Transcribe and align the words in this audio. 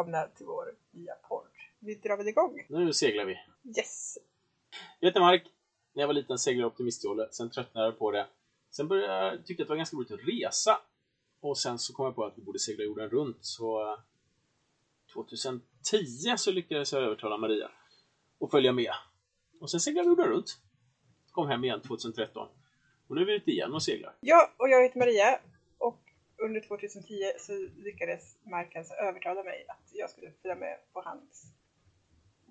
välkomna 0.00 0.26
till 0.36 0.46
vår 0.46 0.74
nya 0.90 1.14
podd. 1.14 1.46
Vi 1.78 1.94
drar 1.94 2.16
väl 2.16 2.28
igång? 2.28 2.66
Nu 2.68 2.92
seglar 2.92 3.24
vi. 3.24 3.38
Yes! 3.78 4.18
Jag 5.00 5.08
heter 5.08 5.20
Mark. 5.20 5.42
När 5.92 6.02
jag 6.02 6.06
var 6.06 6.14
liten 6.14 6.38
seglade 6.38 6.62
jag 6.62 6.72
optimistjollet. 6.72 7.34
Sen 7.34 7.50
tröttnade 7.50 7.86
jag 7.86 7.98
på 7.98 8.10
det. 8.10 8.26
Sen 8.70 8.88
började 8.88 9.12
jag 9.12 9.46
tycka 9.46 9.62
att 9.62 9.68
det 9.68 9.72
var 9.72 9.76
ganska 9.76 9.96
roligt 9.96 10.10
att 10.10 10.20
resa. 10.28 10.78
Och 11.40 11.58
sen 11.58 11.78
så 11.78 11.92
kom 11.92 12.04
jag 12.04 12.14
på 12.14 12.24
att 12.24 12.38
vi 12.38 12.42
borde 12.42 12.58
segla 12.58 12.84
jorden 12.84 13.10
runt. 13.10 13.36
Så 13.40 13.98
2010 15.12 15.62
så 16.36 16.50
lyckades 16.50 16.92
jag 16.92 17.02
övertala 17.02 17.36
Maria 17.36 17.70
att 18.40 18.50
följa 18.50 18.72
med. 18.72 18.92
Och 19.60 19.70
sen 19.70 19.80
seglade 19.80 20.08
vi 20.08 20.10
jorden 20.10 20.26
runt. 20.26 20.58
Kom 21.30 21.48
hem 21.48 21.64
igen 21.64 21.80
2013. 21.80 22.48
Och 23.08 23.16
nu 23.16 23.22
är 23.22 23.26
vi 23.26 23.34
ute 23.34 23.50
igen 23.50 23.74
och 23.74 23.82
seglar. 23.82 24.14
Ja, 24.20 24.50
och 24.56 24.68
jag 24.68 24.82
heter 24.82 24.98
Maria. 24.98 25.40
Under 26.42 26.60
2010 26.60 27.32
så 27.38 27.52
lyckades 27.76 28.36
Mark 28.42 28.76
övertala 29.00 29.42
mig 29.42 29.64
att 29.68 29.90
jag 29.92 30.10
skulle 30.10 30.32
följa 30.42 30.56
med 30.56 30.78
på 30.92 31.00
hans 31.00 31.52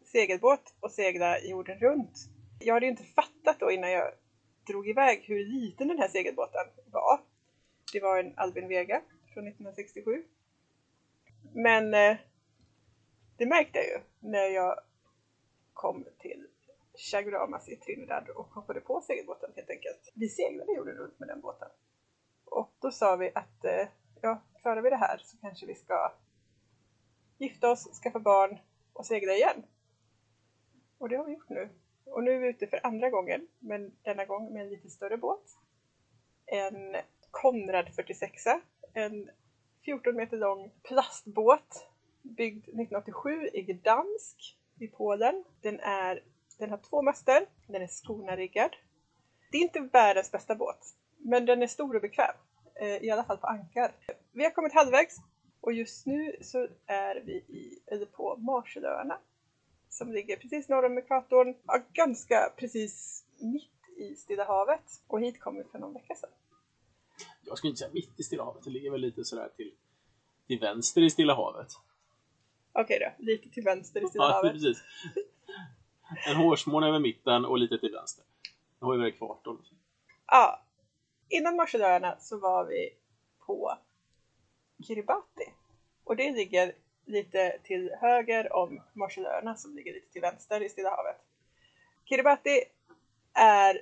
segelbåt 0.05 0.75
och 0.79 0.91
segla 0.91 1.39
jorden 1.39 1.79
runt. 1.79 2.17
Jag 2.59 2.73
hade 2.73 2.85
ju 2.85 2.91
inte 2.91 3.03
fattat 3.03 3.59
då 3.59 3.71
innan 3.71 3.91
jag 3.91 4.13
drog 4.67 4.89
iväg 4.89 5.23
hur 5.27 5.45
liten 5.45 5.88
den 5.88 5.98
här 5.98 6.07
segelbåten 6.07 6.67
var. 6.91 7.20
Det 7.93 7.99
var 7.99 8.20
en 8.20 8.34
Albin 8.38 8.67
Vega 8.67 9.02
från 9.34 9.48
1967. 9.48 10.23
Men 11.54 11.93
eh, 11.93 12.17
det 13.37 13.45
märkte 13.45 13.79
jag 13.79 13.87
ju 13.87 13.99
när 14.20 14.48
jag 14.48 14.79
kom 15.73 16.05
till 16.20 16.48
Chaguaramas 17.12 17.70
i 17.70 17.76
Trinidad 17.76 18.29
och 18.29 18.45
hoppade 18.45 18.82
på 18.82 19.01
segelbåten 19.01 19.51
helt 19.55 19.70
enkelt. 19.70 20.12
Vi 20.13 20.29
seglade 20.29 20.73
jorden 20.73 20.95
runt 20.95 21.20
med 21.20 21.27
den 21.27 21.41
båten. 21.41 21.70
Och 22.51 22.71
då 22.81 22.91
sa 22.91 23.15
vi 23.15 23.31
att 23.35 23.65
eh, 23.65 23.87
ja, 24.21 24.41
klarar 24.61 24.81
vi 24.81 24.89
det 24.89 24.95
här 24.95 25.17
så 25.17 25.37
kanske 25.37 25.65
vi 25.65 25.75
ska 25.75 26.13
gifta 27.37 27.71
oss, 27.71 28.01
skaffa 28.03 28.19
barn 28.19 28.59
och 28.93 29.05
segla 29.05 29.33
igen. 29.33 29.63
Och 30.97 31.09
det 31.09 31.15
har 31.15 31.25
vi 31.25 31.33
gjort 31.33 31.49
nu. 31.49 31.70
Och 32.05 32.23
nu 32.23 32.31
är 32.35 32.39
vi 32.39 32.47
ute 32.47 32.67
för 32.67 32.85
andra 32.85 33.09
gången, 33.09 33.47
men 33.59 33.91
denna 34.01 34.25
gång 34.25 34.53
med 34.53 34.61
en 34.61 34.70
lite 34.70 34.89
större 34.89 35.17
båt. 35.17 35.43
En 36.45 36.95
Konrad 37.31 37.95
46, 37.95 38.43
en 38.93 39.29
14 39.85 40.15
meter 40.15 40.37
lång 40.37 40.71
plastbåt 40.83 41.87
byggd 42.21 42.63
1987 42.63 43.49
i 43.53 43.61
Gdansk 43.61 44.57
i 44.79 44.87
Polen. 44.87 45.43
Den, 45.61 45.79
är, 45.79 46.23
den 46.57 46.70
har 46.70 46.77
två 46.77 47.01
master, 47.01 47.45
den 47.67 47.81
är 47.81 47.87
skonariggad. 47.87 48.75
Det 49.51 49.57
är 49.57 49.61
inte 49.61 49.79
världens 49.79 50.31
bästa 50.31 50.55
båt, 50.55 50.95
men 51.20 51.45
den 51.45 51.62
är 51.63 51.67
stor 51.67 51.95
och 51.95 52.01
bekväm. 52.01 52.35
Eh, 52.75 52.87
I 52.98 53.09
alla 53.12 53.23
fall 53.23 53.37
på 53.37 53.48
ankar. 53.48 53.91
Vi 54.31 54.43
har 54.43 54.51
kommit 54.51 54.73
halvvägs 54.73 55.15
och 55.61 55.73
just 55.73 56.05
nu 56.05 56.35
så 56.41 56.67
är 56.85 57.15
vi 57.26 57.34
i, 57.34 57.79
eller 57.87 58.05
på 58.05 58.35
Marshallöarna 58.37 59.17
som 59.89 60.11
ligger 60.11 60.37
precis 60.37 60.70
norr 60.70 60.85
om 60.85 60.98
ekvatorn, 60.98 61.55
ja, 61.67 61.79
ganska 61.93 62.53
precis 62.57 63.23
mitt 63.37 63.71
i 63.98 64.16
Stilla 64.16 64.45
havet. 64.45 65.01
Och 65.07 65.22
hit 65.22 65.39
kom 65.39 65.56
vi 65.57 65.63
för 65.63 65.79
någon 65.79 65.94
vecka 65.94 66.16
sedan. 66.16 66.29
Jag 67.41 67.57
skulle 67.57 67.69
inte 67.69 67.79
säga 67.79 67.91
mitt 67.94 68.19
i 68.19 68.23
Stilla 68.23 68.44
havet, 68.44 68.63
det 68.63 68.69
ligger 68.69 68.91
väl 68.91 69.01
lite 69.01 69.25
sådär 69.25 69.50
till, 69.56 69.72
till 70.47 70.59
vänster 70.59 71.01
i 71.01 71.09
Stilla 71.09 71.33
havet. 71.35 71.67
Okej 72.72 73.00
då, 73.00 73.23
lite 73.25 73.50
till 73.50 73.63
vänster 73.63 74.03
i 74.03 74.07
Stilla 74.07 74.23
Ja, 74.25 74.31
havet. 74.33 74.51
precis. 74.51 74.78
En 76.27 76.35
hårsmån 76.35 76.83
över 76.83 76.99
mitten 76.99 77.45
och 77.45 77.57
lite 77.57 77.77
till 77.77 77.91
vänster. 77.91 78.23
Nu 78.79 78.85
har 78.85 78.91
vi 78.94 78.99
väl 78.99 79.07
ekvatorn. 79.13 79.57
Ja, 80.27 80.61
innan 81.29 81.56
Marshallöarna 81.56 82.16
så 82.19 82.38
var 82.38 82.66
vi 82.66 82.90
på 83.45 83.78
Kiribati. 84.88 85.53
Och 86.03 86.16
det 86.16 86.31
ligger 86.31 86.75
lite 87.06 87.59
till 87.63 87.91
höger 88.01 88.53
om 88.53 88.81
Marshallöarna 88.94 89.56
som 89.56 89.75
ligger 89.75 89.94
lite 89.94 90.12
till 90.12 90.22
vänster 90.22 90.62
i 90.62 90.69
Stilla 90.69 90.89
havet. 90.89 91.18
Kiribati 92.06 92.63
är 93.34 93.75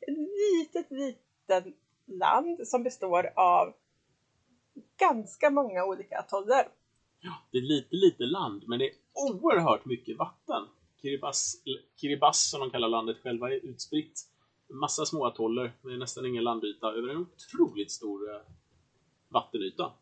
ett 0.00 0.18
litet, 0.18 0.90
litet 0.90 1.74
land 2.06 2.68
som 2.68 2.82
består 2.82 3.32
av 3.36 3.74
ganska 4.98 5.50
många 5.50 5.84
olika 5.84 6.18
atoller. 6.18 6.68
Ja, 7.20 7.32
Det 7.52 7.58
är 7.58 7.62
lite, 7.62 7.96
lite 7.96 8.22
land, 8.22 8.62
men 8.66 8.78
det 8.78 8.84
är 8.84 8.94
oerhört 9.12 9.84
mycket 9.84 10.16
vatten. 10.16 10.68
Kiribati, 11.02 11.36
Kiribati 11.96 12.38
som 12.38 12.60
de 12.60 12.70
kallar 12.70 12.88
landet 12.88 13.16
själva, 13.22 13.48
är 13.50 13.66
utspritt. 13.66 14.20
Massa 14.74 15.06
små 15.06 15.26
atoller 15.26 15.72
med 15.82 15.98
nästan 15.98 16.26
ingen 16.26 16.44
landyta 16.44 16.92
över 16.92 17.08
en 17.08 17.16
otroligt 17.16 17.90
stor 17.90 18.34
eh, 18.34 18.40
vattenyta. 19.28 19.92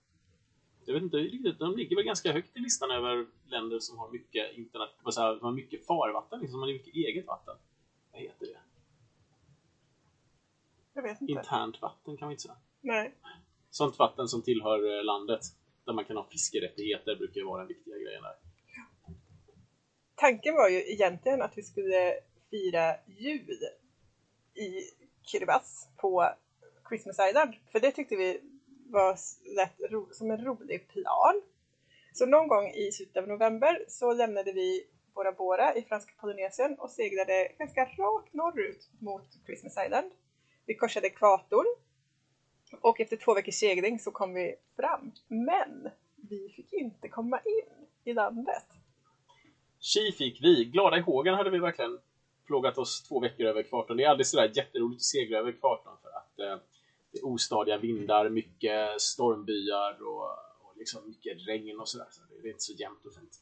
Jag 0.84 0.94
vet 0.94 1.03
inte 1.03 1.16
riktigt, 1.16 1.59
de 1.59 1.77
ligger 1.77 1.97
väl 1.97 2.05
ganska 2.05 2.33
högt 2.33 2.56
i 2.56 2.60
listan 2.60 2.91
över 2.91 3.27
länder 3.47 3.78
som 3.78 3.99
har 3.99 4.10
mycket 4.10 4.56
internet, 4.56 4.91
som 5.10 5.38
har 5.43 5.53
mycket 5.53 5.87
farvatten, 5.87 6.41
liksom, 6.41 6.53
som 6.53 6.60
har 6.60 6.66
mycket 6.66 6.94
eget 6.94 7.27
vatten. 7.27 7.56
Vad 8.12 8.21
heter 8.21 8.47
det? 8.47 8.60
Jag 10.94 11.03
vet 11.03 11.21
inte. 11.21 11.33
Internt 11.33 11.83
vatten 11.83 12.16
kan 12.16 12.27
man 12.27 12.33
inte 12.33 12.43
säga. 12.43 12.56
Nej. 12.81 13.15
Sånt 13.71 13.99
vatten 13.99 14.28
som 14.28 14.43
tillhör 14.43 14.99
eh, 14.99 15.04
landet. 15.04 15.41
Där 15.84 15.93
man 15.93 16.04
kan 16.04 16.16
ha 16.16 16.25
fiskerättigheter 16.25 17.16
brukar 17.16 17.41
ju 17.41 17.47
vara 17.47 17.59
den 17.59 17.69
viktiga 17.69 17.99
grejen 17.99 18.22
där. 18.22 18.37
Tanken 20.15 20.54
var 20.54 20.69
ju 20.69 20.93
egentligen 20.93 21.43
att 21.43 21.59
vi 21.59 21.62
skulle 21.62 22.15
fira 22.50 22.94
jul 23.06 23.59
i 24.62 24.90
Kiribati 25.22 25.88
på 25.96 26.28
Christmas 26.88 27.28
Island. 27.28 27.54
För 27.72 27.80
det 27.80 27.90
tyckte 27.90 28.16
vi 28.16 28.40
var 28.90 29.16
lätt 29.56 29.90
ro, 29.90 30.08
som 30.12 30.30
en 30.30 30.44
rolig 30.44 30.88
plan. 30.88 31.42
Så 32.12 32.26
någon 32.26 32.48
gång 32.48 32.68
i 32.68 32.92
slutet 32.92 33.16
av 33.16 33.28
november 33.28 33.84
så 33.88 34.12
lämnade 34.12 34.52
vi 34.52 34.86
Bora 35.14 35.32
Bora 35.32 35.74
i 35.74 35.82
franska 35.82 36.12
Polynesien 36.20 36.74
och 36.78 36.90
seglade 36.90 37.52
ganska 37.58 37.84
rakt 37.84 38.34
norrut 38.34 38.90
mot 38.98 39.26
Christmas 39.46 39.76
Island. 39.86 40.12
Vi 40.66 40.74
korsade 40.74 41.06
ekvatorn 41.06 41.66
och 42.80 43.00
efter 43.00 43.16
två 43.16 43.34
veckors 43.34 43.54
segling 43.54 43.98
så 43.98 44.10
kom 44.10 44.34
vi 44.34 44.54
fram. 44.76 45.12
Men 45.28 45.90
vi 46.16 46.48
fick 46.56 46.72
inte 46.72 47.08
komma 47.08 47.38
in 47.38 47.86
i 48.04 48.12
landet. 48.12 48.64
Tji 49.80 50.12
fick 50.12 50.42
vi! 50.42 50.64
Glada 50.64 50.96
i 50.96 51.00
hågen 51.00 51.34
hade 51.34 51.50
vi 51.50 51.58
verkligen 51.58 51.98
plågat 52.52 52.78
oss 52.78 53.02
två 53.08 53.20
veckor 53.20 53.46
över 53.46 53.60
ekvatorn. 53.60 53.96
Det 53.96 54.04
är 54.04 54.08
aldrig 54.08 54.26
sådär 54.26 54.52
jätteroligt 54.54 54.98
att 54.98 55.02
segla 55.02 55.38
över 55.38 55.50
ekvatorn 55.50 55.96
för 56.02 56.08
att 56.08 56.38
eh, 56.38 56.62
det 57.12 57.18
är 57.18 57.26
ostadiga 57.26 57.78
vindar, 57.78 58.28
mycket 58.28 59.00
stormbyar 59.00 60.02
och, 60.02 60.24
och 60.62 60.72
liksom 60.76 61.08
mycket 61.08 61.48
regn 61.48 61.80
och 61.80 61.88
sådär. 61.88 62.06
Så 62.10 62.20
det 62.42 62.48
är 62.48 62.50
inte 62.50 62.60
så 62.60 62.72
jämnt 62.72 63.06
och 63.06 63.14
fint. 63.14 63.32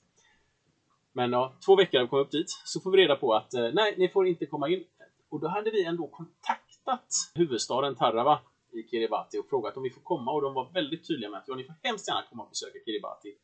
Men 1.12 1.32
ja, 1.32 1.54
två 1.66 1.76
veckor 1.76 1.98
har 1.98 2.04
vi 2.04 2.08
kommit 2.08 2.26
upp 2.26 2.32
dit, 2.32 2.50
så 2.64 2.80
får 2.80 2.90
vi 2.90 2.96
reda 2.98 3.16
på 3.16 3.34
att 3.34 3.54
eh, 3.54 3.70
nej, 3.72 3.94
ni 3.98 4.08
får 4.08 4.26
inte 4.26 4.46
komma 4.46 4.68
in. 4.68 4.84
Och 5.28 5.40
då 5.40 5.48
hade 5.48 5.70
vi 5.70 5.84
ändå 5.84 6.06
kontaktat 6.06 7.08
huvudstaden 7.34 7.96
Tarawa 7.96 8.40
i 8.72 8.82
Kiribati 8.90 9.38
och 9.38 9.48
frågat 9.48 9.76
om 9.76 9.82
vi 9.82 9.90
får 9.90 10.00
komma 10.00 10.32
och 10.32 10.42
de 10.42 10.54
var 10.54 10.72
väldigt 10.72 11.08
tydliga 11.08 11.30
med 11.30 11.38
att 11.38 11.48
ja, 11.48 11.54
ni 11.54 11.64
får 11.64 11.74
hemskt 11.82 12.08
gärna 12.08 12.22
komma 12.30 12.42
och 12.42 12.48
besöka 12.48 12.78
Kiribati. 12.84 13.34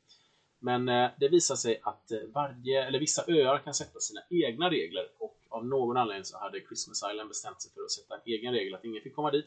Men 0.58 0.88
eh, 0.88 1.10
det 1.20 1.28
visar 1.28 1.54
sig 1.54 1.80
att 1.82 2.10
eh, 2.10 2.18
varje, 2.34 2.86
eller 2.86 2.98
vissa 2.98 3.24
öar 3.28 3.58
kan 3.58 3.74
sätta 3.74 4.00
sina 4.00 4.20
egna 4.30 4.70
regler 4.70 5.08
och 5.18 5.36
av 5.48 5.66
någon 5.66 5.96
anledning 5.96 6.24
så 6.24 6.38
hade 6.38 6.60
Christmas 6.60 7.02
Island 7.12 7.28
bestämt 7.28 7.62
sig 7.62 7.72
för 7.74 7.80
att 7.80 7.90
sätta 7.90 8.14
en 8.14 8.20
egen 8.24 8.52
regel 8.52 8.74
att 8.74 8.84
ingen 8.84 9.02
fick 9.02 9.14
komma 9.14 9.30
dit 9.30 9.46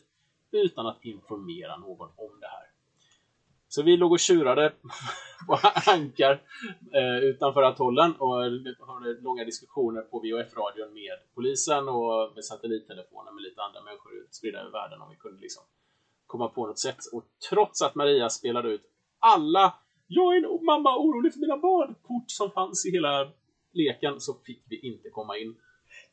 utan 0.51 0.85
att 0.87 1.05
informera 1.05 1.77
någon 1.77 2.09
om 2.15 2.39
det 2.39 2.47
här. 2.47 2.69
Så 3.67 3.83
vi 3.83 3.97
låg 3.97 4.11
och 4.11 4.19
tjurade 4.19 4.73
på 5.47 5.59
ankar 5.91 6.41
eh, 6.93 7.17
utanför 7.17 7.63
atollen 7.63 8.15
och 8.15 8.45
eh, 8.45 8.51
hade 8.87 9.21
långa 9.21 9.43
diskussioner 9.43 10.01
på 10.01 10.19
VHF-radion 10.19 10.93
med 10.93 11.17
polisen 11.35 11.89
och 11.89 12.31
med 12.35 12.45
satellittelefoner 12.45 13.31
med 13.31 13.43
lite 13.43 13.61
andra 13.61 13.81
människor 13.81 14.11
spridda 14.31 14.59
över 14.59 14.71
världen 14.71 15.01
om 15.01 15.09
vi 15.09 15.15
kunde 15.15 15.41
liksom 15.41 15.63
komma 16.25 16.49
på 16.49 16.67
något 16.67 16.79
sätt. 16.79 16.97
Och 17.13 17.23
trots 17.49 17.81
att 17.81 17.95
Maria 17.95 18.29
spelade 18.29 18.69
ut 18.69 18.81
alla 19.19 19.73
jag 20.11 20.35
är 20.35 20.37
en 20.37 20.65
mamma 20.65 20.97
orolig 20.97 21.33
för 21.33 21.39
mina 21.39 21.57
barn 21.57 21.95
kort 22.07 22.31
som 22.31 22.51
fanns 22.51 22.85
i 22.85 22.91
hela 22.91 23.31
leken 23.71 24.19
så 24.19 24.33
fick 24.33 24.63
vi 24.69 24.79
inte 24.79 25.09
komma 25.09 25.37
in. 25.37 25.55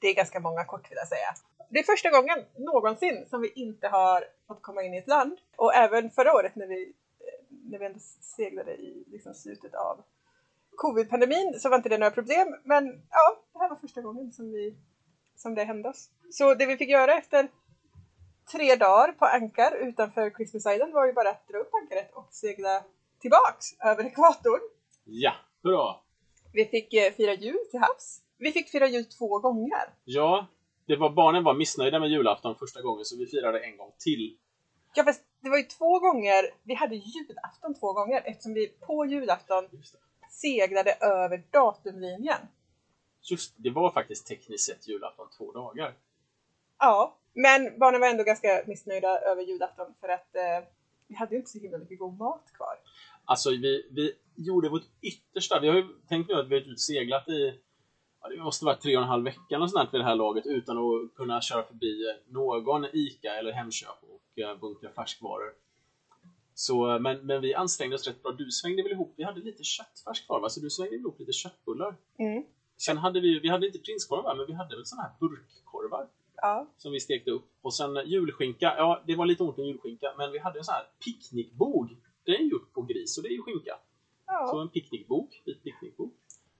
Det 0.01 0.07
är 0.09 0.15
ganska 0.15 0.41
många 0.41 0.65
kort 0.65 0.91
vill 0.91 0.99
jag 0.99 1.09
säga. 1.09 1.31
Det 1.71 1.79
är 1.79 1.83
första 1.83 2.11
gången 2.11 2.39
någonsin 2.59 3.27
som 3.31 3.41
vi 3.41 3.53
inte 3.55 3.89
har 3.89 4.25
fått 4.47 4.63
komma 4.63 4.83
in 4.83 4.95
i 4.95 4.99
ett 4.99 5.09
land. 5.09 5.39
Och 5.57 5.75
även 5.75 6.11
förra 6.11 6.33
året 6.35 6.57
när 6.57 6.67
vi, 6.67 6.83
eh, 7.21 7.57
när 7.71 7.79
vi 7.79 7.87
ändå 7.87 7.99
seglade 8.37 8.73
i 8.73 9.05
liksom 9.07 9.35
slutet 9.35 9.75
av 9.75 10.05
covid-pandemin 10.77 11.55
så 11.59 11.69
var 11.69 11.77
inte 11.77 11.89
det 11.89 11.99
några 11.99 12.11
problem. 12.11 12.57
Men 12.65 12.87
ja, 13.11 13.43
det 13.53 13.59
här 13.59 13.69
var 13.69 13.77
första 13.77 14.01
gången 14.01 14.33
som, 14.33 14.53
vi, 14.53 14.77
som 15.37 15.55
det 15.55 15.65
hände 15.65 15.89
oss. 15.89 16.11
Så 16.31 16.55
det 16.55 16.67
vi 16.67 16.77
fick 16.77 16.89
göra 16.89 17.15
efter 17.15 17.49
tre 18.53 18.77
dagar 18.77 19.13
på 19.13 19.25
ankar 19.25 19.77
utanför 19.77 20.31
Christmas 20.31 20.67
Island 20.67 20.93
var 20.93 21.07
ju 21.07 21.13
bara 21.13 21.31
att 21.31 21.49
dra 21.49 21.59
upp 21.59 21.71
ankaret 21.75 22.11
och 22.15 22.29
segla 22.31 22.85
tillbaks 23.27 23.75
över 23.85 24.05
ekvatorn. 24.05 24.61
Ja, 25.05 25.33
bra! 25.63 26.05
Vi 26.53 26.65
fick 26.65 26.95
eh, 26.95 27.13
fira 27.13 27.35
jul 27.35 27.59
till 27.71 27.81
havs. 27.81 28.23
Vi 28.39 28.53
fick 28.53 28.69
fira 28.69 28.87
jul 28.87 29.05
två 29.05 29.39
gånger. 29.39 29.85
Ja, 30.05 30.47
det 30.87 30.97
var, 30.97 31.11
barnen 31.11 31.45
var 31.45 31.55
missnöjda 31.55 31.99
med 31.99 32.11
julafton 32.11 32.57
första 32.57 32.83
gången 32.83 33.05
så 33.05 33.17
vi 33.17 33.27
firade 33.27 33.61
en 33.61 33.77
gång 33.77 33.93
till. 33.99 34.37
Ja 34.95 35.05
fast 35.05 35.23
det 35.41 35.51
var 35.51 35.57
ju 35.57 35.63
två 35.63 35.99
gånger, 35.99 36.45
vi 36.63 36.75
hade 36.75 36.95
julafton 36.95 37.75
två 37.75 37.93
gånger 37.93 38.23
eftersom 38.25 38.55
vi 38.55 38.67
på 38.69 39.07
julafton 39.07 39.69
seglade 40.31 40.93
över 41.01 41.43
datumlinjen. 41.51 42.41
Just 43.23 43.55
det 43.57 43.71
var 43.71 43.91
faktiskt 43.91 44.27
tekniskt 44.27 44.65
sett 44.65 44.89
julafton 44.89 45.29
två 45.39 45.53
dagar. 45.53 45.95
Ja, 46.79 47.17
men 47.33 47.79
barnen 47.79 48.01
var 48.01 48.09
ändå 48.09 48.25
ganska 48.25 48.63
missnöjda 48.67 49.19
över 49.19 49.43
julafton 49.43 49.95
för 50.01 50.09
att 50.09 50.37
eh, 50.37 50.69
vi 51.09 51.15
hade 51.15 51.35
ju 51.35 51.39
inte 51.39 51.51
så 51.51 51.59
himla 51.59 51.79
mycket 51.79 51.99
god 51.99 52.19
mat 52.19 52.53
kvar. 52.57 52.77
Alltså 53.27 53.51
vi, 53.51 53.87
vi 53.91 54.13
gjorde 54.37 54.69
vårt 54.69 54.87
yttersta. 55.03 55.61
Vi 55.61 55.69
har 55.69 55.77
ju 55.77 55.87
tänkt 56.09 56.29
nu 56.29 56.35
att 56.35 56.49
vi 56.49 56.55
har 56.55 56.63
utseglat 56.63 57.29
i 57.29 57.55
ja, 58.23 58.29
det 58.29 58.43
måste 58.43 58.65
vara 58.65 58.77
tre 58.77 58.97
och 58.97 59.03
en 59.03 59.09
halv 59.09 59.25
vecka 59.25 59.59
och 59.59 59.71
sånt 59.71 59.95
vid 59.95 60.01
det 60.01 60.05
här 60.05 60.15
laget 60.15 60.47
utan 60.47 60.79
att 60.79 61.15
kunna 61.15 61.41
köra 61.41 61.63
förbi 61.63 62.15
någon 62.29 62.85
ICA 62.93 63.35
eller 63.39 63.53
Hemköp 63.53 64.03
och 64.03 64.39
uh, 64.39 64.61
bunkra 64.61 64.91
färskvaror. 64.91 65.53
Så, 66.55 66.99
men, 66.99 67.27
men 67.27 67.41
vi 67.41 67.55
ansträngde 67.55 67.97
oss 67.97 68.07
rätt 68.07 68.23
bra. 68.23 68.33
Du 68.33 68.51
svängde 68.51 68.83
väl 68.83 68.93
ihop, 68.93 69.15
vi 69.17 69.25
hade 69.25 69.41
lite 69.41 69.65
köttfärs 69.65 70.27
kvar 70.27 70.41
va? 70.41 70.49
Så 70.49 70.61
du 70.61 70.71
svängde 70.71 70.97
ihop 70.97 71.19
lite 71.19 71.33
köttbullar. 71.33 71.97
Mm. 72.19 72.45
Sen 72.77 72.97
hade 72.97 73.21
vi, 73.21 73.41
vi 73.41 73.49
hade 73.49 73.67
inte 73.67 73.79
prinskorvar 73.79 74.37
men 74.37 74.47
vi 74.47 74.53
hade 74.53 74.77
väl 74.77 74.87
såna 74.87 75.03
här 75.03 75.11
burkkorvar. 75.21 76.09
Ja. 76.37 76.67
Som 76.77 76.93
vi 76.93 77.01
stekte 77.01 77.31
upp. 77.31 77.45
Och 77.63 77.75
sen 77.75 77.97
julskinka, 78.07 78.75
ja 78.79 79.03
det 79.07 79.15
var 79.15 79.27
lite 79.27 79.43
ont 79.43 79.57
med 79.57 79.67
julskinka 79.67 80.15
men 80.19 80.33
vi 80.33 80.39
hade 80.39 80.59
en 80.59 80.65
sån 80.65 80.75
här 80.75 80.85
picknickbog. 81.05 81.97
Det 82.27 82.33
är 82.33 82.41
gjort 82.41 82.73
på 82.73 82.83
gris 82.83 83.19
och 83.19 83.23
det 83.23 83.29
är 83.29 83.33
ju 83.33 83.43
skinka. 83.43 83.79
ja. 84.27 84.49
Så 84.51 84.61
en 84.61 84.69
picknickbok, 84.69 85.43
vit 85.45 85.63
picknickbok. 85.63 86.13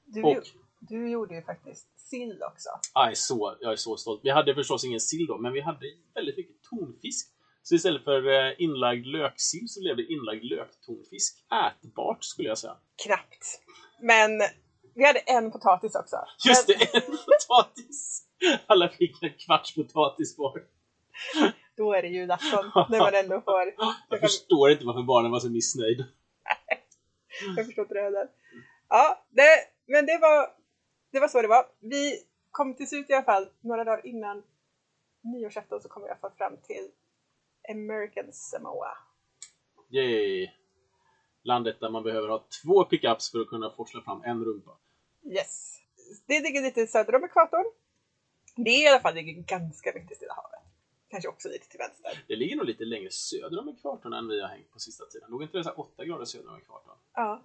Du, 0.05 0.23
Och 0.23 0.45
du 0.81 1.11
gjorde 1.11 1.35
ju 1.35 1.43
faktiskt 1.43 2.01
sill 2.01 2.43
också. 2.43 2.69
är, 2.95 3.15
så, 3.15 3.57
jag 3.61 3.73
är 3.73 3.77
så 3.77 3.97
stolt. 3.97 4.21
Vi 4.25 4.31
hade 4.31 4.55
förstås 4.55 4.85
ingen 4.85 5.01
sill 5.01 5.27
då, 5.27 5.39
men 5.39 5.53
vi 5.53 5.61
hade 5.61 5.87
väldigt 6.15 6.37
mycket 6.37 6.63
tonfisk. 6.63 7.29
Så 7.63 7.75
istället 7.75 8.05
för 8.05 8.49
eh, 8.49 8.55
inlagd 8.59 9.07
löksill 9.07 9.69
så 9.69 9.81
blev 9.81 9.97
det 9.97 10.05
inlagd 10.13 10.45
löktonfisk. 10.45 11.37
Ätbart 11.53 12.25
skulle 12.25 12.49
jag 12.49 12.59
säga. 12.59 12.77
Knappt. 13.05 13.61
Men 14.01 14.31
vi 14.95 15.07
hade 15.07 15.19
en 15.19 15.51
potatis 15.53 15.95
också. 15.95 16.17
Just 16.49 16.67
det, 16.67 16.95
en 16.95 17.03
potatis! 17.03 18.23
Alla 18.67 18.89
fick 18.89 19.23
en 19.23 19.33
kvarts 19.39 19.75
potatis 19.75 20.39
var. 20.39 20.63
Då 21.77 21.93
är 21.93 22.03
det 22.03 22.09
julafton 22.09 22.71
när 22.91 22.99
man 22.99 23.15
ändå 23.15 23.41
får... 23.41 23.75
Jag 24.09 24.21
förstår 24.21 24.71
inte 24.71 24.85
varför 24.85 25.03
barnen 25.03 25.31
var 25.31 25.41
så 25.41 25.51
missnöjda. 25.51 26.05
Jag 27.57 27.67
förstår 27.67 27.83
inte 27.83 27.95
det 27.95 28.03
heller. 28.03 28.29
Ja, 28.89 29.25
det, 29.31 29.49
men 29.87 30.07
det 30.07 30.19
var, 30.19 30.49
det 31.13 31.21
var 31.21 31.29
så 31.29 31.43
det 31.43 31.49
var. 31.49 31.67
Vi 31.81 32.23
kom 32.51 32.75
till 32.75 32.89
slut 32.89 33.11
i 33.11 33.15
alla 33.15 33.25
fall, 33.25 33.49
några 33.61 33.85
dagar 33.85 34.07
innan 34.07 34.43
nyårsafton 35.21 35.81
så 35.81 35.89
kom 35.89 36.03
vi 36.03 36.09
i 36.09 36.11
alla 36.11 36.21
fall 36.21 36.33
fram 36.39 36.57
till 36.57 36.91
American 37.71 38.33
Samoa. 38.33 38.99
Yay! 39.91 40.51
Landet 41.43 41.81
där 41.81 41.91
man 41.91 42.03
behöver 42.03 42.29
ha 42.29 42.45
två 42.63 42.85
pickups 42.85 43.31
för 43.33 43.41
att 43.41 43.49
kunna 43.49 43.71
forsla 43.71 44.03
fram 44.03 44.23
en 44.25 44.45
rumpa. 44.45 44.71
Yes. 45.25 45.79
Det 46.27 46.41
ligger 46.41 46.63
lite 46.63 46.87
söder 46.87 47.15
om 47.15 47.25
ekvatorn. 47.25 47.65
Det 48.57 48.71
är 48.71 48.85
i 48.85 48.89
alla 48.89 49.01
fall 49.01 49.15
ligger 49.15 49.43
ganska 49.43 49.93
mitt 49.95 50.13
i 50.13 50.15
Stilla 50.15 50.35
havet. 50.35 50.56
Kanske 51.09 51.29
också 51.29 51.49
lite 51.49 51.69
till 51.69 51.79
vänster. 51.79 52.25
Det 52.29 52.37
ligger 52.37 52.57
nog 52.57 52.67
lite 52.67 52.85
längre 52.85 53.11
söder 53.11 53.59
om 53.61 53.69
ekvatorn 53.69 54.13
än 54.13 54.29
vi 54.29 54.41
har 54.41 54.49
hängt 54.49 54.73
på 54.73 54.79
sista 54.79 55.05
tiden. 55.05 55.31
Låg 55.31 55.43
inte 55.43 55.59
det 55.59 55.65
så 55.65 55.71
här 55.71 55.81
8 55.81 56.05
grader 56.05 56.25
söder 56.25 56.49
om 56.49 56.57
ekvatorn? 56.57 56.97
Ja. 57.15 57.43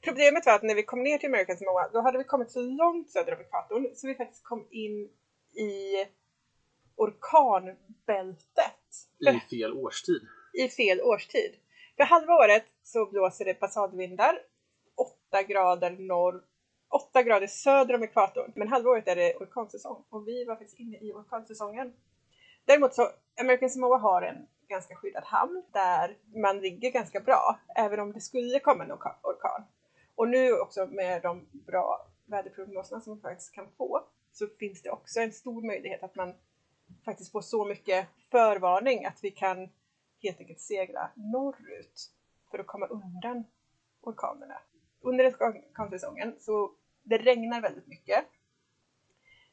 Problemet 0.00 0.46
var 0.46 0.54
att 0.54 0.62
när 0.62 0.74
vi 0.74 0.82
kom 0.82 1.02
ner 1.02 1.18
till 1.18 1.28
American 1.28 1.56
Samoa, 1.56 1.88
då 1.92 2.00
hade 2.00 2.18
vi 2.18 2.24
kommit 2.24 2.50
så 2.50 2.60
långt 2.60 3.10
söder 3.10 3.34
om 3.34 3.40
ekvatorn 3.40 3.90
så 3.94 4.06
vi 4.06 4.14
faktiskt 4.14 4.44
kom 4.44 4.66
in 4.70 5.08
i 5.54 6.06
orkanbältet. 6.96 8.80
I 9.18 9.40
fel 9.50 9.72
årstid. 9.72 10.22
i 10.52 10.68
fel 10.68 11.00
årstid. 11.00 11.56
För 11.96 12.04
halva 12.04 12.34
året 12.34 12.64
så 12.82 13.06
blåser 13.06 13.44
det 13.44 13.54
passadvindar 13.54 14.38
8 14.96 15.42
grader 15.42 15.90
norr 15.90 16.44
8 16.88 17.22
grader 17.22 17.46
söder 17.46 17.94
om 17.94 18.02
ekvatorn. 18.02 18.52
Men 18.56 18.68
halva 18.68 18.90
året 18.90 19.08
är 19.08 19.16
det 19.16 19.34
orkansäsong 19.36 20.04
och 20.08 20.28
vi 20.28 20.44
var 20.44 20.56
faktiskt 20.56 20.78
inne 20.78 20.98
i 20.98 21.12
orkansäsongen. 21.12 21.92
Däremot 22.64 22.94
så 22.94 23.10
American 23.40 23.70
Samoa 23.70 23.98
har 23.98 24.22
en 24.22 24.46
ganska 24.68 24.94
skyddad 24.94 25.24
hamn 25.24 25.62
där 25.72 26.16
man 26.34 26.58
ligger 26.58 26.90
ganska 26.90 27.20
bra 27.20 27.58
även 27.76 28.00
om 28.00 28.12
det 28.12 28.20
skulle 28.20 28.60
komma 28.60 28.84
en 28.84 28.92
orkan. 28.92 29.64
Och 30.14 30.28
nu 30.28 30.52
också 30.52 30.86
med 30.86 31.22
de 31.22 31.48
bra 31.52 32.06
väderprognoserna 32.26 33.00
som 33.00 33.12
man 33.12 33.20
faktiskt 33.20 33.54
kan 33.54 33.68
få 33.76 34.00
så 34.32 34.46
finns 34.58 34.82
det 34.82 34.90
också 34.90 35.20
en 35.20 35.32
stor 35.32 35.62
möjlighet 35.62 36.02
att 36.02 36.14
man 36.14 36.34
faktiskt 37.04 37.32
får 37.32 37.40
så 37.40 37.64
mycket 37.64 38.08
förvarning 38.30 39.04
att 39.04 39.18
vi 39.22 39.30
kan 39.30 39.68
helt 40.22 40.40
enkelt 40.40 40.60
segla 40.60 41.10
norrut 41.14 42.10
för 42.50 42.58
att 42.58 42.66
komma 42.66 42.86
undan 42.86 43.44
orkanerna. 44.00 44.58
Under 45.00 45.26
orkansäsongen 45.26 46.36
så 46.40 46.72
det 47.02 47.18
regnar 47.18 47.60
väldigt 47.60 47.86
mycket. 47.86 48.24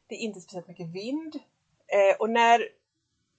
Det 0.07 0.15
är 0.15 0.19
inte 0.19 0.41
speciellt 0.41 0.67
mycket 0.67 0.87
vind 0.87 1.35
eh, 1.87 2.15
och 2.19 2.29
när 2.29 2.69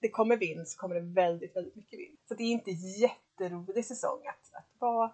det 0.03 0.09
kommer 0.09 0.37
vind 0.37 0.67
så 0.67 0.77
kommer 0.77 0.95
det 0.95 1.01
väldigt, 1.01 1.55
väldigt 1.55 1.75
mycket 1.75 1.99
vind. 1.99 2.17
Så 2.27 2.33
det 2.33 2.43
är 2.43 2.51
inte 2.51 2.71
jätterolig 2.71 3.85
säsong 3.85 4.27
att, 4.27 4.53
att 4.53 4.69
vara 4.79 5.11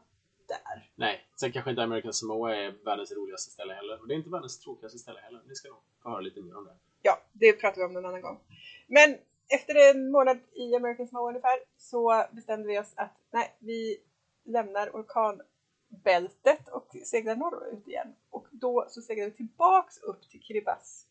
där. 0.48 0.92
Nej, 0.96 1.28
sen 1.40 1.52
kanske 1.52 1.70
inte 1.70 1.84
American 1.84 2.14
Samoa 2.14 2.56
är 2.56 2.72
världens 2.86 3.12
roligaste 3.12 3.52
ställe 3.52 3.74
heller. 3.74 4.02
Och 4.02 4.08
det 4.08 4.14
är 4.14 4.16
inte 4.16 4.30
världens 4.30 4.60
tråkigaste 4.60 5.00
ställe 5.00 5.20
heller. 5.20 5.42
Ni 5.48 5.56
ska 5.56 5.70
nog 5.70 5.78
få 6.04 6.10
höra 6.10 6.22
lite 6.22 6.42
mer 6.42 6.58
om 6.58 6.66
det. 6.66 6.76
Ja, 7.02 7.22
det 7.34 7.54
pratar 7.54 7.78
vi 7.78 7.84
om 7.84 7.94
någon 7.94 8.06
annan 8.06 8.22
gång. 8.22 8.40
Men 8.88 9.18
efter 9.48 9.92
en 9.92 10.12
månad 10.12 10.40
i 10.54 10.76
American 10.76 11.08
Samoa 11.08 11.30
ungefär 11.30 11.60
så 11.78 12.26
bestämde 12.32 12.68
vi 12.68 12.80
oss 12.80 12.94
att 12.96 13.18
nej, 13.32 13.56
vi 13.60 13.98
lämnar 14.44 14.90
orkanbältet 14.90 16.68
och 16.68 16.96
seglar 17.06 17.36
norrut 17.36 17.88
igen. 17.88 18.16
Och 18.30 18.48
då 18.52 18.86
så 18.90 19.02
seglade 19.02 19.30
vi 19.30 19.38
tillbaks 19.38 19.98
upp 19.98 20.30
till 20.30 20.42
Kiribati. 20.42 21.06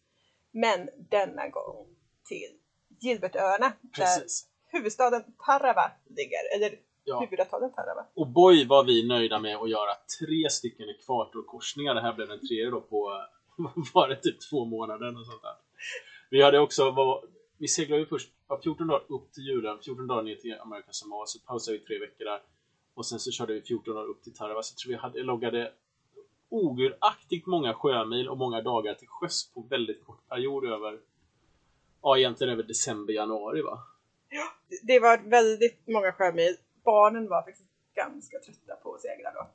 Men 0.50 0.88
denna 0.96 1.48
gång 1.48 1.86
till 2.24 2.58
Gilbertöarna 3.00 3.72
där 3.80 4.04
Precis. 4.04 4.46
huvudstaden 4.66 5.24
Tarawa 5.46 5.90
ligger. 6.16 6.56
Eller 6.56 6.78
Ja. 7.04 7.20
huvudstaden 7.20 7.72
Tarawa. 7.72 8.06
Och 8.14 8.26
boy 8.26 8.66
var 8.66 8.84
vi 8.84 9.08
nöjda 9.08 9.38
med 9.38 9.56
att 9.56 9.70
göra 9.70 9.94
tre 10.20 10.50
stycken 10.50 10.88
ekvatorkorsningar. 10.88 11.94
Det 11.94 12.00
här 12.00 12.12
blev 12.12 12.28
den 12.28 12.46
tredje 12.46 12.70
då 12.70 12.80
på, 12.80 13.26
var 13.94 14.08
det 14.08 14.16
typ 14.16 14.36
två 14.50 14.64
månader 14.64 15.20
och 15.20 15.26
sånt 15.26 15.42
där. 15.42 15.54
Vi 16.30 16.42
hade 16.42 16.58
också, 16.58 16.90
var, 16.90 17.24
vi 17.58 17.68
seglade 17.68 18.00
ju 18.02 18.06
först 18.06 18.30
ja, 18.48 18.60
14 18.62 18.86
dagar 18.86 19.02
upp 19.08 19.32
till 19.32 19.42
julen, 19.44 19.78
14 19.84 20.06
dagar 20.06 20.22
ner 20.22 20.34
till 20.34 20.54
American 20.60 20.94
Samoa, 20.94 21.26
så 21.26 21.38
pausade 21.38 21.78
vi 21.78 21.84
tre 21.84 21.98
veckor 21.98 22.24
där. 22.24 22.40
Och 22.94 23.06
sen 23.06 23.18
så 23.20 23.30
körde 23.30 23.52
vi 23.52 23.60
14 23.62 23.94
dagar 23.94 24.08
upp 24.08 24.22
till 24.22 24.34
Tarawa, 24.34 24.62
så 24.62 24.72
jag 24.72 24.78
tror 24.78 24.90
vi 24.92 24.96
hade, 24.98 25.22
loggade 25.22 25.72
oguraktigt 26.48 27.46
många 27.46 27.74
sjömil 27.74 28.28
och 28.28 28.36
många 28.38 28.60
dagar 28.60 28.94
till 28.94 29.08
sjöss 29.08 29.50
på 29.54 29.60
väldigt 29.60 30.04
kort 30.04 30.28
period 30.28 30.64
över, 30.64 30.98
ja 32.02 32.18
egentligen 32.18 32.52
över 32.52 32.62
december, 32.62 33.12
januari 33.12 33.62
va? 33.62 33.78
Det 34.82 35.00
var 35.00 35.18
väldigt 35.18 35.86
många 35.86 36.12
sjömil. 36.12 36.56
Barnen 36.84 37.28
var 37.28 37.42
faktiskt 37.42 37.68
ganska 37.94 38.38
trötta 38.38 38.76
på 38.82 38.94
att 38.94 39.00
segla 39.00 39.32
då. 39.32 39.46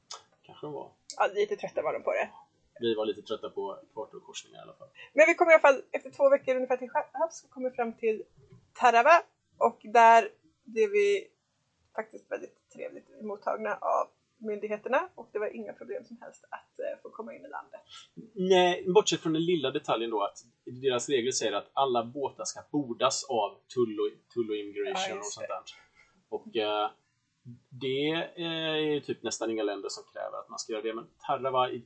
Kanske 0.44 0.66
de 0.66 0.74
var. 0.74 0.92
Ja, 1.18 1.28
lite 1.34 1.56
trötta 1.56 1.82
var 1.82 1.94
de 1.94 2.04
på 2.04 2.12
det. 2.12 2.30
Vi 2.80 2.96
var 2.96 3.06
lite 3.06 3.22
trötta 3.22 3.50
på 3.50 3.80
ekvatorkorsningar 3.84 4.60
i 4.60 4.62
alla 4.62 4.74
fall. 4.74 4.88
Men 5.14 5.28
vi 5.28 5.34
kom 5.36 5.50
i 5.50 5.54
alla 5.54 5.62
fall 5.62 5.82
efter 5.92 6.10
två 6.10 6.30
veckor 6.30 6.56
ungefär 6.56 6.78
till 6.78 6.90
havs 7.12 7.46
kom 7.50 7.72
fram 7.72 7.94
till 7.94 8.24
Tarawa 8.74 9.22
och 9.58 9.80
där 9.84 10.30
blev 10.64 10.90
vi 10.90 11.28
faktiskt 11.96 12.32
väldigt 12.32 12.70
trevligt 12.74 13.22
mottagna 13.22 13.76
av 13.76 14.08
myndigheterna 14.44 15.10
och 15.16 15.30
det 15.34 15.40
var 15.40 15.56
inga 15.56 15.74
problem 15.74 16.04
som 16.06 16.18
helst 16.22 16.46
att 16.50 16.80
eh, 16.80 17.02
få 17.02 17.10
komma 17.10 17.34
in 17.34 17.46
i 17.46 17.50
landet. 17.50 17.82
Nej, 18.34 18.86
bortsett 18.94 19.20
från 19.20 19.34
den 19.34 19.46
lilla 19.46 19.72
detaljen 19.72 20.10
då 20.10 20.24
att 20.24 20.38
deras 20.66 21.10
regler 21.10 21.32
säger 21.32 21.54
att 21.54 21.72
alla 21.74 22.04
båtar 22.04 22.46
ska 22.46 22.62
bordas 22.72 23.24
av 23.24 23.50
tull 23.74 24.00
och, 24.00 24.34
tull 24.34 24.50
och 24.50 24.56
Ja, 24.56 24.60
immigration 24.60 25.18
just 25.18 25.28
och 25.28 25.34
sånt 25.34 25.48
där. 25.48 25.64
Och 26.30 26.58
eh, 26.58 26.90
det 27.70 28.12
är 28.36 28.76
ju 28.76 29.00
typ 29.00 29.24
nästan 29.24 29.50
inga 29.52 29.64
länder 29.64 29.90
som 29.90 30.04
kräver 30.14 30.38
att 30.38 30.50
man 30.50 30.60
ska 30.60 30.74
göra 30.74 30.82
det, 30.82 30.94
men 30.94 31.08
Tarawa 31.28 31.70
i 31.70 31.86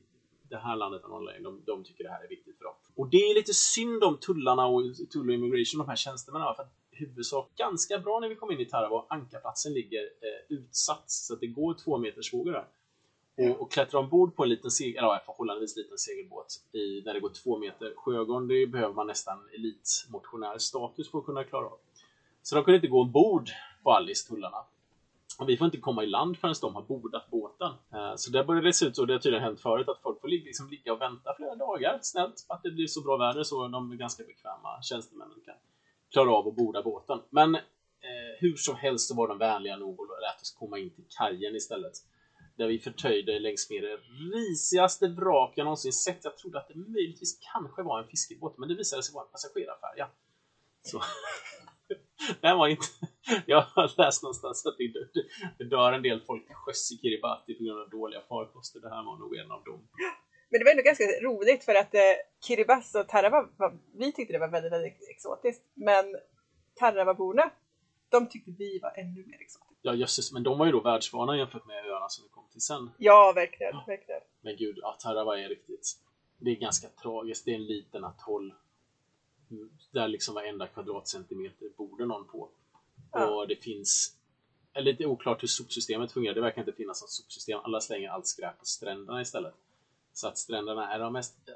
det 0.50 0.56
här 0.56 0.76
landet 0.76 1.02
anledning, 1.04 1.42
de, 1.42 1.62
de 1.66 1.84
tycker 1.84 2.04
det 2.04 2.10
här 2.10 2.24
är 2.24 2.28
viktigt 2.28 2.58
för 2.58 2.64
dem. 2.64 2.74
Och 2.96 3.08
det 3.10 3.16
är 3.16 3.34
lite 3.34 3.54
synd 3.54 4.04
om 4.04 4.20
tullarna 4.20 4.66
och 4.66 4.82
tull 5.12 5.28
och 5.28 5.34
immigration, 5.34 5.78
de 5.78 5.88
här 5.88 5.96
tjänstemännen, 5.96 6.54
för 6.54 6.62
att 6.62 6.72
huvudsak 6.98 7.50
ganska 7.56 7.98
bra 7.98 8.18
när 8.20 8.28
vi 8.28 8.34
kom 8.36 8.50
in 8.52 8.60
i 8.60 8.64
Tarawa. 8.64 9.04
Ankarplatsen 9.08 9.72
ligger 9.72 10.00
eh, 10.02 10.56
utsatt 10.56 11.04
så 11.10 11.34
att 11.34 11.40
det 11.40 11.46
går 11.46 11.74
två 11.74 11.98
meters 11.98 12.34
vågor 12.34 12.52
där. 12.52 12.66
Och, 13.50 13.60
och 13.60 13.72
klättra 13.72 14.00
ombord 14.00 14.36
på 14.36 14.42
en 14.42 14.48
liten 14.48 14.70
segel, 14.70 14.96
eller 14.96 15.08
ja, 15.08 15.22
förhållandevis 15.26 15.76
liten 15.76 15.98
segelbåt 15.98 16.60
i, 16.72 17.02
när 17.04 17.14
det 17.14 17.20
går 17.20 17.28
två 17.30 17.58
meter 17.58 17.92
sjögång, 17.96 18.48
det 18.48 18.66
behöver 18.66 18.94
man 18.94 19.06
nästan 19.06 19.48
elitmotionär 19.54 20.58
status 20.58 21.10
för 21.10 21.18
att 21.18 21.24
kunna 21.24 21.44
klara 21.44 21.64
av. 21.66 21.78
Så 22.42 22.54
de 22.54 22.64
kunde 22.64 22.76
inte 22.76 22.88
gå 22.88 23.00
ombord 23.00 23.50
på 23.82 23.92
Alice, 23.92 24.28
tullarna. 24.28 24.64
Och 25.38 25.48
vi 25.48 25.56
får 25.56 25.64
inte 25.64 25.78
komma 25.78 26.02
i 26.02 26.06
land 26.06 26.38
förrän 26.38 26.54
de 26.60 26.74
har 26.74 26.82
bordat 26.82 27.30
båten. 27.30 27.72
Eh, 27.92 28.14
Så 28.16 28.30
där 28.30 28.44
börjar 28.44 28.62
det 28.62 28.72
se 28.72 28.86
ut 28.86 28.96
så, 28.96 29.04
det 29.04 29.12
har 29.12 29.20
tydligen 29.20 29.44
hänt 29.44 29.60
förut, 29.60 29.88
att 29.88 30.02
folk 30.02 30.20
får 30.20 30.28
ligga- 30.28 30.44
liksom 30.44 30.68
ligga 30.70 30.92
och 30.92 31.00
vänta 31.00 31.34
flera 31.36 31.54
dagar 31.54 31.98
snällt 32.02 32.44
på 32.48 32.54
att 32.54 32.62
det 32.62 32.70
blir 32.70 32.86
så 32.86 33.00
bra 33.00 33.16
väder 33.16 33.42
så 33.42 33.68
de 33.68 33.92
är 33.92 33.96
ganska 33.96 34.24
bekväma 34.24 34.82
tjänstemännen 34.82 35.40
kan 35.44 35.54
klara 36.12 36.32
av 36.32 36.48
att 36.48 36.56
borda 36.56 36.82
båten. 36.82 37.20
Men 37.30 37.54
eh, 37.54 37.60
hur 38.40 38.56
som 38.56 38.76
helst 38.76 39.08
så 39.08 39.14
var 39.14 39.28
de 39.28 39.38
vänliga 39.38 39.76
nog 39.76 40.00
och 40.00 40.06
lät 40.06 40.42
oss 40.42 40.56
komma 40.58 40.78
in 40.78 40.90
till 40.94 41.04
kajen 41.18 41.54
istället. 41.54 41.92
Där 42.56 42.66
vi 42.66 42.78
förtöjde 42.78 43.38
längs 43.38 43.70
med 43.70 43.82
det 43.82 43.96
risigaste 44.36 45.08
vrak 45.08 45.52
jag 45.56 45.64
någonsin 45.64 45.92
sett. 45.92 46.24
Jag 46.24 46.36
trodde 46.36 46.58
att 46.58 46.68
det 46.68 46.74
möjligtvis 46.74 47.38
kanske 47.52 47.82
var 47.82 48.02
en 48.02 48.08
fiskebåt, 48.08 48.58
men 48.58 48.68
det 48.68 48.74
visade 48.74 49.02
sig 49.02 49.14
vara 49.14 49.24
en 49.24 49.30
passagerarfärja. 49.30 50.08
Så. 50.82 51.02
Den 52.40 52.58
var 52.58 52.68
inte... 52.68 52.86
Jag 53.46 53.60
har 53.60 54.04
läst 54.04 54.22
någonstans 54.22 54.66
att 54.66 54.78
det 54.78 54.92
dör, 54.92 55.08
det 55.58 55.64
dör 55.64 55.92
en 55.92 56.02
del 56.02 56.20
folk 56.20 56.46
till 56.46 56.54
sjöss 56.54 56.92
i 56.92 56.96
Kiribati 56.96 57.54
på 57.54 57.64
grund 57.64 57.80
av 57.80 57.90
dåliga 57.90 58.20
farkoster. 58.28 58.80
Det 58.80 58.88
här 58.88 59.02
var 59.04 59.18
nog 59.18 59.36
en 59.36 59.50
av 59.50 59.64
dem. 59.64 59.88
Men 60.48 60.58
det 60.60 60.64
var 60.64 60.70
ändå 60.70 60.82
ganska 60.82 61.04
roligt 61.04 61.64
för 61.64 61.74
att 61.74 61.94
eh, 61.94 62.00
Kiribati 62.40 62.98
och 62.98 63.08
Tarawa, 63.08 63.48
var, 63.56 63.78
vi 63.92 64.12
tyckte 64.12 64.32
det 64.32 64.38
var 64.38 64.48
väldigt, 64.48 64.72
väldigt 64.72 65.08
exotiskt. 65.10 65.62
Men 65.74 66.16
Tarawaborna, 66.74 67.50
de 68.08 68.28
tyckte 68.28 68.50
vi 68.58 68.78
var 68.82 68.92
ännu 68.96 69.26
mer 69.26 69.40
exotiska. 69.40 69.74
Ja 69.82 69.94
jösses, 69.94 70.32
men 70.32 70.42
de 70.42 70.58
var 70.58 70.66
ju 70.66 70.72
då 70.72 70.80
världsvana 70.80 71.36
jämfört 71.36 71.66
med 71.66 71.86
öarna 71.86 72.08
som 72.08 72.24
vi 72.24 72.28
kom 72.28 72.44
till 72.52 72.60
sen. 72.60 72.90
Ja, 72.98 73.32
verkligen, 73.34 73.76
verkligen. 73.86 74.20
Men 74.40 74.56
gud, 74.56 74.78
ja, 74.82 74.96
Tarawa 75.02 75.38
är 75.38 75.48
riktigt... 75.48 75.96
Det 76.40 76.50
är 76.50 76.54
ganska 76.54 76.88
tragiskt. 76.88 77.44
Det 77.44 77.50
är 77.50 77.54
en 77.54 77.66
liten 77.66 78.04
atoll. 78.04 78.54
Mm, 79.50 79.70
Där 79.90 80.08
liksom 80.08 80.34
varenda 80.34 80.66
kvadratcentimeter 80.66 81.68
bor 81.76 81.98
det 81.98 82.06
någon 82.06 82.26
på. 82.26 82.48
Ja. 83.12 83.26
Och 83.26 83.48
det 83.48 83.56
finns... 83.56 84.16
Är 84.72 84.82
lite 84.82 85.06
oklart 85.06 85.42
hur 85.42 85.48
sopsystemet 85.48 86.12
fungerar. 86.12 86.34
Det 86.34 86.40
verkar 86.40 86.62
inte 86.62 86.72
finnas 86.72 87.02
något 87.02 87.10
sopsystem. 87.10 87.60
Alla 87.62 87.80
slänger 87.80 88.10
allt 88.10 88.26
skräp 88.26 88.58
på 88.58 88.64
stränderna 88.64 89.20
istället. 89.20 89.54
Så 90.18 90.28
att 90.28 90.38
stränderna 90.38 90.94
är 90.94 90.98
de 90.98 91.12
mest 91.12 91.48
eh, 91.48 91.54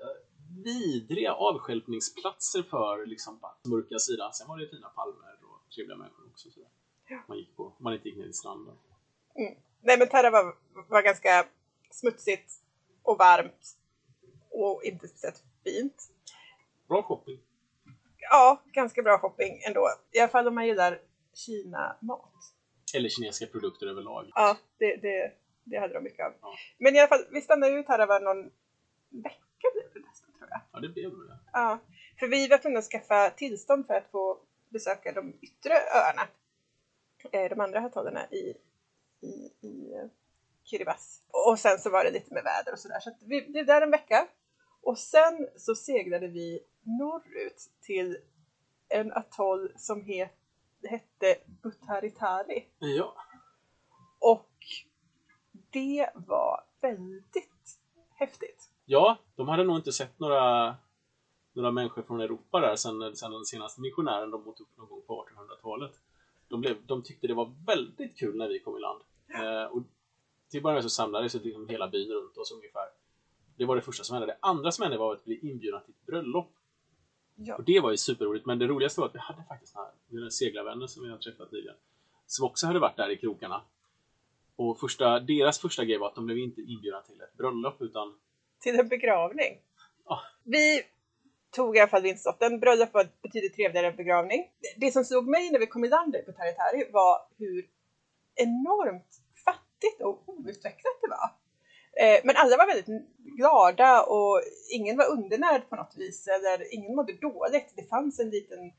vidriga 0.64 1.32
avstjälpningsplatser 1.34 2.62
för 2.62 3.06
liksom 3.06 3.40
mörka 3.68 3.98
sidan. 3.98 4.32
Sen 4.32 4.48
var 4.48 4.58
det 4.58 4.68
fina 4.68 4.88
palmer 4.88 5.36
och 5.42 5.70
trevliga 5.74 5.96
människor 5.96 6.26
också. 6.30 6.50
Sådär. 6.50 6.68
Man 7.28 7.38
gick 7.38 7.56
på, 7.56 7.72
man 7.78 7.92
inte 7.92 8.08
gick 8.08 8.18
ner 8.18 8.26
i 8.26 8.32
stranden. 8.32 8.74
Nej, 9.80 9.98
men 9.98 10.08
Tarawa 10.08 10.42
var, 10.42 10.54
var 10.88 11.02
ganska 11.02 11.46
smutsigt 11.90 12.52
och 13.02 13.18
varmt 13.18 13.78
och 14.50 14.84
inte 14.84 15.08
speciellt 15.08 15.44
fint. 15.64 16.10
Bra 16.88 17.02
shopping. 17.02 17.38
Ja, 18.30 18.62
ganska 18.72 19.02
bra 19.02 19.18
shopping 19.18 19.60
ändå. 19.68 19.88
I 20.12 20.18
alla 20.18 20.28
fall 20.28 20.48
om 20.48 20.54
man 20.54 20.66
gillar 20.66 21.00
Kina-mat. 21.34 22.32
Eller 22.94 23.08
kinesiska 23.08 23.46
produkter 23.46 23.86
överlag. 23.86 24.30
Ja, 24.34 24.56
det, 24.78 24.96
det, 24.96 25.32
det 25.64 25.78
hade 25.78 25.94
de 25.94 26.02
mycket 26.04 26.26
av. 26.26 26.32
Ja. 26.42 26.54
Men 26.78 26.96
i 26.96 26.98
alla 26.98 27.08
fall, 27.08 27.24
vi 27.30 27.40
stannade 27.40 27.72
ju 27.72 27.80
i 27.80 27.84
Tarawa 27.84 28.18
någon 28.18 28.50
vecka 29.10 29.66
blev 29.74 29.92
det 29.94 30.08
nästan 30.08 30.32
tror 30.38 30.48
jag. 30.50 30.60
Ja, 30.72 30.80
det 30.80 30.88
blev 30.88 31.10
det. 31.10 31.38
Ja, 31.52 31.78
för 32.18 32.26
vi 32.26 32.48
var 32.48 32.58
tvungna 32.58 32.78
att 32.78 32.84
skaffa 32.84 33.30
tillstånd 33.30 33.86
för 33.86 33.94
att 33.94 34.10
få 34.10 34.38
besöka 34.68 35.12
de 35.12 35.32
yttre 35.42 35.74
öarna. 35.94 36.22
Eh, 37.32 37.48
De 37.50 37.60
andra 37.60 37.80
atollerna 37.86 38.26
i, 38.30 38.54
i, 39.20 39.52
i 39.68 39.94
eh, 39.94 40.08
Kiribati. 40.64 41.00
Och 41.48 41.58
sen 41.58 41.78
så 41.78 41.90
var 41.90 42.04
det 42.04 42.10
lite 42.10 42.34
med 42.34 42.44
väder 42.44 42.72
och 42.72 42.78
sådär. 42.78 43.00
Så 43.00 43.10
att 43.10 43.22
vi 43.22 43.42
blev 43.48 43.66
där 43.66 43.82
en 43.82 43.90
vecka. 43.90 44.28
Och 44.82 44.98
sen 44.98 45.48
så 45.56 45.74
seglade 45.74 46.28
vi 46.28 46.60
norrut 46.82 47.70
till 47.80 48.18
en 48.88 49.12
atoll 49.12 49.72
som 49.76 50.04
het, 50.04 50.30
hette 50.88 51.36
Butaritari. 51.62 52.66
Ja, 52.78 53.14
Och 54.18 54.50
det 55.72 56.10
var 56.14 56.64
väldigt 56.80 57.78
häftigt. 58.10 58.70
Ja, 58.84 59.18
de 59.36 59.48
hade 59.48 59.64
nog 59.64 59.76
inte 59.76 59.92
sett 59.92 60.18
några, 60.18 60.74
några 61.52 61.70
människor 61.70 62.02
från 62.02 62.20
Europa 62.20 62.60
där 62.60 62.76
sen, 62.76 63.16
sen 63.16 63.30
den 63.30 63.44
senaste 63.44 63.80
missionären 63.80 64.30
de 64.30 64.44
mottog 64.44 64.66
någon 64.76 64.88
gång 64.88 65.02
på 65.06 65.26
1800-talet. 65.26 66.00
De, 66.48 66.60
blev, 66.60 66.86
de 66.86 67.02
tyckte 67.02 67.26
det 67.26 67.34
var 67.34 67.54
väldigt 67.66 68.18
kul 68.18 68.36
när 68.36 68.48
vi 68.48 68.60
kom 68.60 68.76
i 68.76 68.80
land. 68.80 69.00
Eh, 69.34 69.64
och 69.64 69.82
till 70.50 70.58
att 70.58 70.62
börja 70.62 70.74
med 70.74 70.82
så 70.82 70.90
samlades 70.90 71.34
liksom 71.34 71.68
hela 71.68 71.88
byn 71.88 72.12
runt 72.12 72.36
oss 72.36 72.52
ungefär. 72.52 72.88
Det 73.56 73.64
var 73.64 73.76
det 73.76 73.82
första 73.82 74.04
som 74.04 74.14
hände. 74.14 74.26
Det 74.26 74.38
andra 74.40 74.72
som 74.72 74.82
hände 74.82 74.98
var 74.98 75.12
att 75.12 75.24
bli 75.24 75.50
inbjudna 75.50 75.80
till 75.80 75.94
ett 75.94 76.06
bröllop. 76.06 76.52
Ja. 77.34 77.56
Och 77.56 77.64
det 77.64 77.80
var 77.80 77.90
ju 77.90 77.96
superroligt, 77.96 78.46
men 78.46 78.58
det 78.58 78.66
roligaste 78.66 79.00
var 79.00 79.08
att 79.08 79.14
vi 79.14 79.18
hade 79.18 79.44
faktiskt 79.44 79.74
några 79.74 79.88
mina 80.08 80.30
seglarvänner 80.30 80.86
som 80.86 81.04
vi 81.04 81.10
har 81.10 81.18
träffat 81.18 81.52
nyligen. 81.52 81.76
Som 82.26 82.46
också 82.46 82.66
hade 82.66 82.78
varit 82.78 82.96
där 82.96 83.10
i 83.10 83.16
krokarna. 83.16 83.62
Och 84.62 84.80
första, 84.80 85.20
deras 85.20 85.58
första 85.58 85.84
grej 85.84 85.98
var 85.98 86.06
att 86.08 86.14
de 86.14 86.26
blev 86.26 86.38
inte 86.38 86.60
inbjudna 86.60 87.02
till 87.02 87.20
ett 87.20 87.36
bröllop 87.36 87.82
utan 87.82 88.18
till 88.60 88.80
en 88.80 88.88
begravning. 88.88 89.58
Ja. 90.04 90.20
Vi 90.44 90.82
tog 91.50 91.76
i 91.76 91.80
alla 91.80 91.90
fall 91.90 92.02
vinstlotten. 92.02 92.60
Bröllop 92.60 92.94
var 92.94 93.08
betydligt 93.22 93.54
trevligare 93.54 93.86
än 93.86 93.96
begravning. 93.96 94.50
Det 94.76 94.92
som 94.92 95.04
slog 95.04 95.28
mig 95.28 95.50
när 95.50 95.58
vi 95.58 95.66
kom 95.66 95.84
i 95.84 95.88
land 95.88 96.16
på 96.26 96.32
Taritari 96.32 96.90
var 96.92 97.18
hur 97.38 97.68
enormt 98.34 99.20
fattigt 99.44 100.00
och 100.02 100.28
outvecklat 100.28 100.98
det 101.00 101.08
var. 101.08 101.30
Eh, 102.04 102.20
Men 102.24 102.36
alla 102.36 102.56
var 102.56 102.66
väldigt 102.66 103.06
glada 103.18 104.02
och 104.02 104.42
ingen 104.70 104.96
var 104.96 105.10
undernärd 105.10 105.68
på 105.68 105.76
något 105.76 105.94
vis 105.96 106.28
eller 106.28 106.74
ingen 106.74 106.94
mådde 106.96 107.12
dåligt. 107.12 107.72
Det 107.76 107.88
fanns 107.88 108.20
en 108.20 108.30
liten, 108.30 108.72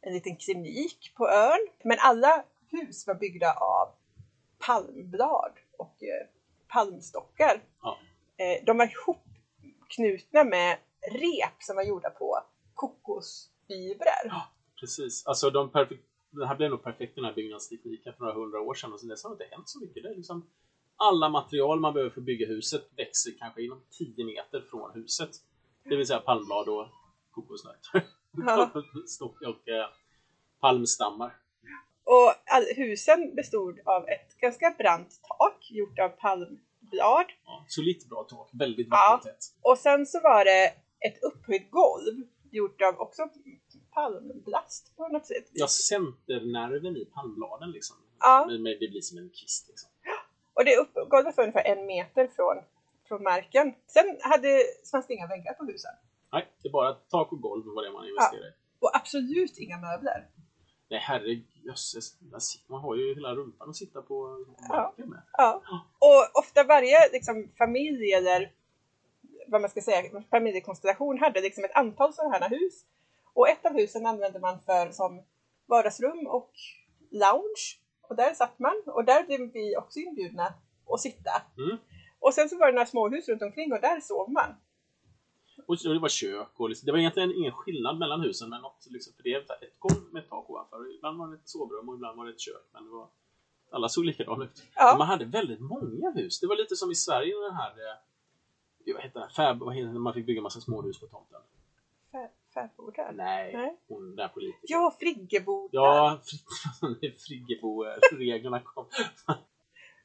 en 0.00 0.12
liten 0.12 0.36
klinik 0.36 1.12
på 1.16 1.28
ön. 1.28 1.68
Men 1.84 1.98
alla 2.00 2.44
hus 2.70 3.06
var 3.06 3.14
byggda 3.14 3.52
av 3.52 3.88
palmblad 4.66 5.52
och 5.78 6.02
eh, 6.02 6.26
palmstockar. 6.68 7.62
Ja. 7.82 7.98
Eh, 8.36 8.64
De 8.66 8.78
var 8.78 8.84
ihopknutna 8.92 10.44
med 10.44 10.78
rep 11.12 11.62
som 11.62 11.76
var 11.76 11.82
gjorda 11.82 12.10
på 12.10 12.44
kokosfibrer. 12.74 14.32
Precis. 14.80 15.26
Alltså 15.26 15.50
de 15.50 15.70
perfek- 15.70 15.98
den 16.30 16.48
här 16.48 16.56
blev 16.56 16.70
nog 16.70 16.82
perfekt 16.82 17.14
den 17.14 17.24
här 17.24 17.32
byggnadstekniken 17.32 18.12
för 18.14 18.20
några 18.24 18.34
hundra 18.34 18.60
år 18.60 18.74
sedan 18.74 18.92
och 18.92 19.00
sen 19.00 19.08
dess 19.08 19.22
har 19.24 19.30
det 19.30 19.44
inte 19.44 19.54
hänt 19.56 19.68
så 19.68 19.80
mycket. 19.80 20.02
Det 20.02 20.08
är 20.08 20.14
liksom 20.14 20.46
alla 20.96 21.28
material 21.28 21.80
man 21.80 21.94
behöver 21.94 22.10
för 22.10 22.20
att 22.20 22.24
bygga 22.24 22.46
huset 22.46 22.88
växer 22.96 23.32
kanske 23.38 23.62
inom 23.62 23.82
10 23.98 24.24
meter 24.24 24.60
från 24.70 24.90
huset. 24.94 25.30
Det 25.84 25.96
vill 25.96 26.06
säga 26.06 26.20
palmblad 26.20 26.68
och 26.68 26.86
kokosnötter. 27.30 28.06
Ja. 28.46 28.70
Stock 29.06 29.40
och 29.42 29.68
eh, 29.68 29.86
palmstammar. 30.60 31.36
Och 32.14 32.30
husen 32.76 33.34
bestod 33.34 33.80
av 33.84 34.08
ett 34.08 34.36
ganska 34.40 34.74
brant 34.78 35.20
tak 35.28 35.70
gjort 35.70 35.98
av 35.98 36.08
palmblad. 36.08 37.26
Ja, 37.44 37.64
solitt 37.68 38.08
bra 38.08 38.26
tak, 38.30 38.50
väldigt 38.52 38.88
Ja. 38.90 38.96
vattentätt. 38.96 39.44
Och 39.62 39.78
sen 39.78 40.06
så 40.06 40.20
var 40.20 40.44
det 40.44 40.64
ett 41.06 41.22
upphöjt 41.22 41.70
golv 41.70 42.14
gjort 42.50 42.82
av 42.82 43.00
också 43.00 43.28
palmblast 43.94 44.96
på 44.96 45.08
något 45.08 45.26
sätt. 45.26 45.48
Ja, 45.52 45.66
centernerven 45.66 46.96
i 46.96 47.04
palmbladen 47.04 47.70
liksom. 47.70 47.96
Ja. 48.20 48.46
Men, 48.48 48.64
det 48.64 48.88
blir 48.90 49.00
som 49.00 49.18
en 49.18 49.30
kvist 49.30 49.68
liksom. 49.68 49.90
Och 50.54 50.64
det 50.64 50.74
golvet 51.08 51.36
var 51.36 51.44
ungefär 51.44 51.64
en 51.64 51.86
meter 51.86 52.26
från, 52.36 52.56
från 53.08 53.22
marken. 53.22 53.74
Sen 53.86 54.18
hade, 54.20 54.62
fanns 54.90 55.06
det 55.06 55.14
inga 55.14 55.26
väggar 55.26 55.54
på 55.54 55.64
husen. 55.64 55.94
Nej, 56.32 56.48
det 56.62 56.68
är 56.68 56.72
bara 56.72 56.94
tak 56.94 57.32
och 57.32 57.40
golv 57.40 57.64
var 57.66 57.82
det 57.84 57.92
man 57.92 58.08
investerade 58.08 58.48
i. 58.48 58.52
Och 58.78 58.96
absolut 58.96 59.58
inga 59.58 59.78
möbler. 59.78 60.28
Nej 60.90 61.00
herrejösses, 61.00 62.18
man 62.66 62.80
har 62.80 62.94
ju 62.94 63.14
hela 63.14 63.34
rumpan 63.34 63.70
att 63.70 63.76
sitta 63.76 64.02
på 64.02 64.44
Ja. 64.68 64.94
med. 64.96 65.22
Ja. 65.32 65.62
Och 65.98 66.38
ofta 66.38 66.64
varje 66.64 67.12
liksom, 67.12 67.48
familj 67.58 68.12
eller 68.12 68.52
vad 69.46 69.60
man 69.60 69.70
ska 69.70 69.80
säga, 69.80 70.22
familjekonstellation 70.30 71.18
hade 71.18 71.40
liksom 71.40 71.64
ett 71.64 71.76
antal 71.76 72.14
sådana 72.14 72.36
här 72.36 72.50
hus. 72.50 72.84
Och 73.34 73.48
ett 73.48 73.66
av 73.66 73.72
husen 73.72 74.06
använde 74.06 74.38
man 74.38 74.58
för 74.66 74.90
som 74.90 75.22
vardagsrum 75.66 76.26
och 76.26 76.52
lounge. 77.10 77.78
Och 78.02 78.16
där 78.16 78.34
satt 78.34 78.58
man 78.58 78.82
och 78.86 79.04
där 79.04 79.22
blev 79.26 79.40
vi 79.52 79.76
också 79.76 79.98
inbjudna 79.98 80.54
att 80.92 81.00
sitta. 81.00 81.42
Mm. 81.58 81.76
Och 82.18 82.34
sen 82.34 82.48
så 82.48 82.58
var 82.58 82.66
det 82.66 82.72
några 82.72 82.86
småhus 82.86 83.28
runt 83.28 83.42
omkring 83.42 83.72
och 83.72 83.80
där 83.80 84.00
sov 84.00 84.30
man. 84.30 84.54
Och 85.70 85.76
det 85.94 85.98
var 85.98 86.08
kök 86.08 86.48
och 86.60 86.68
liksom, 86.68 86.86
det 86.86 86.92
var 86.92 86.98
egentligen 86.98 87.32
ingen 87.32 87.52
skillnad 87.52 87.98
mellan 87.98 88.20
husen 88.20 88.48
men 88.50 88.60
något 88.62 88.86
liksom, 88.90 89.12
för 89.16 89.22
det 89.22 89.32
är 89.34 89.38
ett 89.40 89.78
golv 89.78 90.12
med 90.12 90.22
ett 90.22 90.28
tak 90.28 90.50
ovanför. 90.50 90.94
Ibland 90.94 91.18
var 91.18 91.28
det 91.28 91.34
ett 91.34 91.48
sovrum 91.48 91.88
och 91.88 91.94
ibland 91.94 92.16
var 92.18 92.24
det 92.24 92.30
ett 92.32 92.40
kök. 92.40 92.64
Men 92.72 92.84
det 92.84 92.90
var, 92.90 93.08
alla 93.70 93.88
såg 93.88 94.04
likadana 94.04 94.44
ut. 94.44 94.62
Ja. 94.74 94.94
Man 94.98 95.06
hade 95.06 95.24
väldigt 95.24 95.60
många 95.60 96.10
hus. 96.10 96.40
Det 96.40 96.46
var 96.46 96.56
lite 96.56 96.76
som 96.76 96.90
i 96.90 96.94
Sverige 96.94 97.34
den 97.48 97.54
här 97.54 97.70
eh, 97.70 98.94
vad 98.94 99.02
heter 99.02 99.20
det? 99.20 99.28
Fab, 99.36 99.58
vad 99.58 99.74
heter 99.74 99.92
det? 99.92 99.98
man 99.98 100.14
fick 100.14 100.26
bygga 100.26 100.42
massa 100.42 100.60
småhus 100.60 101.00
på 101.00 101.06
tomten. 101.06 101.40
Fä- 102.12 102.28
Fäbodar. 102.54 103.12
Nej, 103.12 103.52
Nej. 103.52 103.76
hon 103.88 104.16
där 104.16 104.28
politikern. 104.28 104.60
Ja, 104.62 104.96
friggebodar. 105.00 105.68
Ja, 105.72 106.20
Fri- 106.24 107.18
Friggebo-reglerna 107.26 108.60
kom. 108.60 108.86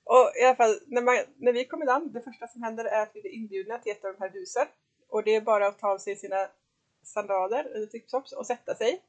Och 0.04 0.32
i 0.42 0.46
alla 0.46 0.56
fall, 0.56 0.76
när, 0.88 1.02
man, 1.02 1.16
när 1.38 1.54
vi 1.54 1.66
kom 1.66 1.82
i 1.84 1.86
land, 1.86 2.14
det 2.14 2.22
första 2.22 2.48
som 2.48 2.64
händer 2.64 2.86
är 2.86 3.04
att 3.04 3.12
vi 3.14 3.22
blir 3.22 3.32
inbjudna 3.32 3.78
till 3.78 3.92
ett 3.92 4.06
av 4.06 4.14
de 4.14 4.20
här 4.20 4.30
husen. 4.34 4.66
Och 5.16 5.24
det 5.24 5.36
är 5.36 5.42
bara 5.42 5.68
att 5.68 5.80
ta 5.80 5.88
av 5.88 5.98
sig 5.98 6.16
sina 6.16 6.48
sandaler 7.04 7.64
eller 7.76 7.86
tipstops 7.86 8.32
och 8.32 8.46
sätta 8.46 8.76
sig. 8.76 9.02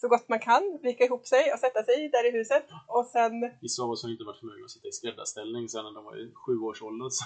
Så 0.00 0.08
gott 0.08 0.28
man 0.28 0.38
kan, 0.38 0.78
vika 0.82 1.04
ihop 1.04 1.26
sig 1.26 1.52
och 1.52 1.58
sätta 1.58 1.82
sig 1.84 2.08
där 2.08 2.28
i 2.28 2.30
huset. 2.30 2.64
Och 2.86 3.06
sen, 3.06 3.44
oss 3.62 4.02
har 4.02 4.10
inte 4.10 4.24
varit 4.24 4.38
förmögna 4.38 4.64
att 4.64 4.70
sitta 4.70 4.88
i 4.88 4.92
skräddarställning 4.92 5.68
sedan 5.68 5.94
de 5.94 6.04
var 6.04 6.16
i 6.16 6.32
sjuårsåldern. 6.34 7.10
Så. 7.10 7.24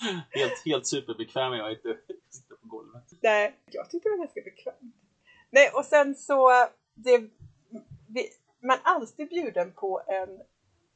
helt, 0.30 0.64
helt 0.64 0.86
superbekväm 0.86 1.52
är 1.52 1.56
jag 1.56 1.72
inte 1.72 1.90
att 1.90 2.34
sitta 2.34 2.54
på 2.56 2.66
golvet. 2.66 3.04
nej, 3.22 3.56
jag 3.70 3.90
tyckte 3.90 4.08
det 4.08 4.10
var 4.10 4.18
ganska 4.24 4.40
bekvämt. 4.40 4.96
Nej, 5.50 5.70
och 5.74 5.84
sen 5.84 6.14
så, 6.14 6.50
det, 6.94 7.18
vi, 8.08 8.28
man 8.60 8.78
alltid 8.82 9.28
bjuden 9.28 9.72
på 9.72 10.02
en 10.06 10.40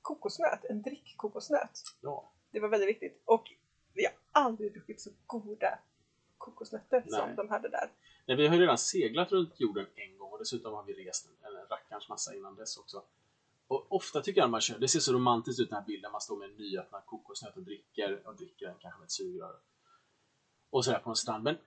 kokosnöt, 0.02 0.64
en 0.64 0.82
drickkokosnöt. 0.82 1.82
Ja. 2.00 2.32
Det 2.52 2.60
var 2.60 2.68
väldigt 2.68 2.88
viktigt. 2.88 3.22
Och 3.24 3.44
vi 3.94 4.04
har 4.04 4.14
aldrig 4.32 4.72
druckit 4.72 5.00
så 5.00 5.10
goda 5.26 5.78
kokosnötter 6.38 7.04
Nej. 7.06 7.20
som 7.20 7.36
de 7.36 7.48
hade 7.48 7.68
där. 7.68 7.92
Nej, 8.26 8.36
vi 8.36 8.46
har 8.46 8.54
ju 8.54 8.60
redan 8.60 8.78
seglat 8.78 9.32
runt 9.32 9.60
jorden 9.60 9.86
en 9.94 10.18
gång 10.18 10.32
och 10.32 10.38
dessutom 10.38 10.74
har 10.74 10.84
vi 10.84 10.92
rest 10.92 11.26
en, 11.26 11.46
en 11.46 11.66
rackarns 11.70 12.08
massa 12.08 12.34
innan 12.34 12.56
dess 12.56 12.76
också. 12.76 13.02
Och 13.66 13.86
ofta 13.92 14.22
tycker 14.22 14.40
jag 14.40 14.46
när 14.46 14.50
man 14.50 14.60
kör, 14.60 14.78
det 14.78 14.88
ser 14.88 15.00
så 15.00 15.12
romantiskt 15.12 15.60
ut 15.60 15.70
den 15.70 15.78
här 15.78 15.86
bilden, 15.86 16.12
man 16.12 16.20
står 16.20 16.36
med 16.36 16.50
en 16.50 16.56
nyöppnad 16.56 17.02
kokosnöt 17.06 17.56
och 17.56 17.62
dricker, 17.62 18.26
och 18.26 18.36
dricker 18.36 18.66
den 18.66 18.78
kanske 18.78 18.98
med 18.98 19.04
ett 19.04 19.12
sugrör. 19.12 19.56
Och 20.70 20.84
sådär 20.84 20.98
på 20.98 21.10
en 21.10 21.16
strand. 21.16 21.44
Men 21.44 21.58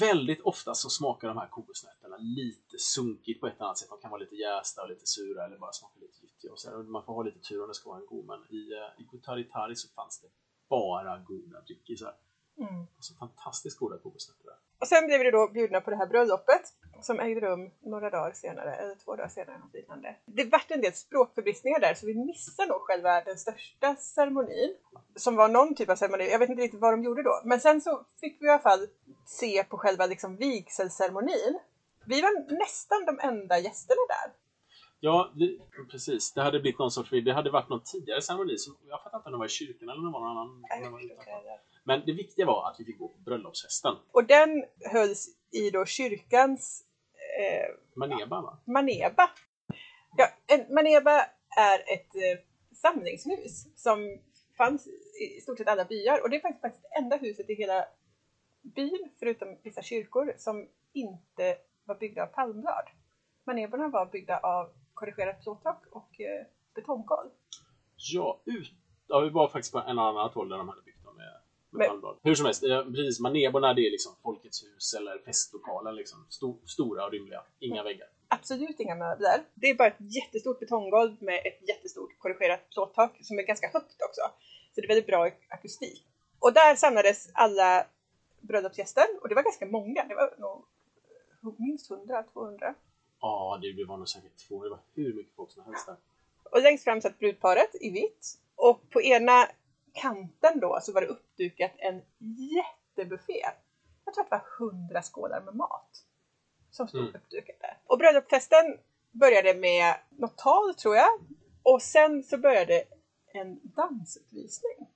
väldigt 0.00 0.40
ofta 0.40 0.74
så 0.74 0.90
smakar 0.90 1.28
de 1.28 1.36
här 1.36 1.48
kokosnötterna 1.48 2.16
lite 2.16 2.78
sunkigt 2.78 3.40
på 3.40 3.46
ett 3.46 3.60
annat 3.60 3.78
sätt. 3.78 3.88
De 3.88 4.00
kan 4.00 4.10
vara 4.10 4.20
lite 4.20 4.34
jästa 4.34 4.82
och 4.82 4.88
lite 4.88 5.06
sura 5.06 5.44
eller 5.44 5.58
bara 5.58 5.72
smaka 5.72 6.00
lite 6.00 6.18
gyttjiga. 6.22 6.52
Och 6.52 6.60
så 6.60 6.70
där. 6.70 6.78
Och 6.78 6.84
man 6.84 7.04
får 7.04 7.14
ha 7.14 7.22
lite 7.22 7.40
tur 7.40 7.62
om 7.62 7.68
det 7.68 7.74
ska 7.74 7.90
vara 7.90 8.00
en 8.00 8.06
god. 8.06 8.26
Men 8.26 8.40
i, 8.50 8.72
eh, 8.72 9.02
i 9.02 9.04
Gutaritari 9.10 9.76
så 9.76 9.88
fanns 9.88 10.20
det 10.20 10.28
bara 10.70 11.18
goda 11.18 11.60
drickisar. 11.60 12.14
Mm. 12.58 12.86
Alltså 12.96 13.14
fantastiskt 13.14 13.78
goda 13.78 13.98
kokosnötter. 13.98 14.52
Och 14.80 14.88
sen 14.88 15.06
blev 15.06 15.20
vi 15.20 15.30
då 15.30 15.48
bjudna 15.48 15.80
på 15.80 15.90
det 15.90 15.96
här 15.96 16.06
bröllopet 16.06 16.62
som 17.00 17.20
ägde 17.20 17.40
rum 17.40 17.70
några 17.80 18.10
dagar 18.10 18.32
senare, 18.32 18.74
eller 18.74 18.94
två 18.94 19.16
dagar 19.16 19.28
senare. 19.28 19.58
Något 19.58 19.74
liknande. 19.74 20.16
Det 20.24 20.44
vart 20.44 20.70
en 20.70 20.80
del 20.80 20.92
språkförbristningar 20.92 21.80
där 21.80 21.94
så 21.94 22.06
vi 22.06 22.14
missade 22.14 22.68
nog 22.68 22.80
själva 22.80 23.20
den 23.20 23.38
största 23.38 23.96
ceremonin. 23.96 24.76
Som 25.16 25.36
var 25.36 25.48
någon 25.48 25.74
typ 25.74 25.90
av 25.90 25.96
ceremoni, 25.96 26.30
jag 26.30 26.38
vet 26.38 26.48
inte 26.50 26.62
riktigt 26.62 26.80
vad 26.80 26.92
de 26.92 27.02
gjorde 27.04 27.22
då. 27.22 27.40
Men 27.44 27.60
sen 27.60 27.80
så 27.80 28.06
fick 28.20 28.42
vi 28.42 28.46
i 28.46 28.50
alla 28.50 28.58
fall 28.58 28.86
se 29.26 29.64
på 29.64 29.78
själva 29.78 30.06
liksom 30.06 30.36
vigselceremonin. 30.36 31.58
Vi 32.06 32.20
var 32.22 32.58
nästan 32.58 33.04
de 33.04 33.18
enda 33.20 33.58
gästerna 33.58 34.00
där. 34.08 34.32
Ja, 35.00 35.32
vi, 35.36 35.60
precis. 35.90 36.32
Det 36.32 36.42
hade 36.42 36.60
blivit 36.60 36.78
någon 36.78 36.90
sorts... 36.90 37.10
Det 37.10 37.32
hade 37.32 37.50
varit 37.50 37.68
någon 37.68 37.82
tidigare 37.84 38.22
ceremoni. 38.22 38.58
Som, 38.58 38.76
jag 38.88 39.02
fattar 39.02 39.18
inte 39.18 39.28
om 39.28 39.32
det 39.32 39.38
var 39.38 39.46
i 39.46 39.48
kyrkan 39.48 39.88
eller 39.88 39.98
om 39.98 40.04
det 40.04 40.12
var 40.12 40.20
någon 40.20 40.36
annan. 40.36 40.64
Nej, 40.70 40.82
det 40.82 40.90
var 40.90 41.42
det. 41.44 41.60
Men 41.84 42.02
det 42.06 42.12
viktiga 42.12 42.46
var 42.46 42.70
att 42.70 42.80
vi 42.80 42.84
fick 42.84 42.98
gå 42.98 43.08
på 43.08 43.18
bröllopsfesten. 43.18 43.94
Och 44.12 44.24
den 44.24 44.64
hölls 44.92 45.28
i 45.50 45.70
då 45.70 45.84
kyrkans 45.84 46.84
eh, 47.38 47.74
Maneba, 47.96 48.40
va? 48.40 48.58
Maneba. 48.64 49.30
Ja, 50.16 50.28
en, 50.46 50.74
Maneba 50.74 51.20
är 51.56 51.78
ett 51.78 52.14
eh, 52.14 52.44
samlingshus 52.74 53.82
som 53.82 54.18
fanns 54.56 54.86
i 54.86 55.10
i 55.20 55.40
stort 55.40 55.58
sett 55.58 55.68
alla 55.68 55.84
byar 55.84 56.22
och 56.22 56.30
det 56.30 56.36
är 56.36 56.40
faktiskt, 56.40 56.60
faktiskt 56.60 56.82
det 56.82 56.98
enda 56.98 57.16
huset 57.16 57.50
i 57.50 57.54
hela 57.54 57.84
byn, 58.62 59.10
förutom 59.18 59.56
vissa 59.62 59.82
kyrkor, 59.82 60.34
som 60.36 60.68
inte 60.92 61.56
var 61.84 61.94
byggda 61.94 62.22
av 62.22 62.26
palmblad. 62.26 62.84
Maneborna 63.44 63.88
var 63.88 64.06
byggda 64.06 64.38
av 64.38 64.72
korrigerat 65.00 65.42
plåttak 65.42 65.82
och 65.90 66.20
eh, 66.20 66.46
betonggolv. 66.74 67.30
Ja, 67.96 68.40
ut, 68.44 68.72
ja, 69.06 69.20
vi 69.20 69.30
var 69.30 69.48
faktiskt 69.48 69.72
på 69.72 69.78
en 69.78 69.98
annan 69.98 70.30
håll 70.30 70.48
där 70.48 70.58
de 70.58 70.68
hade 70.68 70.82
byggt 70.82 71.04
dem 71.04 71.16
med, 71.16 71.32
med 71.70 71.88
palmblad. 71.88 72.16
Hur 72.22 72.34
som 72.34 72.46
helst, 72.46 72.64
eh, 72.64 72.84
precis. 72.84 73.20
Maneborna 73.20 73.74
det 73.74 73.86
är 73.86 73.90
liksom 73.90 74.12
Folkets 74.22 74.64
hus 74.64 74.94
eller 74.98 75.18
festlokalen. 75.18 75.94
Liksom. 75.94 76.26
Sto, 76.28 76.58
stora 76.66 77.04
och 77.06 77.12
rymliga. 77.12 77.42
Inga 77.58 77.82
väggar. 77.82 78.08
Absolut 78.28 78.80
inga 78.80 78.94
möbler. 78.94 79.38
Det 79.54 79.66
är 79.66 79.74
bara 79.74 79.88
ett 79.88 80.14
jättestort 80.16 80.60
betonggolv 80.60 81.22
med 81.22 81.38
ett 81.46 81.68
jättestort 81.68 82.18
korrigerat 82.18 82.70
plåttak 82.70 83.18
som 83.22 83.38
är 83.38 83.42
ganska 83.42 83.70
högt 83.72 84.02
också. 84.08 84.22
Så 84.74 84.80
det 84.80 84.86
är 84.86 84.88
väldigt 84.88 85.06
bra 85.06 85.30
akustik. 85.48 86.06
Och 86.38 86.52
där 86.52 86.74
samlades 86.74 87.28
alla 87.34 87.86
bröllopsgäster 88.40 89.04
och 89.22 89.28
det 89.28 89.34
var 89.34 89.42
ganska 89.42 89.66
många. 89.66 90.04
Det 90.08 90.14
var 90.14 90.34
nog 91.42 91.60
minst 91.60 91.90
100-200. 91.90 92.74
Ja, 93.20 93.58
det, 93.62 93.84
var 93.84 93.96
nog 93.96 94.08
säkert 94.08 94.36
två. 94.48 94.64
Det 94.64 94.70
var 94.70 94.80
hur 94.94 95.14
mycket 95.14 95.34
folk 95.34 95.50
som 95.50 95.64
helst 95.64 95.86
där. 95.86 95.96
Och 96.50 96.62
längst 96.62 96.84
fram 96.84 97.00
satt 97.00 97.18
brudparet 97.18 97.70
i 97.80 97.90
vitt. 97.90 98.38
Och 98.54 98.90
på 98.90 99.02
ena 99.02 99.46
kanten 99.92 100.60
då 100.60 100.78
så 100.82 100.92
var 100.92 101.00
det 101.00 101.06
uppdukat 101.06 101.70
en 101.78 102.02
jättebuffé. 102.56 103.40
Jag 104.04 104.14
tror 104.14 104.24
att 104.24 104.30
det 104.30 104.42
var 104.58 104.66
100 104.68 105.02
skålar 105.02 105.40
med 105.40 105.54
mat. 105.54 106.04
Som 106.70 106.88
stod 106.88 107.00
Mm. 107.00 107.14
uppdukat 107.14 107.56
där. 107.60 107.78
Och 107.86 107.98
bröllopsfesten 107.98 108.78
började 109.10 109.54
med 109.54 109.94
något 110.10 110.38
tal 110.38 110.74
tror 110.74 110.96
jag. 110.96 111.08
Och 111.62 111.82
sen 111.82 112.22
så 112.22 112.38
började 112.38 112.84
en 113.32 113.60
dansuppvisning. 113.62 114.86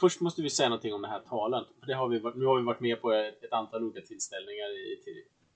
Först 0.00 0.20
måste 0.20 0.42
vi 0.42 0.50
säga 0.50 0.68
någonting 0.68 0.94
om 0.94 1.02
det 1.02 1.08
här 1.08 1.20
talen. 1.20 1.64
För 1.80 1.86
det 1.86 1.94
har 1.94 2.08
vi, 2.08 2.18
varit- 2.18 2.36
nu 2.36 2.44
har 2.44 2.56
vi 2.58 2.62
varit 2.64 2.80
med 2.80 3.00
på 3.00 3.12
ett, 3.12 3.52
antal 3.52 3.84
olika 3.84 4.06
tillställningar 4.06 4.70
i 4.70 5.02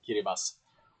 Kiribati. 0.01 0.41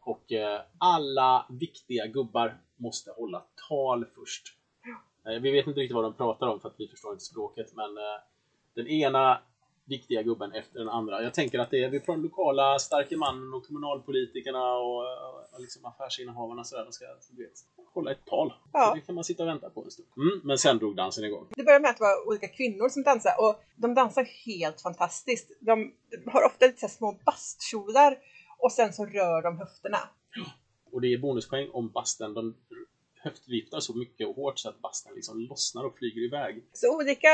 Och 0.07 0.31
eh, 0.31 0.61
alla 0.77 1.45
viktiga 1.49 2.07
gubbar 2.07 2.57
måste 2.75 3.11
hålla 3.11 3.43
tal 3.69 4.05
först. 4.15 4.43
Eh, 5.25 5.41
vi 5.41 5.51
vet 5.51 5.67
inte 5.67 5.79
riktigt 5.79 5.95
vad 5.95 6.03
de 6.03 6.13
pratar 6.13 6.47
om 6.47 6.59
för 6.59 6.69
att 6.69 6.75
vi 6.77 6.87
förstår 6.87 7.11
inte 7.11 7.23
språket. 7.23 7.73
Men 7.75 7.97
eh, 7.97 8.19
den 8.75 8.87
ena 8.87 9.41
viktiga 9.85 10.21
gubben 10.21 10.51
efter 10.51 10.79
den 10.79 10.89
andra. 10.89 11.23
Jag 11.23 11.33
tänker 11.33 11.59
att 11.59 11.71
det 11.71 11.83
är 11.83 11.99
från 11.99 12.21
lokala 12.21 12.79
starke 12.79 13.17
mannen 13.17 13.53
och 13.53 13.67
kommunalpolitikerna 13.67 14.73
och, 14.77 15.01
och 15.53 15.59
liksom 15.59 15.85
affärsinnehavarna 15.85 16.63
så 16.63 16.75
där, 16.75 16.83
de 16.85 16.91
ska 16.91 17.05
vet, 17.37 17.51
hålla 17.93 18.11
ett 18.11 18.25
tal. 18.25 18.53
Ja. 18.73 18.93
Det 18.95 19.01
kan 19.01 19.15
man 19.15 19.23
sitta 19.23 19.43
och 19.43 19.49
vänta 19.49 19.69
på 19.69 19.83
en 19.83 19.91
stund. 19.91 20.07
Mm, 20.17 20.41
men 20.43 20.57
sen 20.57 20.77
drog 20.77 20.95
dansen 20.95 21.23
igång. 21.23 21.47
Det 21.49 21.63
började 21.63 21.81
med 21.81 21.91
att 21.91 21.97
det 21.97 22.03
var 22.03 22.27
olika 22.27 22.47
kvinnor 22.47 22.89
som 22.89 23.03
dansade 23.03 23.35
och 23.37 23.63
de 23.75 23.93
dansar 23.93 24.23
helt 24.45 24.81
fantastiskt. 24.81 25.51
De 25.59 25.93
har 26.25 26.45
ofta 26.45 26.65
lite 26.65 26.79
så 26.79 26.87
små 26.87 27.17
bastkjolar 27.25 28.17
och 28.57 28.71
sen 28.71 28.93
så 28.93 29.05
rör 29.05 29.41
de 29.41 29.57
höfterna. 29.57 29.99
Och 30.91 31.01
det 31.01 31.13
är 31.13 31.17
bonuspoäng 31.17 31.69
om 31.73 31.91
basten 31.91 32.33
de 32.33 32.55
höftviftar 33.15 33.79
så 33.79 33.93
mycket 33.93 34.27
och 34.27 34.35
hårt 34.35 34.59
så 34.59 34.69
att 34.69 34.79
basten 34.79 35.15
liksom 35.15 35.39
lossnar 35.39 35.83
och 35.83 35.97
flyger 35.97 36.21
iväg. 36.21 36.63
Så 36.73 36.95
olika 36.95 37.29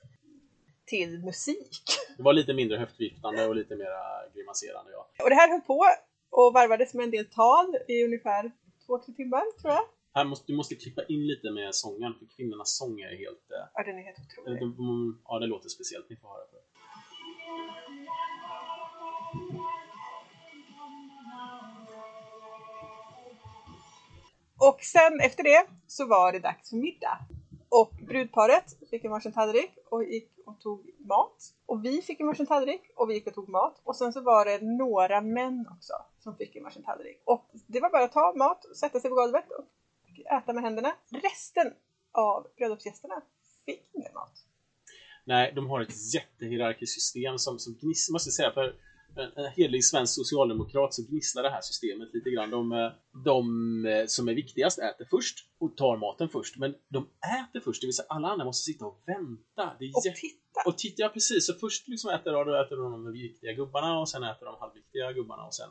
till 0.85 1.25
musik. 1.25 1.83
Det 2.17 2.23
var 2.23 2.33
lite 2.33 2.55
mindre 2.55 2.79
höftviftande 2.79 3.47
och 3.47 3.57
lite 3.57 3.77
mer 3.77 3.89
grimaserande 4.35 4.93
ja. 4.93 5.09
Och 5.23 5.31
det 5.31 5.37
här 5.37 5.51
höll 5.51 5.61
på 5.61 5.87
och 6.31 6.53
varvades 6.53 6.95
med 6.95 7.05
en 7.05 7.11
del 7.11 7.27
tal 7.27 7.77
i 7.89 8.05
ungefär 8.05 8.53
två, 8.87 8.99
tre 8.99 9.15
timmar 9.15 9.59
tror 9.61 9.73
jag. 9.73 9.85
Här 10.15 10.25
måste, 10.25 10.53
du 10.53 10.57
måste 10.57 10.75
klippa 10.75 11.03
in 11.05 11.27
lite 11.27 11.51
med 11.51 11.75
sången 11.75 12.15
för 12.19 12.27
kvinnornas 12.37 12.77
sång 12.77 13.01
är 13.01 13.17
helt... 13.17 13.51
eh, 13.51 13.67
Ja, 13.75 13.83
den 13.85 13.99
är 13.99 14.03
helt 14.03 14.19
otrolig. 14.19 14.61
de, 14.61 14.77
de, 14.77 15.21
ja, 15.29 15.39
det 15.39 15.47
låter 15.47 15.69
speciellt. 15.69 16.11
Ni 16.11 16.17
får 16.17 16.29
höra 16.29 16.45
på 16.47 16.57
det. 16.57 16.63
Och 24.59 24.79
sen 24.83 25.21
efter 25.21 25.43
det 25.43 25.67
så 25.87 26.07
var 26.07 26.33
det 26.33 26.39
dags 26.39 26.71
för 26.71 26.77
middag. 26.77 27.19
Och 27.81 27.93
brudparet 28.09 28.89
fick 28.91 29.05
en 29.05 29.11
varsin 29.11 29.33
tallrik 29.33 29.71
och 29.91 30.05
gick 30.05 30.31
och 30.47 30.61
tog 30.61 30.91
mat. 30.99 31.37
Och 31.67 31.85
vi 31.85 32.03
fick 32.03 32.21
en 32.21 32.27
varsin 32.27 32.47
tallrik 32.47 32.83
och 32.97 33.11
vi 33.11 33.15
gick 33.15 33.27
och 33.27 33.35
tog 33.35 33.49
mat. 33.49 33.81
Och 33.85 33.97
sen 33.97 34.13
så 34.13 34.21
var 34.21 34.45
det 34.45 34.59
några 34.61 35.21
män 35.21 35.69
också 35.71 35.93
som 36.19 36.37
fick 36.37 36.57
en 36.57 36.65
varsin 36.65 36.83
tallrik. 36.83 37.23
Och 37.25 37.51
det 37.67 37.81
var 37.81 37.91
bara 37.91 38.05
att 38.05 38.13
ta 38.13 38.33
mat, 38.37 38.77
sätta 38.77 39.01
sig 39.01 39.11
på 39.11 39.17
golvet 39.17 39.45
och 39.51 39.65
äta 40.37 40.53
med 40.53 40.65
händerna. 40.65 40.95
Resten 41.11 41.73
av 42.13 42.47
bröllopsgästerna 42.57 43.23
fick 43.67 43.91
ingen 43.95 44.15
mat. 44.15 44.33
Nej, 45.25 45.53
de 45.55 45.71
har 45.71 45.81
ett 45.81 46.15
jättehierarkiskt 46.15 46.95
system 46.95 47.39
som, 47.39 47.59
som 47.59 47.75
gnisslar, 47.75 48.13
måste 48.13 48.29
jag 48.29 48.35
säga, 48.35 48.53
för 48.53 48.75
en, 49.17 49.53
helig 49.57 49.85
svensk 49.85 50.15
socialdemokrat 50.15 50.95
så 50.95 51.03
gnisslar 51.03 51.43
det 51.43 51.51
här 51.51 51.61
systemet 51.61 52.09
lite 52.15 52.31
grann. 52.31 52.51
De, 52.51 52.73
eh, 52.73 52.91
de 53.25 53.45
eh, 53.87 54.07
som 54.07 54.29
är 54.29 54.35
viktigast 54.35 54.79
äter 54.79 55.07
först 55.11 55.37
och 55.59 55.77
tar 55.77 55.97
maten 55.97 56.29
först, 56.29 56.57
men 56.57 56.75
de 56.89 57.09
äter 57.41 57.61
först, 57.61 57.81
det 57.81 57.87
vill 57.87 57.97
säga 57.97 58.07
alla 58.09 58.29
andra 58.29 58.45
måste 58.45 58.73
sitta 58.73 58.87
och 58.87 59.03
vänta. 59.07 59.77
Och 59.95 60.03
titta! 60.03 60.61
och 60.67 60.79
titta, 60.79 61.03
ja, 61.03 61.09
precis. 61.09 61.47
Så 61.47 61.55
först 61.55 61.89
liksom 61.89 62.11
äter, 62.11 62.33
då, 62.33 62.45
då 62.45 62.63
äter 62.63 62.77
de 62.77 63.13
viktiga 63.13 63.53
gubbarna 63.53 64.01
och 64.01 64.09
sen 64.09 64.23
äter 64.23 64.47
de 64.47 64.57
halvviktiga 64.61 65.13
gubbarna 65.13 65.45
och 65.47 65.55
sen 65.55 65.69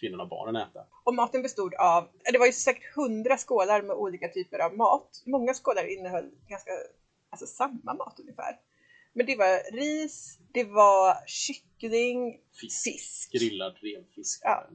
kvinnorna 0.00 0.22
och 0.22 0.28
barnen 0.28 0.56
äta. 0.56 0.80
Och 1.04 1.14
maten 1.14 1.42
bestod 1.42 1.74
av, 1.74 2.08
det 2.32 2.38
var 2.38 2.46
ju 2.46 2.52
säkert 2.52 2.94
hundra 2.94 3.36
skålar 3.36 3.82
med 3.82 3.96
olika 3.96 4.28
typer 4.28 4.58
av 4.58 4.76
mat. 4.76 5.22
Många 5.26 5.54
skålar 5.54 5.98
innehöll 5.98 6.30
ganska, 6.48 6.70
alltså 7.30 7.46
samma 7.46 7.94
mat 7.94 8.20
ungefär. 8.20 8.52
Men 9.18 9.26
det 9.26 9.36
var 9.36 9.72
ris, 9.72 10.38
det 10.54 10.64
var 10.64 11.26
kyckling, 11.26 12.40
Fisk. 12.60 12.84
fisk, 12.84 13.32
Grillad 13.32 13.76
renfisk. 13.82 14.40
Ja. 14.44 14.68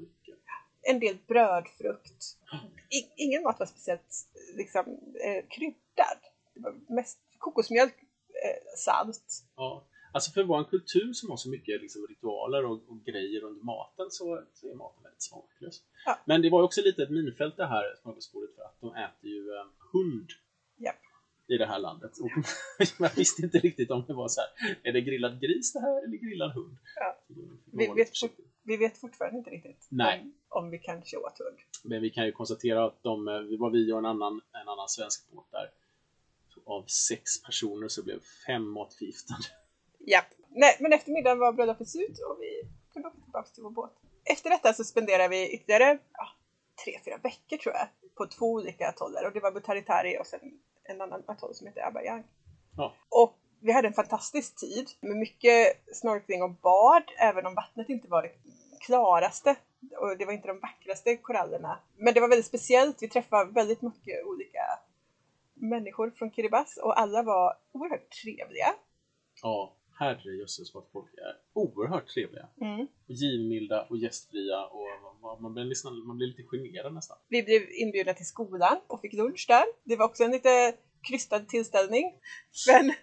En 0.81 0.99
del 0.99 1.17
brödfrukt. 1.27 2.37
I, 2.97 3.23
ingen 3.23 3.43
mat 3.43 3.59
var 3.59 3.65
speciellt 3.65 4.27
liksom, 4.55 4.85
eh, 5.25 5.43
kryddad. 5.49 6.19
Det 6.53 6.59
var 6.59 6.95
mest 6.95 7.19
kokosmjölk, 7.37 7.95
eh, 8.43 8.77
salt. 8.77 9.43
Ja. 9.55 9.87
Alltså 10.13 10.31
för 10.31 10.41
att 10.41 10.47
vara 10.47 10.59
en 10.59 10.65
kultur 10.65 11.13
som 11.13 11.29
har 11.29 11.37
så 11.37 11.49
mycket 11.49 11.81
liksom, 11.81 12.07
ritualer 12.09 12.65
och, 12.65 12.79
och 12.89 13.05
grejer 13.05 13.43
under 13.43 13.63
maten 13.63 14.11
så, 14.11 14.43
så 14.53 14.71
är 14.71 14.75
maten 14.75 15.03
väldigt 15.03 15.23
smaklös. 15.23 15.81
Ja. 16.05 16.19
Men 16.25 16.41
det 16.41 16.49
var 16.49 16.63
också 16.63 16.81
lite 16.81 17.03
ett 17.03 17.09
minfält 17.09 17.57
det 17.57 17.65
här 17.65 17.95
smörgåsbordet 18.01 18.55
för 18.55 18.63
att 18.63 18.81
de 18.81 18.95
äter 18.95 19.29
ju 19.29 19.53
eh, 19.55 19.65
hund. 19.93 20.29
I 21.47 21.57
det 21.57 21.65
här 21.65 21.79
landet. 21.79 22.11
Och 22.21 22.29
jag 22.99 23.15
visste 23.15 23.41
inte 23.41 23.57
riktigt 23.57 23.91
om 23.91 24.03
det 24.07 24.13
var 24.13 24.27
så 24.27 24.41
här, 24.41 24.77
är 24.83 24.93
det 24.93 25.01
grillad 25.01 25.41
gris 25.41 25.73
det 25.73 25.79
här 25.79 26.03
eller 26.07 26.17
grillad 26.17 26.51
hund? 26.51 26.77
Ja. 26.95 27.17
Man 27.27 27.95
Vi 27.95 28.03
vet, 28.03 28.11
vi 28.63 28.77
vet 28.77 28.97
fortfarande 28.97 29.37
inte 29.37 29.49
riktigt 29.49 29.87
Nej. 29.89 30.19
Om, 30.21 30.33
om 30.49 30.69
vi 30.69 30.79
kanske 30.79 31.17
åt 31.17 31.39
hund. 31.39 31.57
Men 31.83 32.01
vi 32.01 32.09
kan 32.09 32.25
ju 32.25 32.31
konstatera 32.31 32.85
att 32.85 33.03
de, 33.03 33.27
eh, 33.27 33.33
det 33.33 33.57
var 33.57 33.69
vi 33.69 33.93
och 33.93 33.97
en 33.97 34.05
annan, 34.05 34.41
en 34.61 34.67
annan 34.69 34.89
svensk 34.89 35.31
båt 35.31 35.45
där. 35.51 35.69
Av 36.65 36.85
sex 36.87 37.43
personer 37.43 37.87
så 37.87 38.03
blev 38.03 38.19
fem 38.47 38.69
matförgiftade. 38.69 39.43
Japp. 39.99 40.25
Nej, 40.49 40.77
men 40.79 40.93
efter 40.93 41.11
middagen 41.11 41.39
var 41.39 41.53
bröllopet 41.53 41.89
slut 41.89 42.19
och 42.29 42.37
vi 42.41 42.69
kunde 42.93 43.07
åka 43.07 43.17
tillbaka 43.23 43.49
till 43.49 43.63
vår 43.63 43.71
båt. 43.71 43.91
Efter 44.23 44.49
detta 44.49 44.73
så 44.73 44.83
spenderade 44.83 45.29
vi 45.29 45.53
ytterligare 45.53 45.99
ja, 46.13 46.27
tre, 46.83 46.99
fyra 47.05 47.17
veckor 47.17 47.57
tror 47.57 47.75
jag 47.75 47.87
på 48.15 48.25
två 48.27 48.45
olika 48.45 48.89
atoller 48.89 49.27
och 49.27 49.33
det 49.33 49.39
var 49.39 49.51
Butaritari 49.51 50.17
och 50.19 50.27
sen 50.27 50.59
en 50.83 51.01
annan 51.01 51.23
atoll 51.27 51.55
som 51.55 51.67
heter 51.67 51.87
Abayang. 51.87 52.23
Ja. 52.77 52.93
Och 53.09 53.37
vi 53.59 53.71
hade 53.71 53.87
en 53.87 53.93
fantastisk 53.93 54.55
tid 54.55 54.89
med 55.01 55.17
mycket 55.17 55.95
snorkling 55.95 56.43
och 56.43 56.51
bad, 56.51 57.03
även 57.17 57.45
om 57.45 57.55
vattnet 57.55 57.89
inte 57.89 58.07
var 58.07 58.21
det 58.21 58.31
klaraste 58.79 59.55
och 59.97 60.17
det 60.17 60.25
var 60.25 60.33
inte 60.33 60.47
de 60.47 60.59
vackraste 60.59 61.17
korallerna. 61.17 61.79
Men 61.97 62.13
det 62.13 62.19
var 62.19 62.27
väldigt 62.27 62.45
speciellt. 62.45 63.01
Vi 63.01 63.09
träffade 63.09 63.51
väldigt 63.51 63.81
mycket 63.81 64.25
olika 64.25 64.79
människor 65.53 66.11
från 66.11 66.31
Kiribati 66.31 66.81
och 66.81 66.99
alla 66.99 67.23
var 67.23 67.57
oerhört 67.71 68.09
trevliga. 68.23 68.73
Ja, 69.41 69.73
herrejösses 70.03 70.73
vad 70.73 70.83
folk 70.93 71.13
är 71.13 71.35
oerhört 71.53 72.07
trevliga. 72.07 72.47
Mm. 72.61 72.79
Och 72.81 72.87
givmilda 73.21 73.81
och 73.89 73.97
gästfria 73.97 74.65
och 74.65 74.87
man- 75.21 75.41
man 75.41 75.53
blir, 75.53 75.63
liksom, 75.63 76.07
man 76.07 76.17
blir 76.17 76.27
lite 76.27 76.43
generad 76.43 76.93
nästan. 76.93 77.17
Vi 77.27 77.43
blev 77.43 77.61
inbjudna 77.71 78.13
till 78.13 78.25
skolan 78.25 78.77
och 78.87 79.01
fick 79.01 79.13
lunch 79.13 79.45
där. 79.47 79.65
Det 79.83 79.95
var 79.95 80.05
också 80.05 80.23
en 80.23 80.31
lite 80.31 80.75
krystad 81.07 81.39
tillställning. 81.39 82.05
Men 82.71 82.93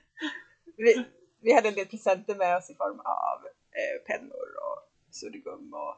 vi, 0.76 1.04
vi 1.40 1.52
hade 1.54 1.68
en 1.68 1.74
del 1.74 1.86
presenter 1.86 2.34
med 2.34 2.56
oss 2.56 2.70
i 2.70 2.74
form 2.74 3.00
av 3.00 3.38
eh, 3.78 3.96
pennor 4.06 4.48
och 4.66 4.78
suddgum 5.14 5.74
och 5.74 5.94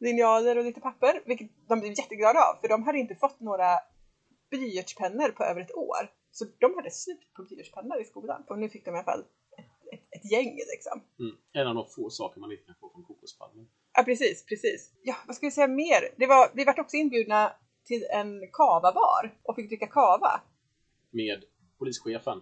linjaler 0.00 0.58
och 0.58 0.64
lite 0.64 0.80
papper. 0.80 1.22
Vilket 1.26 1.50
de 1.68 1.80
blev 1.80 1.92
jätteglada 1.98 2.38
av 2.38 2.60
för 2.60 2.68
de 2.68 2.82
hade 2.82 2.98
inte 2.98 3.14
fått 3.14 3.40
några 3.40 3.70
blyertspennor 4.50 5.28
på 5.28 5.44
över 5.44 5.60
ett 5.60 5.74
år. 5.74 6.12
Så 6.32 6.44
de 6.58 6.74
hade 6.76 6.90
slut 6.90 7.32
på 7.36 7.42
blyertspennor 7.42 8.00
i 8.00 8.04
skolan. 8.04 8.44
Och 8.48 8.58
nu 8.58 8.68
fick 8.68 8.84
de 8.84 8.90
i 8.90 8.94
alla 8.94 9.04
fall 9.04 9.24
ett, 9.92 10.00
ett, 10.10 10.30
gäng 10.32 10.56
liksom. 10.56 11.02
Mm. 11.18 11.36
En 11.52 11.66
av 11.66 11.74
de 11.74 11.86
få 11.86 12.10
saker 12.10 12.40
man 12.40 12.52
inte 12.52 12.64
kan 12.64 12.74
få 12.80 12.90
från 12.90 13.04
kokospalmen. 13.04 13.68
Ja, 13.92 14.02
precis, 14.02 14.46
precis. 14.46 14.92
Ja, 15.02 15.14
vad 15.26 15.36
ska 15.36 15.46
vi 15.46 15.50
säga 15.50 15.66
mer? 15.68 16.08
Det 16.16 16.26
var, 16.26 16.50
vi 16.54 16.64
vart 16.64 16.78
också 16.78 16.96
inbjudna 16.96 17.52
till 17.84 18.06
en 18.12 18.50
kavabar 18.52 19.34
och 19.42 19.56
fick 19.56 19.68
dricka 19.68 19.86
kava. 19.86 20.40
Med 21.10 21.44
polischefen 21.78 22.40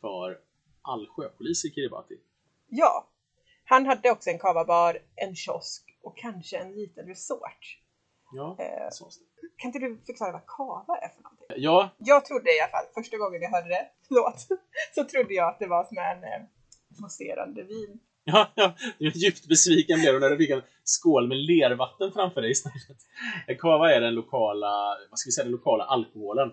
för 0.00 0.38
all 0.82 1.08
sjöpolis 1.08 1.64
i 1.64 1.70
Kiribati. 1.70 2.18
Ja, 2.68 3.08
han 3.64 3.86
hade 3.86 4.10
också 4.10 4.30
en 4.30 4.38
kavabar, 4.38 4.98
en 5.16 5.36
kiosk 5.36 5.98
och 6.02 6.16
kanske 6.18 6.58
en 6.58 6.74
liten 6.74 7.06
resort. 7.06 7.78
Ja, 8.34 8.56
Eh, 8.58 8.88
så. 8.90 9.10
kan 9.56 9.68
inte 9.68 9.78
du 9.78 9.98
förklara 10.06 10.32
vad 10.32 10.46
kava 10.46 10.96
är 10.96 11.08
för 11.08 11.22
någonting? 11.22 11.46
Ja, 11.56 11.90
Jag 11.98 12.24
trodde 12.24 12.56
i 12.56 12.60
alla 12.60 12.70
fall, 12.70 12.84
första 12.94 13.16
gången 13.18 13.42
jag 13.42 13.50
hörde 13.50 13.68
det, 13.68 13.88
förlåt, 14.08 14.46
så 14.94 15.04
trodde 15.04 15.34
jag 15.34 15.48
att 15.48 15.58
det 15.58 15.66
var 15.66 15.84
som 15.84 15.98
en 15.98 16.24
eh, 16.24 16.48
mousserande 17.00 17.62
vin. 17.62 18.00
Ja, 18.24 18.52
ja, 18.54 18.74
djupt 18.98 19.48
besviken 19.48 20.00
blev 20.00 20.12
du 20.12 20.20
när 20.20 20.30
du 20.30 20.36
fick 20.36 20.50
en 20.50 20.62
skål 20.84 21.28
med 21.28 21.38
lervatten 21.38 22.12
framför 22.12 22.40
dig 22.40 22.50
istället. 22.50 22.98
Eh, 23.48 23.56
kava 23.56 23.92
är 23.92 24.00
den 24.00 24.14
lokala, 24.14 24.96
vad 25.10 25.18
ska 25.18 25.28
vi 25.28 25.32
säga, 25.32 25.44
den 25.44 25.52
lokala 25.52 25.84
alkoholen. 25.84 26.52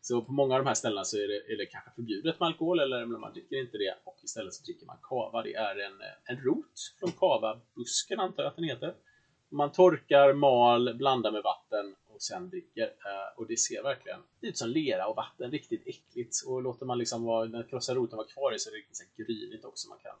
Så 0.00 0.22
på 0.22 0.32
många 0.32 0.54
av 0.54 0.60
de 0.60 0.66
här 0.66 0.74
ställena 0.74 1.04
så 1.04 1.16
är 1.16 1.28
det, 1.28 1.52
är 1.52 1.56
det 1.58 1.66
kanske 1.66 1.90
förbjudet 1.94 2.40
med 2.40 2.46
alkohol 2.46 2.80
eller 2.80 3.06
man 3.06 3.32
dricker 3.32 3.56
inte 3.56 3.78
det 3.78 3.94
och 4.04 4.16
istället 4.24 4.54
så 4.54 4.64
dricker 4.64 4.86
man 4.86 4.96
kava. 5.02 5.42
Det 5.42 5.54
är 5.54 5.76
en, 5.86 6.00
eh, 6.00 6.30
en 6.30 6.36
rot 6.36 6.76
från 7.00 7.12
kavabusken 7.12 8.20
antar 8.20 8.42
jag 8.42 8.50
att 8.50 8.56
den 8.56 8.64
heter. 8.64 8.94
Man 9.50 9.72
torkar, 9.72 10.32
mal, 10.32 10.94
blandar 10.94 11.32
med 11.32 11.42
vatten 11.42 11.94
och 12.16 12.22
sen 12.22 12.50
dricker. 12.50 12.82
Eh, 12.86 13.38
Och 13.38 13.46
det 13.46 13.56
ser 13.56 13.82
verkligen 13.82 14.20
ut 14.40 14.58
som 14.58 14.68
lera 14.70 15.06
och 15.06 15.16
vatten, 15.16 15.50
riktigt 15.50 15.82
äckligt. 15.86 16.36
Och 16.46 16.62
låter 16.62 16.86
man 16.86 16.98
liksom 16.98 17.24
vara, 17.24 17.46
den 17.46 17.64
krossa 17.64 17.94
roten 17.94 18.16
vara 18.16 18.26
kvar 18.28 18.54
i 18.54 18.58
så 18.58 18.68
är 18.68 18.72
det 18.72 18.78
riktigt 18.78 18.96
så 18.96 19.04
här 19.04 19.24
grynigt 19.24 19.64
också. 19.64 19.88
Man 19.88 19.98
kan 19.98 20.16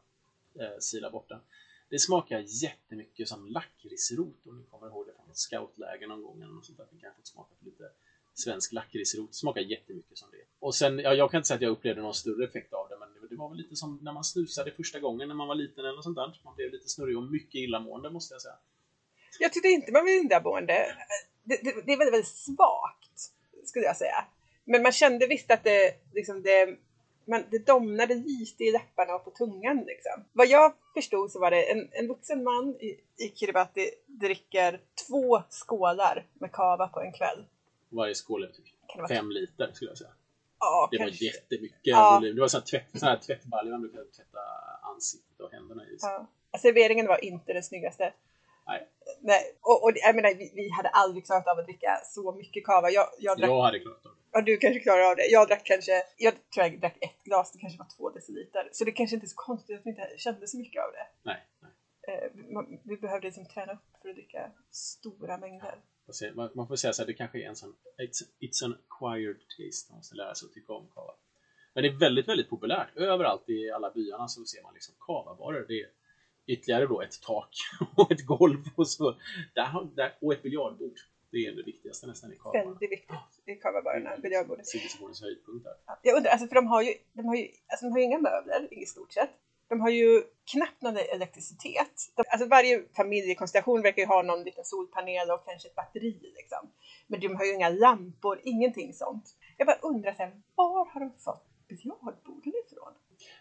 eh, 0.64 0.78
sila 0.78 1.10
bort 1.10 1.28
den. 1.28 1.40
Det 1.88 1.98
smakar 1.98 2.44
jättemycket 2.46 3.28
som 3.28 3.46
lakritsrot 3.46 4.46
om 4.46 4.58
ni 4.58 4.64
kommer 4.70 4.86
ihåg 4.86 5.06
det 5.06 5.12
från 5.12 5.30
ett 5.30 5.36
scoutläger 5.36 6.06
någon 6.06 6.22
gång 6.22 6.42
eller 6.42 6.52
något 6.52 6.66
sånt 6.66 6.78
där. 6.78 6.86
det 6.92 7.00
kanske 7.00 7.16
fått 7.16 7.26
smaka 7.26 7.54
på 7.58 7.64
lite 7.64 7.90
svensk 8.34 8.72
lakritsrot. 8.72 9.34
Smakar 9.34 9.60
jättemycket 9.60 10.18
som 10.18 10.30
det. 10.30 10.44
Och 10.58 10.74
sen, 10.74 10.98
ja, 10.98 11.14
jag 11.14 11.30
kan 11.30 11.38
inte 11.38 11.46
säga 11.48 11.56
att 11.56 11.62
jag 11.62 11.70
upplevde 11.70 12.02
någon 12.02 12.14
större 12.14 12.44
effekt 12.44 12.72
av 12.72 12.88
det, 12.88 12.96
men 12.98 13.08
det, 13.14 13.28
det 13.28 13.36
var 13.36 13.48
väl 13.48 13.58
lite 13.58 13.76
som 13.76 13.98
när 14.02 14.12
man 14.12 14.24
snusade 14.24 14.70
första 14.70 15.00
gången 15.00 15.28
när 15.28 15.34
man 15.34 15.48
var 15.48 15.54
liten 15.54 15.84
eller 15.84 15.94
något 15.96 16.04
sånt 16.04 16.16
där. 16.16 16.40
Man 16.44 16.54
blev 16.56 16.72
lite 16.72 16.88
snurrig 16.88 17.16
och 17.16 17.22
mycket 17.22 17.54
illamående 17.54 18.10
måste 18.10 18.34
jag 18.34 18.42
säga. 18.42 18.58
Jag 19.40 19.52
tyckte 19.52 19.68
inte 19.68 19.92
man 19.92 20.02
var 20.04 20.24
illamående. 20.24 20.96
Det, 21.48 21.56
det, 21.64 21.86
det 21.86 21.92
är 21.92 21.96
väldigt, 21.98 22.12
väldigt 22.14 22.28
svagt, 22.28 23.20
skulle 23.64 23.84
jag 23.84 23.96
säga. 23.96 24.24
Men 24.64 24.82
man 24.82 24.92
kände 24.92 25.26
visst 25.26 25.50
att 25.50 25.64
det, 25.64 25.94
liksom 26.14 26.42
det, 26.42 26.76
man, 27.26 27.44
det 27.50 27.66
domnade 27.66 28.14
lite 28.14 28.64
i 28.64 28.72
läpparna 28.72 29.14
och 29.14 29.24
på 29.24 29.30
tungan. 29.30 29.76
Liksom. 29.86 30.24
Vad 30.32 30.46
jag 30.46 30.72
förstod 30.94 31.30
så 31.32 31.40
var 31.40 31.50
det 31.50 31.72
en, 31.72 31.88
en 31.92 32.08
vuxen 32.08 32.44
man 32.44 32.76
i, 32.80 33.00
i 33.24 33.32
Kiribati 33.36 33.90
dricker 34.06 34.80
två 35.08 35.42
skålar 35.50 36.26
med 36.34 36.52
kava 36.52 36.88
på 36.88 37.00
en 37.00 37.12
kväll. 37.12 37.44
Varje 37.88 38.14
skål 38.14 38.44
är 38.44 38.48
typ 38.48 39.08
fem 39.08 39.30
liter 39.30 39.70
skulle 39.72 39.90
jag 39.90 39.98
säga. 39.98 40.10
Ja, 40.60 40.88
Det 40.90 40.98
var 40.98 41.06
kanske. 41.06 41.24
jättemycket 41.24 41.78
Ja. 41.82 42.18
volym. 42.20 42.34
Det 42.34 42.40
var 42.40 42.48
sån 42.48 42.60
här, 42.60 42.66
tvätt, 42.66 43.00
sån 43.00 43.08
här 43.08 43.18
tvättbalja 43.18 43.72
man 43.72 43.80
brukar 43.80 43.98
tvätta 43.98 44.38
ansiktet 44.82 45.40
och 45.40 45.52
händerna 45.52 45.84
i. 45.84 45.96
Ja. 46.00 46.26
Serveringen 46.62 47.06
var 47.06 47.24
inte 47.24 47.52
den 47.52 47.62
snyggaste. 47.62 48.12
Nej, 48.66 48.88
Nej, 49.20 49.42
och, 49.60 49.82
och 49.84 49.90
jag 49.94 50.16
menar, 50.16 50.34
vi, 50.34 50.52
vi 50.54 50.70
hade 50.70 50.88
aldrig 50.88 51.26
klarat 51.26 51.46
av 51.48 51.58
att 51.58 51.64
dricka 51.64 52.00
så 52.04 52.32
mycket 52.32 52.64
kava. 52.64 52.90
Jag, 52.90 53.06
jag 53.18 53.38
drack 53.38 53.50
jag 53.50 53.62
hade 53.62 53.80
klarat 53.80 54.06
av 54.06 54.12
det. 54.12 54.18
Ja, 54.32 54.40
du 54.42 54.56
kanske 54.56 54.80
klarar 54.80 55.02
av 55.10 55.16
det. 55.16 55.26
Jag 55.26 55.48
drack 55.48 55.64
kanske, 55.64 55.92
jag 56.16 56.34
tror 56.54 56.66
jag 56.66 56.80
drack 56.80 56.96
ett 57.00 57.22
glas, 57.24 57.52
det 57.52 57.58
kanske 57.58 57.78
var 57.78 57.86
två 57.96 58.10
deciliter. 58.10 58.68
Så 58.72 58.84
det 58.84 58.92
kanske 58.92 59.16
inte 59.16 59.26
är 59.26 59.28
så 59.28 59.36
konstigt 59.36 59.78
att 59.78 59.86
vi 59.86 59.90
inte 59.90 60.08
kände 60.16 60.46
så 60.46 60.58
mycket 60.58 60.82
av 60.84 60.92
det. 60.92 61.06
Nej, 61.22 61.40
nej. 61.60 61.72
Eh, 62.08 62.52
man, 62.54 62.78
vi 62.84 62.96
behövde 62.96 63.26
liksom 63.26 63.46
träna 63.46 63.72
upp 63.72 64.02
för 64.02 64.08
att 64.08 64.14
dricka 64.14 64.50
stora 64.70 65.38
mängder. 65.38 65.74
Säger- 66.12 66.32
Man, 66.34 66.50
man 66.54 66.68
får 66.68 66.76
säga 66.76 66.92
så 66.92 67.02
här, 67.02 67.06
det 67.06 67.14
kanske 67.14 67.38
är 67.42 67.48
en 67.48 67.56
sån 67.56 67.74
it's, 67.98 68.22
it's 68.40 68.64
an 68.64 68.76
acquired 68.88 69.36
taste. 69.40 69.92
Man 69.92 69.96
måste 69.98 70.14
lära 70.14 70.34
sig 70.34 70.46
att 70.46 70.52
tycka 70.52 70.72
om 70.72 70.88
kava. 70.94 71.14
Men 71.74 71.82
det 71.82 71.88
är 71.88 71.98
väldigt, 71.98 72.28
väldigt 72.28 72.50
populärt. 72.50 72.96
Överallt 72.96 73.48
i 73.48 73.70
alla 73.70 73.90
byarna 73.90 74.28
så 74.28 74.44
ser 74.44 74.62
man 74.62 74.74
liksom 74.74 74.94
kavabarer. 75.06 75.64
Det 75.68 75.80
är 75.80 75.88
ytterligare 76.46 76.86
då 76.86 77.02
ett 77.02 77.22
tak 77.22 77.50
och 77.96 78.12
ett 78.12 78.26
golv 78.26 78.64
och 78.76 78.88
så 78.88 79.16
där, 79.54 79.96
där, 79.96 80.14
och 80.20 80.32
ett 80.32 80.42
biljardbord. 80.42 80.98
Det 81.30 81.46
är 81.46 81.52
det 81.52 81.62
viktigaste 81.62 82.06
nästan 82.06 82.32
i 82.32 82.36
kavabarer. 82.36 82.64
Väldigt 82.64 82.90
viktigt 82.90 83.10
i 83.46 83.54
kavabarerna, 83.54 84.16
biljardbordet. 84.22 84.66
Civilisationens 84.66 85.22
höjdpunkt 85.22 85.64
där. 85.64 85.74
Ja, 85.86 85.98
Jag 86.02 86.16
undrar, 86.16 86.30
alltså 86.30 86.48
för 86.48 86.54
de 86.54 86.66
har 86.66 86.82
ju, 86.82 86.94
de 87.12 87.26
har 87.26 87.36
ju, 87.36 87.48
alltså 87.68 87.86
de 87.86 87.92
har 87.92 87.98
ju 87.98 88.04
inga 88.04 88.18
möbler 88.18 88.82
i 88.82 88.86
stort 88.86 89.12
sett. 89.12 89.30
De 89.68 89.80
har 89.80 89.90
ju 89.90 90.22
knappt 90.52 90.82
någon 90.82 90.96
elektricitet. 90.96 92.12
De, 92.16 92.24
alltså 92.28 92.48
varje 92.48 92.84
familjekonstellation 92.96 93.82
verkar 93.82 94.02
ju 94.02 94.08
ha 94.08 94.22
någon 94.22 94.42
liten 94.44 94.64
solpanel 94.64 95.30
och 95.30 95.44
kanske 95.44 95.68
ett 95.68 95.74
batteri 95.74 96.32
liksom. 96.36 96.70
Men 97.06 97.20
de 97.20 97.36
har 97.36 97.44
ju 97.44 97.54
inga 97.54 97.68
lampor, 97.68 98.40
ingenting 98.44 98.92
sånt. 98.92 99.36
Jag 99.56 99.66
bara 99.66 99.78
undrar 99.82 100.12
så 100.12 100.22
här, 100.22 100.32
var 100.54 100.86
har 100.92 101.00
de 101.00 101.12
fått 101.18 101.46
biljardborden 101.68 102.52
ifrån? 102.66 102.92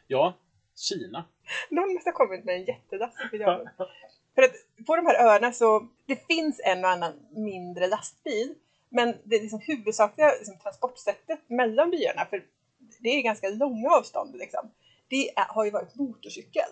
Ja, 0.07 0.33
Kina. 0.75 1.25
Någon 1.69 1.93
måste 1.93 2.09
ha 2.09 2.13
kommit 2.15 2.45
med 2.45 2.55
en 2.55 2.65
med 2.65 3.11
biljardbord. 3.31 3.69
För 4.35 4.41
att 4.41 4.85
på 4.85 4.95
de 4.95 5.05
här 5.05 5.25
öarna 5.25 5.51
så, 5.51 5.87
det 6.05 6.27
finns 6.27 6.61
en 6.63 6.83
och 6.83 6.89
annan 6.89 7.13
mindre 7.31 7.87
lastbil. 7.87 8.55
Men 8.89 9.15
det 9.23 9.41
liksom 9.41 9.59
huvudsakliga 9.59 10.31
liksom, 10.37 10.59
transportsättet 10.59 11.39
mellan 11.49 11.91
byarna, 11.91 12.25
för 12.25 12.45
det 12.99 13.09
är 13.09 13.21
ganska 13.21 13.49
långa 13.49 13.89
avstånd 13.89 14.35
liksom, 14.35 14.71
det 15.07 15.29
är, 15.29 15.45
har 15.49 15.65
ju 15.65 15.71
varit 15.71 15.95
motorcykel. 15.95 16.69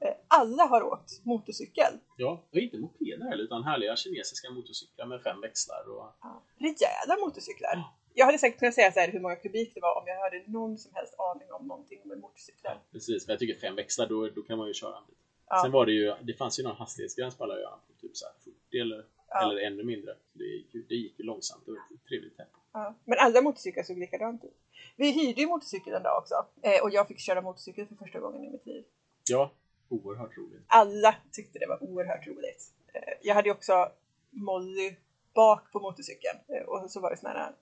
Eh, 0.00 0.14
Alla 0.28 0.64
har 0.64 0.82
åkt 0.82 1.24
motorcykel. 1.24 1.92
Ja, 2.16 2.44
och 2.52 2.58
inte 2.58 2.78
mopeder 2.78 3.28
heller, 3.30 3.44
utan 3.44 3.64
härliga 3.64 3.96
kinesiska 3.96 4.50
motorcyklar 4.50 5.06
med 5.06 5.22
fem 5.22 5.40
växlar. 5.40 5.90
Och... 5.90 6.14
Ja. 6.20 6.42
Rejäla 6.58 7.16
motorcyklar. 7.20 7.84
Jag 8.14 8.26
hade 8.26 8.38
säkert 8.38 8.58
kunnat 8.58 8.74
säga 8.74 8.92
så 8.92 9.00
här 9.00 9.08
hur 9.08 9.20
många 9.20 9.36
kubik 9.36 9.74
det 9.74 9.80
var 9.80 9.98
om 10.00 10.04
jag 10.06 10.20
hade 10.20 10.42
någon 10.46 10.78
som 10.78 10.94
helst 10.94 11.14
aning 11.18 11.52
om 11.52 11.66
någonting 11.66 12.00
med 12.04 12.18
motorcyklar. 12.18 12.78
Precis, 12.92 13.24
för 13.26 13.32
jag 13.32 13.38
tycker 13.40 13.60
fem 13.60 13.74
växlar, 13.76 14.06
då, 14.06 14.28
då 14.28 14.42
kan 14.42 14.58
man 14.58 14.68
ju 14.68 14.74
köra 14.74 14.96
en 14.96 15.06
bit. 15.06 15.16
Ja. 15.48 15.62
Sen 15.62 15.72
var 15.72 15.86
det 15.86 15.92
ju, 15.92 16.14
det 16.22 16.34
fanns 16.34 16.58
ju 16.60 16.62
någon 16.62 16.76
hastighetsgräns 16.76 17.36
på 17.36 17.44
alla 17.44 17.54
öarna 17.54 17.78
på 17.86 18.00
typ 18.00 18.16
så 18.16 18.26
här 18.26 18.34
40 18.44 18.78
eller, 18.78 19.04
Ja. 19.28 19.42
eller 19.42 19.62
ännu 19.62 19.82
mindre. 19.82 20.16
Det 20.32 20.44
gick, 20.44 20.74
ju, 20.74 20.82
det 20.88 20.94
gick 20.94 21.18
ju 21.18 21.24
långsamt, 21.24 21.62
det 21.66 21.70
var 21.70 21.78
ett 21.78 22.04
trevligt 22.08 22.36
tempo. 22.36 22.58
Ja, 22.72 22.94
men 23.04 23.18
alla 23.18 23.42
motorcyklar 23.42 23.82
såg 23.82 23.98
likadant 23.98 24.44
ut. 24.44 24.56
Vi 24.96 25.10
hyrde 25.10 25.40
ju 25.40 25.46
motorcykel 25.46 25.94
en 25.94 26.02
dag 26.02 26.18
också 26.18 26.34
eh, 26.62 26.82
och 26.82 26.90
jag 26.90 27.08
fick 27.08 27.18
köra 27.18 27.40
motorcykel 27.42 27.86
för 27.86 27.94
första 27.94 28.20
gången 28.20 28.44
i 28.44 28.50
mitt 28.50 28.66
liv. 28.66 28.84
Ja, 29.30 29.52
oerhört 29.88 30.36
roligt. 30.38 30.62
Alla 30.66 31.14
tyckte 31.32 31.58
det 31.58 31.66
var 31.66 31.82
oerhört 31.82 32.26
roligt. 32.26 32.72
Eh, 32.94 33.00
jag 33.22 33.34
hade 33.34 33.48
ju 33.48 33.52
också 33.54 33.92
Molly 34.30 34.96
bak 35.34 35.72
på 35.72 35.80
motorcykeln 35.80 36.38
eh, 36.48 36.62
och 36.62 36.90
så 36.90 37.00
var 37.00 37.10
det 37.10 37.16
såna 37.16 37.32
här 37.32 37.52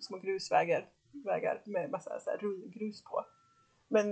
små 0.00 0.18
grusvägar 0.18 0.88
vägar 1.24 1.62
med 1.64 1.90
massa 1.90 2.20
så 2.20 2.30
här 2.30 2.38
rullgrus 2.38 3.02
på. 3.04 3.24
Men 3.88 4.06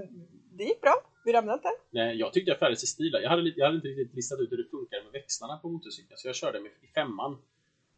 det 0.53 0.65
gick 0.65 0.81
bra, 0.81 0.95
vi 1.25 1.33
ramlade 1.33 1.57
inte. 1.57 1.71
Nej, 1.91 2.17
jag 2.17 2.33
tyckte 2.33 2.51
jag 2.51 2.59
färdades 2.59 2.83
i 2.83 2.87
stil. 2.87 3.19
Jag 3.23 3.31
hade, 3.31 3.53
jag 3.57 3.67
hade 3.67 3.77
inte 3.77 3.89
riktigt 3.89 4.15
listat 4.15 4.41
ut 4.41 4.53
hur 4.53 4.57
det 4.57 4.71
funkar 4.71 5.03
med 5.05 5.13
växlarna 5.13 5.57
på 5.57 5.69
motorcykeln, 5.69 6.19
så 6.19 6.29
jag 6.29 6.37
körde 6.37 6.61
med 6.61 6.71
i 6.83 6.87
femman 6.95 7.39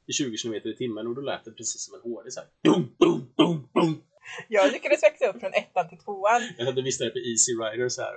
i 0.06 0.12
20 0.12 0.36
km 0.36 0.54
i 0.54 0.76
timmen 0.76 1.06
och 1.06 1.14
då 1.14 1.20
lät 1.20 1.44
det 1.44 1.52
precis 1.52 1.82
som 1.84 1.94
en 1.94 2.00
HD 2.00 2.30
så 2.30 2.40
här. 2.40 2.48
Boom, 2.64 2.94
boom, 2.98 3.32
boom, 3.36 3.68
boom. 3.74 4.02
Jag 4.48 4.72
lyckades 4.72 5.02
växa 5.02 5.26
upp 5.26 5.40
från 5.40 5.54
ettan 5.54 5.88
till 5.88 5.98
tvåan. 5.98 6.42
Jag 6.58 6.64
hade 6.64 6.82
visst 6.82 7.00
på 7.00 7.18
Easy 7.18 7.52
Rider 7.52 7.88
så 7.88 8.02
här. 8.02 8.14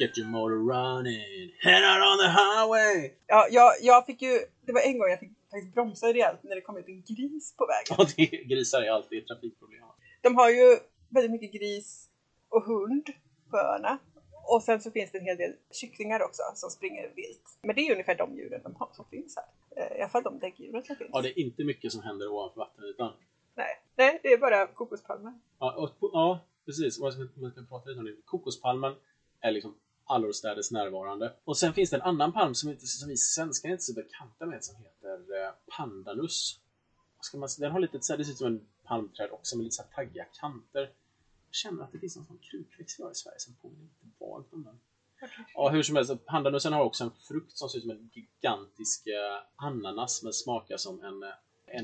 Get 0.00 0.18
your 0.18 0.28
motor 0.28 0.60
running, 0.72 1.52
head 1.60 1.82
out 1.90 2.02
on 2.10 2.18
the 2.24 2.30
highway. 2.40 3.10
Ja, 3.26 3.48
jag, 3.50 3.72
jag 3.82 4.06
fick 4.06 4.22
ju, 4.22 4.38
det 4.66 4.72
var 4.72 4.80
en 4.80 4.98
gång 4.98 5.08
jag 5.10 5.20
fick 5.20 5.32
faktiskt 5.54 5.74
bromsa 5.74 6.06
rejält 6.06 6.42
när 6.42 6.54
det 6.54 6.60
kom 6.60 6.76
ut 6.76 6.88
en 6.88 7.02
gris 7.02 7.56
på 7.56 7.66
vägen. 7.66 7.96
Ja, 7.98 8.06
det, 8.16 8.44
grisar 8.44 8.82
är 8.82 8.90
alltid 8.90 9.18
ett 9.18 9.26
trafikproblem. 9.26 9.84
De 10.22 10.36
har 10.36 10.50
ju 10.50 10.78
väldigt 11.08 11.32
mycket 11.32 11.52
gris 11.52 12.10
och 12.48 12.62
hund 12.64 13.06
på 13.50 13.56
öarna. 13.56 13.98
Och 14.46 14.62
sen 14.62 14.80
så 14.80 14.90
finns 14.90 15.10
det 15.12 15.18
en 15.18 15.24
hel 15.24 15.36
del 15.36 15.52
kycklingar 15.70 16.22
också 16.22 16.42
som 16.54 16.70
springer 16.70 17.12
vilt. 17.16 17.58
Men 17.62 17.74
det 17.76 17.80
är 17.80 17.92
ungefär 17.92 18.14
de 18.14 18.36
djuren 18.36 18.60
de 18.62 18.74
har 18.74 18.88
som 18.92 19.04
finns 19.04 19.36
här. 19.36 19.46
Eh, 19.76 19.98
I 19.98 20.00
alla 20.00 20.08
fall 20.08 20.22
de 20.22 20.38
däggdjuren 20.38 20.84
som 20.84 20.96
finns. 20.96 21.10
Ja, 21.12 21.20
det 21.20 21.28
är 21.28 21.38
inte 21.38 21.64
mycket 21.64 21.92
som 21.92 22.02
händer 22.02 22.32
ovanför 22.32 22.58
vattenytan. 22.58 23.12
Nej. 23.54 23.80
Nej, 23.96 24.20
det 24.22 24.28
är 24.28 24.38
bara 24.38 24.66
kokospalmer. 24.66 25.32
Ja, 25.58 25.74
och, 26.00 26.10
ja 26.12 26.44
precis. 26.64 27.00
Vad 27.00 27.12
ska 27.12 27.22
man 27.40 27.50
ska 27.50 27.62
prata 27.62 27.88
lite 27.88 27.98
om 27.98 28.06
det. 28.06 28.16
Kokospalmen 28.24 28.94
är 29.40 29.50
liksom 29.50 29.74
allestädes 30.04 30.70
närvarande. 30.70 31.32
Och 31.44 31.56
sen 31.56 31.72
finns 31.72 31.90
det 31.90 31.96
en 31.96 32.02
annan 32.02 32.32
palm 32.32 32.54
som, 32.54 32.70
inte, 32.70 32.86
som 32.86 33.08
vi 33.08 33.16
svenskar 33.16 33.68
inte 33.68 33.80
är 33.80 33.82
så 33.82 33.92
bekanta 33.92 34.46
med 34.46 34.64
som 34.64 34.76
heter 34.76 35.44
eh, 35.46 35.50
pandanus. 35.76 36.58
Ska 37.20 37.36
man, 37.38 37.48
den 37.58 37.72
har 37.72 37.80
lite, 37.80 38.02
så 38.02 38.12
här- 38.12 38.18
det 38.18 38.24
ser 38.24 38.32
ut 38.32 38.38
som 38.38 38.46
en 38.46 38.66
palmträd 38.84 39.30
också 39.30 39.56
med 39.56 39.64
lite 39.64 39.76
så 39.76 39.82
här 39.82 39.90
taggiga 40.04 40.24
kanter. 40.40 40.80
Jag 40.80 41.54
känner 41.54 41.82
att 41.84 41.92
det 41.92 41.98
finns 41.98 42.16
någon 42.16 42.26
sån 42.26 42.38
krukväxt 42.38 42.98
vi 42.98 43.02
har 43.04 43.10
i 43.10 43.14
Sverige 43.14 43.38
som 43.38 43.54
påminner 43.54 43.82
lite 43.84 44.06
vagt 44.18 44.52
om 44.52 44.64
den. 44.64 44.80
Ja, 45.54 45.68
hur 45.68 45.82
som 45.82 45.96
helst, 45.96 46.26
pandanusen 46.26 46.72
har 46.72 46.82
också 46.84 47.04
en 47.04 47.10
frukt 47.28 47.56
som 47.58 47.68
ser 47.68 47.78
ut 47.78 47.82
som 47.82 47.90
en 47.90 48.10
gigantisk 48.12 49.06
eh, 49.06 49.42
ananas 49.56 50.22
men 50.22 50.32
smakar 50.32 50.76
som 50.76 51.04
en, 51.04 51.22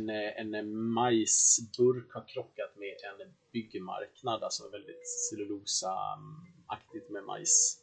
eh, 0.09 0.41
en, 0.41 0.55
en 0.55 0.77
majsburk 0.77 2.13
har 2.15 2.25
krockat 2.29 2.77
med 2.77 2.97
en 3.21 3.35
byggmarknad, 3.53 4.43
alltså 4.43 4.69
väldigt 4.69 5.07
cellulosa-aktigt 5.31 7.11
med 7.11 7.25
majs. 7.25 7.79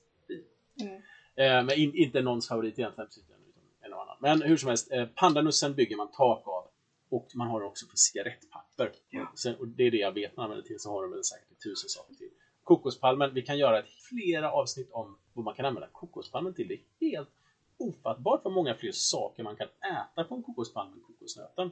Mm. 0.82 1.02
Eh, 1.36 1.66
men 1.66 1.72
in, 1.72 1.96
inte 1.96 2.22
någons 2.22 2.48
favorit 2.48 2.80
egentligen, 2.80 3.10
utan 3.18 3.38
en 3.82 3.94
och 3.94 4.02
annan. 4.02 4.18
Men 4.22 4.42
hur 4.42 4.58
som 4.58 4.68
helst, 4.68 4.92
eh, 4.92 5.06
pandanussen 5.06 5.76
bygger 5.76 5.96
man 5.96 6.12
tak 6.12 6.48
av 6.48 6.68
och 7.10 7.28
man 7.36 7.48
har 7.48 7.60
den 7.60 7.70
också 7.70 7.86
på 7.88 7.98
cigarettpapper. 7.98 8.92
Ja. 9.10 9.32
Sen, 9.36 9.56
och 9.56 9.68
det 9.68 9.84
är 9.84 9.92
det 9.92 9.98
jag 9.98 10.12
vet 10.12 10.38
man 10.38 10.44
använder 10.44 10.68
till, 10.68 10.80
så 10.80 10.92
har 10.92 11.02
de 11.02 11.12
väl 11.12 11.24
säkert 11.24 11.64
tusen 11.64 11.90
saker 11.90 12.14
till. 12.14 12.30
Kokospalmen, 12.64 13.34
vi 13.34 13.42
kan 13.42 13.58
göra 13.58 13.80
ett 13.80 13.90
flera 14.10 14.52
avsnitt 14.52 14.92
om 14.92 15.18
vad 15.34 15.46
man 15.46 15.54
kan 15.54 15.66
använda 15.66 15.88
kokospalmen 15.92 16.54
till. 16.54 16.68
Det 16.68 16.74
är 16.74 17.10
helt 17.12 17.30
ofattbart 17.78 18.42
vad 18.44 18.54
många 18.54 18.76
fler 18.76 18.92
saker 18.92 19.44
man 19.44 19.56
kan 19.56 19.68
äta 19.68 20.24
på 20.24 20.36
en 20.36 20.44
kokospalm 20.44 20.94
än 20.94 21.02
kokosnöten. 21.02 21.72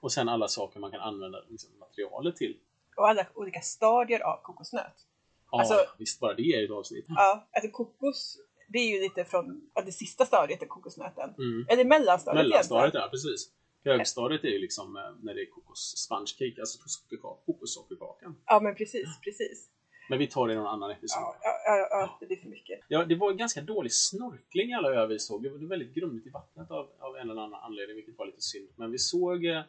Och 0.00 0.12
sen 0.12 0.28
alla 0.28 0.48
saker 0.48 0.80
man 0.80 0.90
kan 0.90 1.00
använda 1.00 1.42
liksom, 1.48 1.78
materialet 1.78 2.36
till. 2.36 2.56
Och 2.96 3.08
alla 3.08 3.26
olika 3.34 3.60
stadier 3.60 4.20
av 4.20 4.42
kokosnöt. 4.42 5.06
Ja, 5.50 5.58
Alltså- 5.60 5.86
visst 5.98 6.20
bara 6.20 6.34
det 6.34 6.42
är 6.42 6.64
ett 6.64 6.70
avsnitt. 6.70 7.04
Ja, 7.08 7.48
alltså 7.52 7.70
kokos, 7.70 8.38
det 8.68 8.78
är 8.78 8.94
ju 8.96 9.00
lite 9.00 9.24
från 9.24 9.70
ja, 9.74 9.82
det 9.82 9.92
sista 9.92 10.26
stadiet 10.26 10.62
är 10.62 10.66
kokosnöten. 10.66 11.34
Mm. 11.38 11.66
Eller 11.68 11.84
mellanstadiet 11.84 12.44
Mellanstadiet, 12.44 12.94
ja 12.94 13.08
precis. 13.10 13.50
Högstadiet 13.84 14.44
är 14.44 14.48
ju 14.48 14.58
liksom 14.58 14.96
eh, 14.96 15.02
när 15.22 15.34
det 15.34 15.40
är 15.42 15.50
kokos 15.50 15.94
sponge 15.96 16.26
cake, 16.26 16.60
alltså 16.60 16.78
sockerkaka- 16.88 17.44
kokossockerkakan. 17.46 18.36
Ja, 18.46 18.60
men 18.60 18.74
precis, 18.74 19.20
precis. 19.24 19.68
Men 20.10 20.18
vi 20.18 20.26
tar 20.26 20.46
det 20.46 20.52
i 20.52 20.56
någon 20.56 20.66
annan 20.66 20.90
episod. 20.90 21.22
Ja, 21.22 21.36
ja, 21.42 21.76
ja, 21.76 21.88
ja, 21.90 22.16
det 22.20 22.26
blir 22.26 22.36
för 22.36 22.48
mycket. 22.48 22.80
Ja, 22.88 23.04
det 23.04 23.14
var 23.14 23.30
en 23.30 23.36
ganska 23.36 23.60
dålig 23.60 23.92
snorkling 23.92 24.70
i 24.70 24.74
alla 24.74 24.88
öar 24.94 25.06
vi 25.06 25.18
såg. 25.18 25.42
Det 25.42 25.50
var 25.50 25.58
väldigt 25.58 25.94
grumligt 25.94 26.26
i 26.26 26.30
vattnet 26.30 26.70
av, 26.70 26.90
av 26.98 27.16
en 27.16 27.30
eller 27.30 27.42
annan 27.42 27.60
anledning, 27.64 27.96
vilket 27.96 28.18
var 28.18 28.26
lite 28.26 28.40
synd. 28.40 28.68
Men 28.76 28.90
vi 28.90 28.98
såg, 28.98 29.44
eh, 29.46 29.62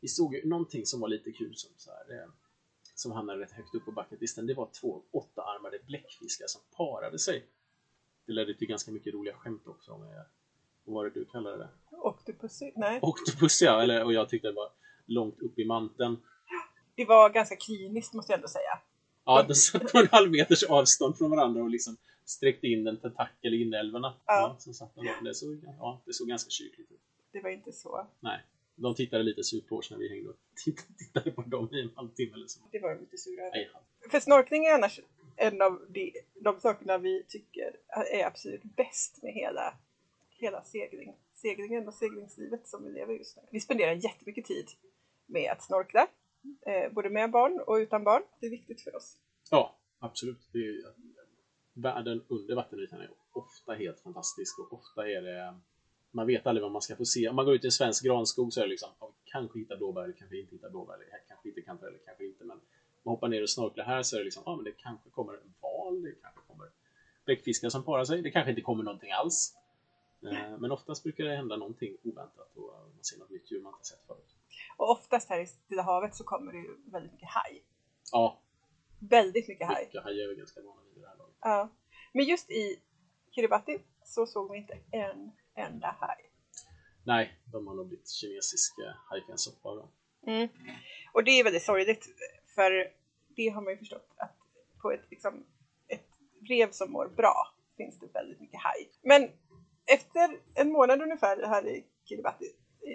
vi 0.00 0.08
såg 0.08 0.40
någonting 0.44 0.86
som 0.86 1.00
var 1.00 1.08
lite 1.08 1.32
kul 1.32 1.52
som, 1.56 1.70
så 1.76 1.90
här, 1.90 2.18
eh, 2.22 2.28
som 2.98 3.12
hamnade 3.12 3.40
rätt 3.40 3.52
högt 3.52 3.74
upp 3.74 3.84
på 3.84 3.92
bucketlisten. 3.92 4.46
Det 4.46 4.54
var 4.54 4.68
två 4.80 5.02
åttaarmade 5.10 5.78
bläckfiskar 5.86 6.46
som 6.46 6.60
parade 6.76 7.18
sig. 7.18 7.46
Det 8.26 8.32
ledde 8.32 8.54
till 8.54 8.68
ganska 8.68 8.90
mycket 8.90 9.14
roliga 9.14 9.34
skämt 9.34 9.66
också. 9.66 9.92
Om, 9.92 10.02
eh, 10.02 10.08
vad 10.84 10.94
var 10.94 11.04
det 11.04 11.10
du 11.10 11.24
kallade 11.24 11.58
det? 11.58 11.68
Octopussy? 11.90 12.72
Nej. 12.76 12.98
Octopus 13.02 13.62
ja, 13.62 13.82
eller, 13.82 14.04
och 14.04 14.12
jag 14.12 14.28
tyckte 14.28 14.48
det 14.48 14.54
var 14.54 14.70
långt 15.06 15.40
upp 15.40 15.58
i 15.58 15.64
manteln. 15.64 16.16
Det 16.94 17.04
var 17.04 17.30
ganska 17.30 17.56
kliniskt 17.56 18.14
måste 18.14 18.32
jag 18.32 18.38
ändå 18.38 18.48
säga. 18.48 18.78
Ja, 19.24 19.44
de 19.48 19.54
satt 19.54 19.92
på 19.92 19.98
en 19.98 20.08
halv 20.12 20.30
meters 20.30 20.62
avstånd 20.62 21.18
från 21.18 21.30
varandra 21.30 21.62
och 21.62 21.70
liksom 21.70 21.96
sträckte 22.24 22.66
in 22.66 22.86
en 22.86 23.00
tentakel 23.00 23.54
i 23.54 23.62
inälvorna. 23.62 24.14
Ja. 24.26 24.56
så 24.58 24.72
satt 24.72 24.94
de 24.94 25.04
där. 25.04 25.22
det, 25.22 25.34
såg, 25.34 25.64
ja, 25.78 26.02
det 26.06 26.12
såg 26.12 26.28
ganska 26.28 26.50
kyrkligt 26.50 26.90
ut. 26.90 27.00
Det 27.32 27.40
var 27.40 27.50
inte 27.50 27.72
så. 27.72 28.06
Nej, 28.20 28.44
de 28.78 28.94
tittade 28.94 29.22
lite 29.22 29.44
surt 29.44 29.66
på 29.68 29.76
oss 29.76 29.90
när 29.90 29.98
vi 29.98 30.08
hängde 30.08 30.28
och 30.30 30.36
titt- 30.64 30.98
tittade 30.98 31.30
på 31.30 31.42
dem 31.42 31.68
i 31.74 31.80
en 31.80 31.90
halvtimme 31.96 32.34
eller 32.34 32.46
så. 32.46 32.60
Det 32.72 32.78
var 32.78 32.94
de 32.94 33.00
lite 33.00 33.18
sura 33.18 33.42
över. 33.46 33.80
För 34.10 34.20
snorkning 34.20 34.64
är 34.64 34.74
annars 34.74 35.00
en 35.36 35.62
av 35.62 35.86
de, 35.88 36.12
de 36.40 36.60
sakerna 36.60 36.98
vi 36.98 37.24
tycker 37.28 37.76
är 38.12 38.26
absolut 38.26 38.62
bäst 38.62 39.22
med 39.22 39.32
hela, 39.32 39.74
hela 40.30 40.64
segling, 40.64 41.14
seglingen 41.34 41.88
och 41.88 41.94
seglingslivet 41.94 42.68
som 42.68 42.84
vi 42.84 42.90
lever 42.92 43.14
just 43.14 43.36
nu. 43.36 43.42
Vi 43.50 43.60
spenderar 43.60 43.92
jättemycket 43.92 44.44
tid 44.44 44.66
med 45.26 45.50
att 45.52 45.62
snorkla, 45.62 46.08
eh, 46.66 46.92
både 46.92 47.10
med 47.10 47.30
barn 47.30 47.60
och 47.66 47.74
utan 47.74 48.04
barn. 48.04 48.22
Det 48.40 48.46
är 48.46 48.50
viktigt 48.50 48.80
för 48.82 48.96
oss. 48.96 49.16
Ja, 49.50 49.78
absolut. 49.98 50.48
Det 50.52 50.58
är, 50.58 50.94
världen 51.72 52.24
under 52.28 52.54
vattenytan 52.54 53.00
är 53.00 53.10
ofta 53.32 53.72
helt 53.74 54.00
fantastisk 54.00 54.58
och 54.58 54.72
ofta 54.72 55.08
är 55.10 55.22
det 55.22 55.54
man 56.10 56.26
vet 56.26 56.46
aldrig 56.46 56.62
vad 56.62 56.72
man 56.72 56.82
ska 56.82 56.96
få 56.96 57.04
se. 57.04 57.28
Om 57.28 57.36
man 57.36 57.44
går 57.44 57.54
ut 57.54 57.64
i 57.64 57.66
en 57.66 57.72
svensk 57.72 58.04
granskog 58.04 58.52
så 58.52 58.60
är 58.60 58.64
det 58.64 58.70
liksom, 58.70 58.88
vi 59.00 59.30
kanske 59.30 59.58
hittar 59.58 59.76
blåbär, 59.76 60.14
kanske 60.18 60.38
inte 60.40 60.54
hittar 60.54 60.70
blåbär, 60.70 60.96
kanske 61.28 61.48
inte 61.48 61.60
kanter, 61.62 61.86
eller 61.86 61.98
kanske 61.98 62.24
inte. 62.26 62.44
Men 62.44 62.56
om 62.56 62.60
man 63.04 63.12
hoppar 63.14 63.28
ner 63.28 63.42
och 63.42 63.50
snorklar 63.50 63.84
här 63.84 64.02
så 64.02 64.16
är 64.16 64.18
det 64.20 64.24
liksom, 64.24 64.42
ja 64.46 64.56
men 64.56 64.64
det 64.64 64.72
kanske 64.72 65.10
kommer 65.10 65.32
en 65.32 65.54
val, 65.60 66.02
det 66.02 66.12
kanske 66.22 66.40
kommer 66.46 66.66
bläckfiskar 67.24 67.68
som 67.68 67.82
parar 67.84 68.04
sig, 68.04 68.22
det 68.22 68.30
kanske 68.30 68.50
inte 68.50 68.62
kommer 68.62 68.84
någonting 68.84 69.10
alls. 69.12 69.54
Eh, 70.32 70.58
Men 70.58 70.72
oftast 70.72 71.02
brukar 71.02 71.24
det 71.24 71.36
hända 71.36 71.56
någonting 71.56 71.96
oväntat 72.04 72.56
och 72.56 72.72
man 72.94 73.04
ser 73.04 73.18
något 73.18 73.30
nytt 73.30 73.50
djur 73.50 73.60
man 73.62 73.72
inte 73.74 73.86
sett 73.88 74.02
förut. 74.06 74.34
Och 74.76 74.90
oftast 74.90 75.28
här 75.28 75.40
i 75.40 75.46
Stilla 75.46 75.82
havet 75.82 76.14
så 76.14 76.24
kommer 76.24 76.52
det 76.52 76.58
ju 76.58 76.76
väldigt 76.86 77.12
mycket 77.12 77.28
haj. 77.28 77.62
Ja, 78.12 78.40
Väldigt 79.00 79.48
mycket 79.48 79.66
haj. 79.66 79.84
mycket 79.84 80.02
hajar 80.02 80.24
är 80.24 80.28
vi 80.28 80.34
ganska 80.36 80.60
vana 80.62 80.80
vid 80.94 81.02
det 81.02 81.08
här 81.08 81.16
laget. 81.16 81.36
Ja. 81.40 81.68
Men 82.12 82.24
just 82.24 82.50
i 82.50 82.76
Kiribati 83.34 83.78
så 84.04 84.26
såg 84.26 84.52
vi 84.52 84.58
inte 84.58 84.78
en 84.90 85.30
enda 85.58 85.96
haj. 86.00 86.30
Nej, 87.04 87.38
de 87.52 87.66
har 87.66 87.74
nog 87.74 87.88
blivit 87.88 88.10
kinesisk 88.10 88.78
eh, 88.78 88.94
hajfensoppa 89.10 89.68
av 89.68 89.76
dem. 89.76 89.88
Mm. 90.26 90.48
Och 91.12 91.24
det 91.24 91.30
är 91.30 91.44
väldigt 91.44 91.62
sorgligt 91.62 92.06
för 92.54 92.92
det 93.36 93.48
har 93.48 93.62
man 93.62 93.72
ju 93.72 93.78
förstått 93.78 94.14
att 94.16 94.36
på 94.82 94.92
ett, 94.92 95.10
liksom, 95.10 95.46
ett 95.88 96.08
rev 96.48 96.70
som 96.70 96.92
mår 96.92 97.08
bra 97.08 97.54
finns 97.76 97.98
det 97.98 98.06
väldigt 98.14 98.40
mycket 98.40 98.60
haj. 98.60 98.90
Men 99.02 99.30
efter 99.86 100.40
en 100.54 100.72
månad 100.72 101.02
ungefär 101.02 101.46
här 101.46 101.66
i 101.66 101.84
Kiribati, 102.04 102.52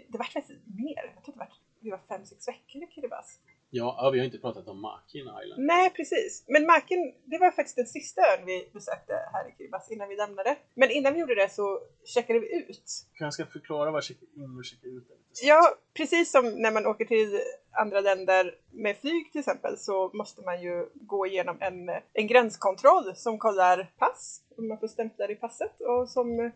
det 0.09 0.17
vart 0.17 0.33
faktiskt 0.33 0.59
mer. 0.65 1.13
Jag 1.15 1.23
tror 1.23 1.47
det 1.79 1.91
var 1.91 2.01
fem, 2.07 2.25
sex 2.25 2.47
veckor 2.47 2.83
i 2.83 2.87
Kiribati. 2.87 3.33
Ja, 3.75 4.09
vi 4.13 4.19
har 4.19 4.25
inte 4.25 4.37
pratat 4.37 4.67
om 4.67 4.81
Makin 4.81 5.21
Island. 5.43 5.65
Nej, 5.65 5.89
precis. 5.89 6.43
Men 6.47 6.65
Marken, 6.65 7.13
det 7.25 7.37
var 7.37 7.51
faktiskt 7.51 7.75
den 7.75 7.85
sista 7.85 8.21
ön 8.21 8.45
vi 8.45 8.69
besökte 8.73 9.13
här 9.33 9.49
i 9.49 9.51
Kiribati 9.57 9.93
innan 9.93 10.09
vi 10.09 10.15
lämnade. 10.15 10.55
Men 10.73 10.91
innan 10.91 11.13
vi 11.13 11.19
gjorde 11.19 11.35
det 11.35 11.49
så 11.49 11.79
checkade 12.05 12.39
vi 12.39 12.55
ut. 12.55 12.83
Kanske 13.13 13.43
ska 13.43 13.51
förklara 13.51 13.91
vad 13.91 14.03
checka 14.03 14.25
in 14.35 14.57
och 14.57 14.65
checka 14.65 14.87
ut 14.87 15.09
är. 15.09 15.47
Ja, 15.47 15.75
precis 15.93 16.31
som 16.31 16.49
när 16.61 16.71
man 16.71 16.85
åker 16.85 17.05
till 17.05 17.39
andra 17.71 18.01
länder 18.01 18.55
med 18.71 18.97
flyg 18.97 19.31
till 19.31 19.39
exempel 19.39 19.77
så 19.77 20.11
måste 20.13 20.41
man 20.41 20.61
ju 20.61 20.89
gå 20.93 21.27
igenom 21.27 21.57
en, 21.59 21.89
en 22.13 22.27
gränskontroll 22.27 23.15
som 23.15 23.37
kollar 23.39 23.91
pass, 23.97 24.41
om 24.57 24.67
man 24.67 24.79
får 24.79 24.87
stämplar 24.87 25.31
i 25.31 25.35
passet 25.35 25.81
och 25.81 26.09
som 26.09 26.51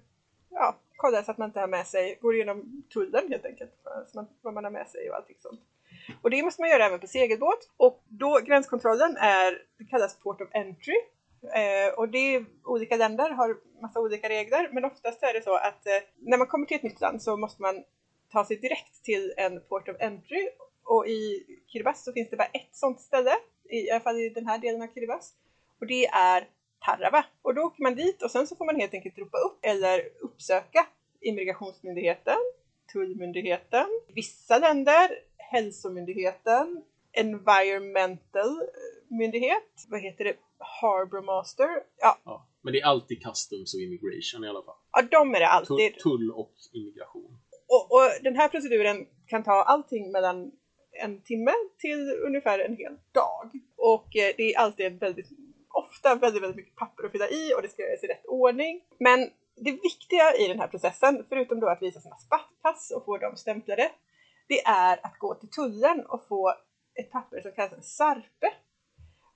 ja, 0.50 0.76
kollar 0.96 1.24
så 1.24 1.32
att 1.32 1.38
man 1.38 1.50
inte 1.50 1.60
har 1.60 1.68
med 1.68 1.88
sig, 1.88 2.18
går 2.22 2.36
igenom 2.36 2.84
tullen 2.94 3.32
helt 3.32 3.46
enkelt, 3.46 3.72
så 4.08 4.18
man, 4.18 4.28
vad 4.42 4.54
man 4.54 4.64
har 4.64 4.72
med 4.72 4.88
sig 4.88 5.10
och 5.10 5.16
allting 5.16 5.38
sånt. 5.40 5.62
Och 6.22 6.30
det 6.30 6.44
måste 6.44 6.62
man 6.62 6.70
göra 6.70 6.86
även 6.86 7.00
på 7.00 7.08
segelbåt. 7.08 7.70
Och 7.78 8.04
då 8.08 8.40
gränskontrollen 8.46 9.18
är, 9.18 9.62
det 9.78 9.86
kallas 9.86 10.20
Port 10.20 10.42
of 10.42 10.50
Entry. 10.54 10.96
Eh, 11.44 11.94
och 11.98 12.10
det 12.10 12.36
är, 12.36 12.46
olika 12.66 12.98
länder 12.98 13.30
har 13.30 13.58
massa 13.82 14.00
olika 14.00 14.30
regler, 14.30 14.70
men 14.72 14.86
oftast 14.86 15.24
är 15.24 15.34
det 15.34 15.42
så 15.42 15.56
att 15.56 15.88
eh, 15.88 15.94
när 16.18 16.38
man 16.38 16.48
kommer 16.48 16.66
till 16.66 16.78
ett 16.78 16.84
nytt 16.84 17.02
land 17.02 17.22
så 17.22 17.38
måste 17.38 17.62
man 17.62 17.84
ta 18.32 18.46
sig 18.46 18.58
direkt 18.58 19.04
till 19.04 19.34
en 19.38 19.62
Port 19.62 19.90
of 19.90 19.96
Entry. 20.00 20.50
Och 20.84 21.08
i 21.08 21.46
Kiribati 21.68 22.00
så 22.00 22.14
finns 22.14 22.30
det 22.30 22.38
bara 22.38 22.48
ett 22.54 22.76
sånt 22.76 23.02
ställe, 23.02 23.32
i 23.70 23.92
alla 23.92 24.00
fall 24.00 24.20
i 24.20 24.30
den 24.30 24.48
här 24.48 24.58
delen 24.58 24.82
av 24.82 24.88
Kiribati. 24.88 25.26
Och 25.80 25.88
det 25.88 26.06
är 26.06 26.48
Tarawa. 26.86 27.26
Och 27.42 27.56
då 27.56 27.62
åker 27.62 27.84
man 27.84 27.96
dit 27.96 28.22
och 28.22 28.32
sen 28.32 28.48
så 28.48 28.56
får 28.56 28.66
man 28.66 28.76
helt 28.76 28.94
enkelt 28.94 29.18
ropa 29.18 29.38
upp 29.38 29.60
eller 29.62 30.02
uppsöka 30.22 30.88
Immigrationsmyndigheten, 31.22 32.38
Tullmyndigheten, 32.94 33.86
vissa 34.16 34.60
länder, 34.60 35.10
Hälsomyndigheten 35.52 36.84
Environmental 37.12 38.62
myndighet. 39.10 39.86
Vad 39.90 40.02
heter 40.02 40.24
det? 40.24 40.36
Harbour 40.82 41.22
Master. 41.22 41.70
Ja, 42.02 42.18
Ja. 42.26 42.48
Men 42.62 42.74
det 42.74 42.82
är 42.82 42.86
alltid 42.86 43.24
customs 43.24 43.74
och 43.74 43.80
immigration 43.80 44.44
i 44.44 44.48
alla 44.48 44.64
fall. 44.64 44.76
ja 44.92 45.02
de 45.02 45.36
är 45.36 45.40
det 45.40 45.48
alltid. 45.48 46.00
tull 46.00 46.32
och 46.32 46.54
immigration. 46.74 47.38
Och, 47.68 47.92
och 47.92 48.10
den 48.24 48.36
här 48.36 48.48
proceduren 48.48 49.08
kan 49.28 49.44
ta 49.44 49.64
allting 49.64 50.12
mellan 50.12 50.52
en 51.04 51.22
timme 51.22 51.52
till 51.78 52.20
ungefär 52.26 52.60
en 52.60 52.78
hel 52.78 52.98
dag. 53.12 53.52
Och 53.76 54.16
eh, 54.16 54.34
det 54.38 54.54
är 54.54 54.60
alltid 54.60 55.00
väldigt, 55.00 55.28
ofta 55.70 56.16
väldigt, 56.16 56.44
väldigt 56.44 56.56
mycket 56.56 56.76
papper 56.76 57.06
att 57.06 57.12
fylla 57.12 57.30
i 57.30 57.54
och 57.56 57.62
det 57.62 57.70
ska 57.70 57.82
göras 57.82 58.04
i 58.04 58.08
rätt 58.08 58.26
ordning. 58.26 58.82
Men 59.00 59.20
det 59.56 59.72
viktiga 59.72 60.36
i 60.40 60.48
den 60.48 60.60
här 60.60 60.68
processen, 60.68 61.26
förutom 61.30 61.60
då 61.60 61.70
att 61.70 61.82
visa 61.82 62.00
sina 62.00 62.16
pass 62.62 62.92
och 62.96 63.06
få 63.06 63.18
dem 63.18 63.36
stämplade, 63.36 63.92
det 64.48 64.66
är 64.66 65.06
att 65.06 65.20
gå 65.20 65.36
till 65.36 65.50
tullen 65.50 66.06
och 66.06 66.28
få 66.28 66.54
ett 66.96 67.12
papper 67.12 67.42
som 67.42 67.52
kallas 67.52 67.74
en 67.74 67.84
sarpe. 67.84 68.54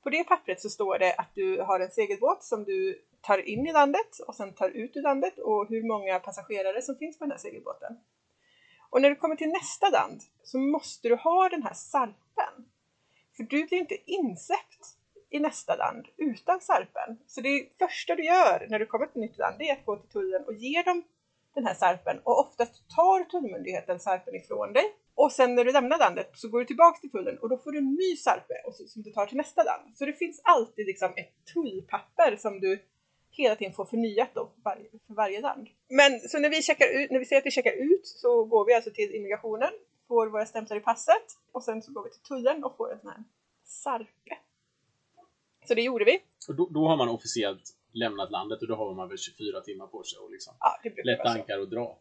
På 0.03 0.09
det 0.09 0.23
pappret 0.23 0.61
så 0.61 0.69
står 0.69 0.99
det 0.99 1.13
att 1.13 1.35
du 1.35 1.61
har 1.61 1.79
en 1.79 1.91
segelbåt 1.91 2.43
som 2.43 2.63
du 2.63 3.01
tar 3.21 3.37
in 3.37 3.67
i 3.67 3.71
landet 3.71 4.19
och 4.27 4.35
sen 4.35 4.53
tar 4.53 4.69
ut 4.69 4.95
ur 4.95 5.01
landet 5.01 5.39
och 5.39 5.67
hur 5.69 5.83
många 5.83 6.19
passagerare 6.19 6.81
som 6.81 6.95
finns 6.95 7.17
på 7.19 7.23
den 7.23 7.31
här 7.31 7.37
segelbåten. 7.37 7.97
Och 8.89 9.01
när 9.01 9.09
du 9.09 9.15
kommer 9.15 9.35
till 9.35 9.49
nästa 9.49 9.89
land 9.89 10.21
så 10.43 10.57
måste 10.57 11.07
du 11.07 11.15
ha 11.15 11.49
den 11.49 11.63
här 11.63 11.73
sarpen. 11.73 12.53
För 13.37 13.43
du 13.43 13.65
blir 13.65 13.79
inte 13.79 14.11
insläppt 14.11 14.97
i 15.29 15.39
nästa 15.39 15.75
land 15.75 16.07
utan 16.17 16.61
sarpen. 16.61 17.19
Så 17.27 17.41
det 17.41 17.69
första 17.79 18.15
du 18.15 18.25
gör 18.25 18.67
när 18.69 18.79
du 18.79 18.85
kommer 18.85 19.05
till 19.05 19.23
ett 19.23 19.29
nytt 19.29 19.37
land 19.37 19.55
det 19.59 19.69
är 19.69 19.73
att 19.73 19.85
gå 19.85 19.95
till 19.95 20.09
tullen 20.09 20.45
och 20.45 20.53
ge 20.53 20.81
dem 20.81 21.03
den 21.53 21.65
här 21.65 21.73
sarpen 21.73 22.19
och 22.23 22.39
oftast 22.39 22.89
tar 22.95 23.23
tullmyndigheten 23.23 23.99
sarpen 23.99 24.35
ifrån 24.35 24.73
dig. 24.73 24.95
Och 25.15 25.31
sen 25.31 25.55
när 25.55 25.65
du 25.65 25.71
lämnar 25.71 25.97
landet 25.97 26.29
så 26.33 26.49
går 26.49 26.59
du 26.59 26.65
tillbaka 26.65 26.99
till 26.99 27.11
tullen 27.11 27.37
och 27.37 27.49
då 27.49 27.57
får 27.57 27.71
du 27.71 27.77
en 27.77 27.95
ny 27.95 28.15
sarpe 28.15 28.53
och 28.65 28.75
så, 28.75 28.87
som 28.87 29.01
du 29.01 29.11
tar 29.11 29.25
till 29.25 29.37
nästa 29.37 29.63
land. 29.63 29.97
Så 29.97 30.05
det 30.05 30.13
finns 30.13 30.41
alltid 30.43 30.85
liksom 30.85 31.13
ett 31.15 31.33
tullpapper 31.53 32.35
som 32.35 32.59
du 32.59 32.79
hela 33.31 33.55
tiden 33.55 33.73
får 33.73 33.85
förnyat 33.85 34.29
då 34.33 34.51
för 34.55 34.61
varje, 34.61 34.89
för 35.07 35.13
varje 35.13 35.41
land. 35.41 35.67
Men 35.89 36.19
så 36.19 36.39
när 36.39 36.49
vi, 36.49 36.61
checkar 36.61 36.87
ut, 37.01 37.11
när 37.11 37.19
vi 37.19 37.25
säger 37.25 37.41
att 37.41 37.45
vi 37.45 37.51
checkar 37.51 37.73
ut 37.73 38.07
så 38.07 38.45
går 38.45 38.65
vi 38.65 38.73
alltså 38.73 38.91
till 38.91 39.15
immigrationen, 39.15 39.71
får 40.07 40.27
våra 40.27 40.45
stämplar 40.45 40.77
i 40.77 40.79
passet 40.79 41.27
och 41.51 41.63
sen 41.63 41.81
så 41.81 41.91
går 41.91 42.03
vi 42.03 42.09
till 42.09 42.21
tullen 42.21 42.63
och 42.63 42.77
får 42.77 42.93
en 42.93 42.99
sån 42.99 43.09
här 43.09 43.23
sarpe. 43.63 44.37
Så 45.67 45.73
det 45.73 45.81
gjorde 45.81 46.05
vi. 46.05 46.19
Och 46.49 46.55
då, 46.55 46.69
då 46.71 46.87
har 46.87 46.97
man 46.97 47.09
officiellt 47.09 47.77
lämnat 47.93 48.31
landet 48.31 48.61
och 48.61 48.67
då 48.67 48.75
har 48.75 48.95
man 48.95 49.09
väl 49.09 49.17
24 49.17 49.61
timmar 49.61 49.87
på 49.87 50.03
sig 50.03 50.19
och 50.19 50.31
liksom 50.31 50.53
Ja, 50.59 50.79
lätta 51.03 51.29
ankar 51.29 51.59
och 51.59 51.69
dra. 51.69 51.99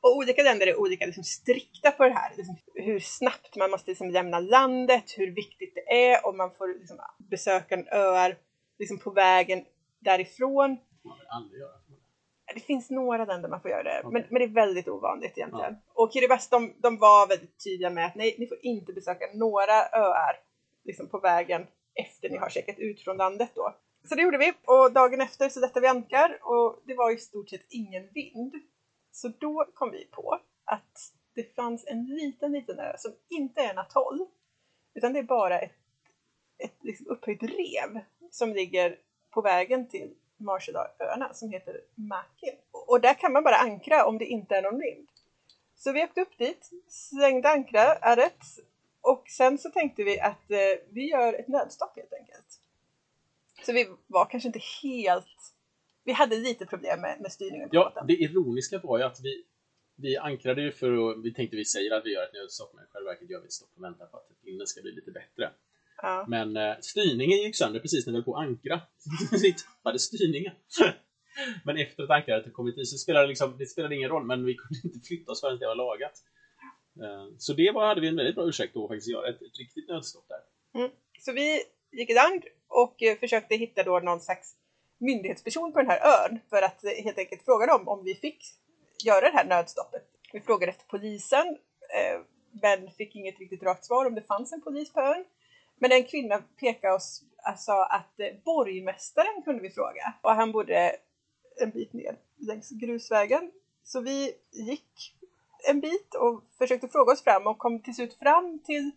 Och 0.00 0.16
olika 0.16 0.42
länder 0.42 0.66
är 0.66 0.80
olika 0.80 1.06
liksom, 1.06 1.24
strikta 1.24 1.90
på 1.90 2.04
det 2.04 2.14
här. 2.14 2.32
Liksom, 2.36 2.56
hur 2.74 3.00
snabbt 3.00 3.56
man 3.56 3.70
måste 3.70 3.90
liksom, 3.90 4.10
lämna 4.10 4.40
landet, 4.40 5.14
hur 5.16 5.34
viktigt 5.34 5.74
det 5.74 6.10
är 6.10 6.26
om 6.26 6.36
man 6.36 6.50
får 6.54 6.68
liksom, 6.78 6.98
besöka 7.18 7.74
en 7.74 7.88
öar 7.88 8.36
liksom, 8.78 8.98
på 8.98 9.10
vägen 9.10 9.64
därifrån. 9.98 10.76
Man 11.04 11.18
väl 11.18 11.26
aldrig 11.28 11.60
göra. 11.60 11.72
Det 12.54 12.60
finns 12.60 12.90
några 12.90 13.24
länder 13.24 13.48
man 13.48 13.60
får 13.60 13.70
göra 13.70 13.82
det, 13.82 14.00
men, 14.04 14.12
Okej. 14.12 14.26
men 14.30 14.40
det 14.40 14.44
är 14.44 14.66
väldigt 14.66 14.88
ovanligt 14.88 15.38
egentligen. 15.38 15.76
Och 15.94 16.12
Kiribati 16.12 16.46
de, 16.50 16.74
de 16.78 16.98
var 16.98 17.28
väldigt 17.28 17.64
tydliga 17.64 17.90
med 17.90 18.06
att 18.06 18.14
nej, 18.14 18.36
ni 18.38 18.46
får 18.46 18.58
inte 18.62 18.92
besöka 18.92 19.24
några 19.34 19.88
öar 19.92 20.36
liksom, 20.84 21.08
på 21.08 21.18
vägen 21.18 21.66
efter 21.94 22.30
ni 22.30 22.36
har 22.36 22.48
checkat 22.48 22.78
ut 22.78 23.04
från 23.04 23.16
landet 23.16 23.50
då. 23.54 23.74
Så 24.08 24.14
det 24.14 24.22
gjorde 24.22 24.38
vi 24.38 24.52
och 24.64 24.92
dagen 24.92 25.20
efter 25.20 25.48
så 25.48 25.60
lättade 25.60 25.80
vi 25.80 25.88
ankar 25.88 26.38
och 26.42 26.82
det 26.86 26.94
var 26.94 27.14
i 27.14 27.18
stort 27.18 27.48
sett 27.48 27.66
ingen 27.68 28.12
vind. 28.12 28.54
Så 29.18 29.28
då 29.28 29.64
kom 29.74 29.90
vi 29.90 30.04
på 30.04 30.40
att 30.64 31.12
det 31.34 31.54
fanns 31.54 31.84
en 31.86 32.04
liten, 32.04 32.52
liten 32.52 32.78
ö 32.78 32.94
som 32.98 33.12
inte 33.28 33.60
är 33.60 33.70
en 33.70 33.78
atoll 33.78 34.26
utan 34.94 35.12
det 35.12 35.18
är 35.18 35.22
bara 35.22 35.58
ett, 35.58 35.72
ett 36.58 36.76
liksom 36.80 37.06
upphöjt 37.06 37.42
rev 37.42 38.00
som 38.30 38.52
ligger 38.52 38.98
på 39.30 39.40
vägen 39.40 39.88
till 39.88 40.14
Marshallöarna 40.36 41.34
som 41.34 41.50
heter 41.50 41.80
Makin. 41.94 42.54
Och 42.70 43.00
där 43.00 43.14
kan 43.14 43.32
man 43.32 43.44
bara 43.44 43.56
ankra 43.56 44.06
om 44.06 44.18
det 44.18 44.24
inte 44.24 44.56
är 44.56 44.62
någon 44.62 44.80
vind. 44.80 45.08
Så 45.76 45.92
vi 45.92 46.04
åkte 46.04 46.20
upp 46.20 46.38
dit, 46.38 46.70
slängde 46.88 47.48
ankraret 47.48 48.42
och 49.00 49.28
sen 49.28 49.58
så 49.58 49.70
tänkte 49.70 50.04
vi 50.04 50.20
att 50.20 50.50
eh, 50.50 50.58
vi 50.90 51.10
gör 51.10 51.32
ett 51.32 51.48
nödstopp 51.48 51.96
helt 51.96 52.12
enkelt. 52.12 52.60
Så 53.66 53.72
vi 53.72 53.88
var 54.06 54.24
kanske 54.24 54.46
inte 54.46 54.60
helt... 54.82 55.37
Vi 56.08 56.12
hade 56.12 56.36
lite 56.36 56.66
problem 56.66 57.00
med, 57.00 57.20
med 57.20 57.32
styrningen 57.32 57.68
på 57.68 57.76
Ja, 57.76 57.84
båten. 57.84 58.06
det 58.06 58.16
ironiska 58.26 58.78
var 58.78 58.98
ju 58.98 59.04
att 59.04 59.20
vi, 59.22 59.44
vi 59.96 60.16
ankrade 60.16 60.62
ju 60.62 60.72
för 60.72 61.10
att, 61.10 61.24
vi 61.24 61.34
tänkte 61.34 61.56
vi 61.56 61.64
säger 61.64 61.90
att 61.96 62.06
vi 62.06 62.12
gör 62.12 62.24
ett 62.24 62.32
nödstopp, 62.32 62.74
men 62.74 62.84
i 62.84 62.86
själva 62.92 63.10
verket 63.10 63.30
gör 63.30 63.40
vi 63.40 63.46
ett 63.46 63.52
stopp 63.52 63.72
och 63.76 63.84
väntar 63.84 64.06
på 64.06 64.16
att 64.16 64.26
vinden 64.42 64.66
ska 64.66 64.82
bli 64.82 64.92
lite 64.92 65.10
bättre. 65.10 65.50
Ja. 66.02 66.24
Men 66.28 66.56
eh, 66.56 66.74
styrningen 66.80 67.38
gick 67.38 67.56
sönder 67.56 67.80
precis 67.80 68.06
när 68.06 68.12
vi 68.12 68.16
höll 68.16 68.24
på 68.24 68.36
att 68.36 68.42
ankra. 68.46 68.80
vi 69.42 69.52
tappade 69.52 69.98
styrningen. 69.98 70.52
men 71.64 71.76
efter 71.76 72.02
att 72.02 72.10
ankaret 72.10 72.42
hade 72.42 72.54
kommit 72.54 72.78
i 72.78 72.84
så 72.84 72.98
spelade 72.98 73.24
det, 73.24 73.28
liksom, 73.28 73.58
det 73.58 73.66
spelade 73.66 73.94
ingen 73.94 74.10
roll, 74.10 74.24
men 74.24 74.44
vi 74.44 74.54
kunde 74.54 74.80
inte 74.84 75.06
flytta 75.06 75.32
oss 75.32 75.40
förrän 75.40 75.58
det 75.58 75.66
var 75.66 75.74
lagat. 75.74 76.16
Eh, 77.02 77.26
så 77.38 77.52
det 77.52 77.70
var, 77.70 77.86
hade 77.86 78.00
vi 78.00 78.08
en 78.08 78.16
väldigt 78.16 78.34
bra 78.34 78.48
ursäkt 78.48 78.76
att 78.76 78.88
faktiskt 78.88 79.08
göra 79.08 79.28
ett, 79.28 79.42
ett 79.42 79.58
riktigt 79.58 79.88
nödstopp 79.88 80.26
där. 80.28 80.40
Så 81.18 81.32
vi 81.32 81.60
gick 81.92 82.10
i 82.10 82.14
land 82.14 82.42
och 82.68 83.02
eh, 83.02 83.18
försökte 83.18 83.54
hitta 83.54 83.82
då 83.82 83.98
någon 83.98 84.20
slags 84.20 84.54
myndighetsperson 84.98 85.72
på 85.72 85.78
den 85.78 85.90
här 85.90 86.00
ön 86.24 86.40
för 86.50 86.62
att 86.62 86.84
helt 87.04 87.18
enkelt 87.18 87.44
fråga 87.44 87.66
dem 87.66 87.88
om 87.88 88.04
vi 88.04 88.14
fick 88.14 88.44
göra 89.04 89.20
det 89.20 89.36
här 89.36 89.44
nödstoppet. 89.44 90.04
Vi 90.32 90.40
frågade 90.40 90.72
efter 90.72 90.86
polisen 90.86 91.46
eh, 91.94 92.20
men 92.62 92.90
fick 92.90 93.16
inget 93.16 93.38
riktigt 93.38 93.62
rakt 93.62 93.84
svar 93.84 94.06
om 94.06 94.14
det 94.14 94.22
fanns 94.22 94.52
en 94.52 94.60
polis 94.60 94.92
på 94.92 95.00
ön. 95.00 95.24
Men 95.78 95.92
en 95.92 96.04
kvinna 96.04 96.42
pekade 96.60 96.94
oss 96.94 97.22
och 97.52 97.58
sa 97.58 97.86
att 97.86 98.20
eh, 98.20 98.26
borgmästaren 98.44 99.42
kunde 99.44 99.62
vi 99.62 99.70
fråga 99.70 100.14
och 100.22 100.30
han 100.30 100.52
bodde 100.52 100.96
en 101.60 101.70
bit 101.70 101.92
ner 101.92 102.16
längs 102.36 102.70
grusvägen. 102.70 103.52
Så 103.84 104.00
vi 104.00 104.32
gick 104.52 105.14
en 105.68 105.80
bit 105.80 106.14
och 106.14 106.42
försökte 106.58 106.88
fråga 106.88 107.12
oss 107.12 107.24
fram 107.24 107.46
och 107.46 107.58
kom 107.58 107.82
till 107.82 107.94
slut 107.94 108.14
fram 108.14 108.58
till 108.58 108.90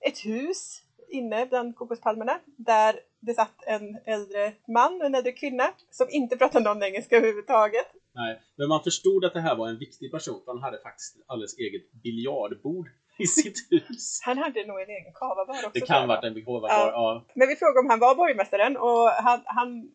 ett 0.00 0.24
hus 0.24 0.82
inne 1.08 1.46
bland 1.46 1.76
kokospalmerna 1.76 2.38
där 2.56 3.00
det 3.20 3.34
satt 3.34 3.64
en 3.66 3.98
äldre 4.04 4.52
man 4.68 5.00
och 5.00 5.06
en 5.06 5.14
äldre 5.14 5.32
kvinna 5.32 5.68
som 5.90 6.06
inte 6.10 6.36
pratade 6.36 6.64
någon 6.64 6.82
engelska 6.82 7.16
överhuvudtaget. 7.16 7.86
Nej, 8.14 8.40
men 8.56 8.68
man 8.68 8.82
förstod 8.82 9.24
att 9.24 9.32
det 9.32 9.40
här 9.40 9.56
var 9.56 9.68
en 9.68 9.78
viktig 9.78 10.12
person, 10.12 10.42
för 10.44 10.52
han 10.52 10.62
hade 10.62 10.78
faktiskt 10.78 11.16
alldeles 11.26 11.58
eget 11.58 11.92
biljardbord 11.92 12.88
i 13.18 13.26
sitt 13.26 13.58
hus. 13.70 14.20
Han 14.22 14.38
hade 14.38 14.66
nog 14.66 14.80
en 14.80 14.90
egen 14.90 15.12
kavabar 15.14 15.54
också. 15.54 15.70
Det 15.72 15.80
kan 15.80 16.00
jag. 16.00 16.06
varit 16.06 16.24
en 16.24 16.34
Ja. 16.46 16.68
ja. 16.70 16.90
ja. 16.92 17.24
Men 17.34 17.48
vi 17.48 17.56
frågade 17.56 17.80
om 17.80 17.90
han 17.90 17.98
var 17.98 18.14
borgmästaren 18.14 18.76
och 18.76 19.08
han, 19.08 19.42
han 19.44 19.90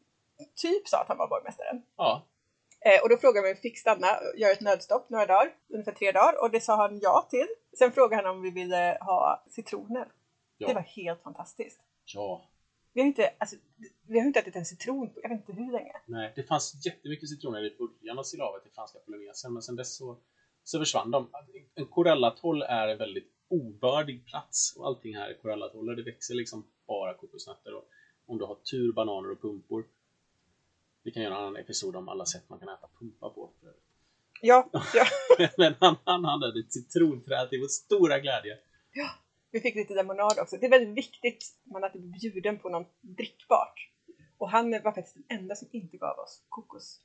typ 0.56 0.88
sa 0.88 1.02
att 1.02 1.08
han 1.08 1.18
var 1.18 1.28
borgmästaren. 1.28 1.82
ja. 1.98 2.28
Eh, 2.86 3.04
och 3.04 3.10
då 3.10 3.18
frågade 3.18 3.42
vi 3.42 3.52
om 3.52 3.56
vi 3.56 3.62
fick 3.62 3.80
stanna 3.80 4.08
och 4.08 4.40
göra 4.40 4.52
ett 4.52 4.62
nödstopp 4.62 5.10
några 5.10 5.26
dagar, 5.26 5.50
ungefär 5.74 5.92
tre 5.92 6.12
dagar 6.12 6.42
och 6.42 6.52
det 6.52 6.60
sa 6.60 6.76
han 6.76 7.00
ja 7.00 7.28
till. 7.30 7.48
Sen 7.78 7.92
frågade 7.92 8.24
han 8.24 8.36
om 8.36 8.42
vi 8.42 8.52
ville 8.52 8.98
ha 9.02 9.44
citroner. 9.50 10.08
Ja. 10.62 10.68
Det 10.68 10.74
var 10.74 10.82
helt 10.82 11.22
fantastiskt. 11.22 11.80
Ja. 12.06 12.50
Vi 12.94 13.02
har 13.02 13.08
inte, 13.08 13.34
alltså, 13.38 13.56
vi 14.08 14.20
har 14.20 14.28
inte 14.28 14.40
ätit 14.40 14.56
en 14.56 14.66
citron 14.66 15.10
på 15.10 15.20
jag 15.24 15.30
vet 15.30 15.40
inte 15.40 15.62
hur 15.62 15.72
länge. 15.72 15.94
Nej, 16.06 16.34
det 16.36 16.44
fanns 16.44 16.86
jättemycket 16.86 17.30
citroner 17.30 17.64
i 17.64 17.78
början 17.78 18.20
av 18.20 18.24
silavet 18.24 18.66
i 18.66 18.70
franska 18.70 19.00
Polynesien, 19.00 19.54
men 19.54 19.62
sen 19.62 19.76
dess 19.76 19.98
så, 19.98 20.18
så 20.64 20.80
försvann 20.80 21.12
de. 21.12 21.30
En 21.76 21.86
korallatoll 21.86 22.62
är 22.62 22.88
en 22.88 22.98
väldigt 22.98 23.32
obördig 23.48 24.26
plats 24.26 24.76
och 24.78 24.88
allting 24.88 25.16
här 25.16 25.30
är 25.30 25.34
korallatoller. 25.34 25.96
Det 25.96 26.04
växer 26.04 26.36
liksom 26.36 26.68
bara 26.88 27.14
kokosnötter 27.14 27.76
och 27.76 27.88
om 28.26 28.38
du 28.38 28.46
har 28.46 28.56
tur 28.56 28.94
bananer 28.94 29.32
och 29.32 29.42
pumpor. 29.42 29.86
Vi 31.04 31.12
kan 31.12 31.24
göra 31.24 31.36
en 31.36 31.42
annan 31.42 31.58
episod 31.58 31.96
om 31.96 32.10
alla 32.10 32.26
sätt 32.26 32.44
man 32.48 32.60
kan 32.60 32.70
äta 32.70 32.88
pumpar 33.00 33.30
på. 33.30 33.50
Ja, 34.42 34.70
ja. 34.94 35.06
Men 35.58 35.76
han, 35.80 35.96
han 36.04 36.26
hade 36.26 36.60
ett 36.60 36.74
citronträd 36.74 37.50
till 37.50 37.60
vår 37.60 37.68
stora 37.68 38.20
glädje. 38.20 38.58
Vi 39.52 39.60
fick 39.60 39.76
lite 39.76 39.94
lemonad 39.94 40.40
också. 40.42 40.58
Det 40.58 40.66
är 40.66 40.70
väldigt 40.70 40.98
viktigt 40.98 41.44
man 41.64 41.84
att 41.84 41.94
bli 41.94 42.02
bjuden 42.02 42.60
på 42.60 42.70
något 42.70 42.92
drickbart. 43.02 43.90
Och 44.38 44.50
han 44.50 44.72
var 44.72 44.92
faktiskt 44.92 45.16
den 45.16 45.40
enda 45.40 45.56
som 45.56 45.68
inte 45.72 45.98
gav 45.98 46.20
oss 46.20 46.44
kokos. 46.50 47.02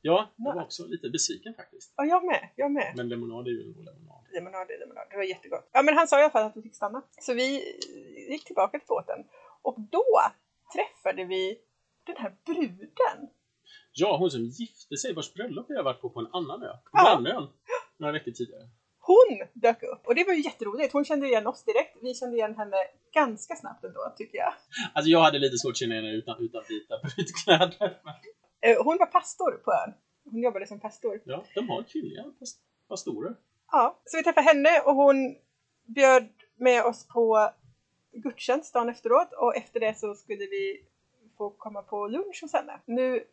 Ja, 0.00 0.30
jag 0.36 0.54
var 0.54 0.62
också 0.62 0.86
lite 0.86 1.08
besviken 1.10 1.54
faktiskt. 1.54 1.92
Ja, 1.96 2.04
jag 2.04 2.24
med. 2.24 2.48
Jag 2.56 2.70
med. 2.70 2.92
Men 2.96 3.08
lemonad 3.08 3.46
är 3.46 3.50
ju 3.50 3.62
en 3.62 3.84
lemonad. 3.84 4.24
Lemonad 4.32 4.70
är 4.70 4.78
lemonad. 4.78 5.06
Det 5.10 5.16
var 5.16 5.24
jättegott. 5.24 5.68
Ja, 5.72 5.82
men 5.82 5.94
han 5.94 6.08
sa 6.08 6.18
i 6.20 6.22
alla 6.22 6.30
fall 6.32 6.46
att 6.46 6.56
vi 6.56 6.62
fick 6.62 6.74
stanna. 6.76 7.02
Så 7.20 7.34
vi 7.34 7.46
gick 8.30 8.44
tillbaka 8.44 8.78
till 8.78 8.86
båten. 8.88 9.24
Och 9.62 9.80
då 9.80 10.04
träffade 10.74 11.24
vi 11.24 11.58
den 12.06 12.16
här 12.16 12.36
bruden. 12.46 13.28
Ja, 13.92 14.16
hon 14.16 14.30
som 14.30 14.44
gifte 14.44 14.96
sig, 14.96 15.14
vars 15.14 15.34
bröllop 15.34 15.66
vi 15.68 15.76
har 15.76 15.82
varit 15.82 16.00
på 16.00 16.10
på 16.10 16.20
en 16.20 16.26
annan 16.32 16.62
ö. 16.62 16.72
På 16.84 16.90
Ja. 16.92 17.02
grannön. 17.04 17.48
Några 17.96 18.12
veckor 18.12 18.30
tidigare. 18.32 18.68
Hon 19.06 19.46
dök 19.52 19.82
upp 19.82 20.06
och 20.06 20.14
det 20.14 20.24
var 20.24 20.32
ju 20.32 20.42
jätteroligt. 20.42 20.92
Hon 20.92 21.04
kände 21.04 21.26
igen 21.26 21.46
oss 21.46 21.64
direkt. 21.64 21.96
Vi 22.02 22.14
kände 22.14 22.36
igen 22.36 22.54
henne 22.56 22.76
ganska 23.14 23.56
snabbt 23.56 23.84
ändå, 23.84 24.12
tycker 24.16 24.38
jag. 24.38 24.52
Alltså 24.94 25.10
jag 25.10 25.20
hade 25.20 25.38
lite 25.38 25.58
svårt 25.58 25.70
att 25.70 25.76
känna 25.76 25.94
henne 25.94 26.10
utan, 26.12 26.36
utan 26.44 26.62
vita 26.68 26.94
brudkläder. 27.02 28.00
Men, 28.04 28.14
Eh, 28.60 28.84
Hon 28.84 28.98
var 28.98 29.06
pastor 29.06 29.52
på 29.64 29.72
ön. 29.72 29.94
Hon 30.24 30.42
jobbade 30.42 30.66
som 30.66 30.80
pastor. 30.80 31.20
ja, 31.24 31.44
de 31.54 31.68
har 31.68 31.82
kvinnliga 31.82 32.22
pas- 32.22 32.58
pastorer. 32.88 33.34
Ja, 33.72 34.00
så 34.04 34.16
vi 34.16 34.22
träffade 34.22 34.46
henne 34.46 34.80
och 34.80 34.94
hon 34.94 35.36
bjöd 35.86 36.28
med 36.56 36.84
oss 36.84 37.08
på 37.08 37.50
gudstjänst 38.12 38.74
dagen 38.74 38.88
efteråt 38.88 39.32
och 39.32 39.56
efter 39.56 39.80
det 39.80 39.98
så 39.98 40.14
skulle 40.14 40.46
vi 40.46 40.84
få 41.38 41.50
komma 41.50 41.82
på 41.82 42.06
lunch 42.08 42.38
hos 42.42 42.52
henne. 42.52 42.80
Nu, 42.84 43.24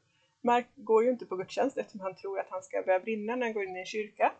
Mark 0.41 0.67
går 0.75 1.03
ju 1.03 1.09
inte 1.09 1.25
på 1.25 1.35
gudstjänst 1.35 1.77
eftersom 1.77 1.99
han 1.99 2.15
tror 2.15 2.39
att 2.39 2.47
han 2.49 2.63
ska 2.63 2.81
börja 2.81 2.99
brinna 2.99 3.35
när 3.35 3.45
han 3.45 3.53
går 3.53 3.63
in 3.63 3.75
i 3.75 3.79
en 3.79 3.85
kyrka. 3.85 4.31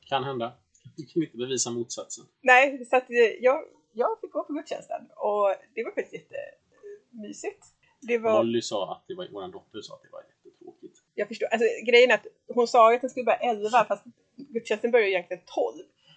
Kan 0.00 0.24
hända. 0.24 0.52
Du 0.98 1.06
kan 1.06 1.22
inte 1.22 1.36
bevisa 1.36 1.70
motsatsen. 1.70 2.24
Nej, 2.40 2.84
så 2.84 2.96
att 2.96 3.04
jag, 3.40 3.64
jag 3.92 4.20
fick 4.20 4.32
gå 4.32 4.44
på 4.44 4.52
gudstjänsten 4.52 5.02
och 5.16 5.54
det 5.74 5.84
var 5.84 5.90
faktiskt 5.90 6.24
jättemysigt. 6.32 7.64
Det 8.00 8.18
var, 8.18 8.32
Molly 8.32 8.62
sa 8.62 8.92
att 8.92 9.04
det 9.08 9.14
var, 9.14 9.28
vår 9.32 9.48
dotter 9.52 9.80
sa 9.80 9.94
att 9.94 10.02
det 10.02 10.08
var 10.12 10.22
jättetråkigt. 10.22 11.02
jag 11.14 11.28
förstår, 11.28 11.46
alltså 11.46 11.66
grejen 11.86 12.10
är 12.10 12.14
att 12.14 12.26
hon 12.54 12.68
sa 12.68 12.94
att 12.94 13.00
den 13.00 13.10
skulle 13.10 13.24
börja 13.24 13.38
11 13.38 13.84
fast 13.84 14.04
gudstjänsten 14.36 14.90
började 14.90 15.10
egentligen 15.10 15.42
12. 15.46 15.76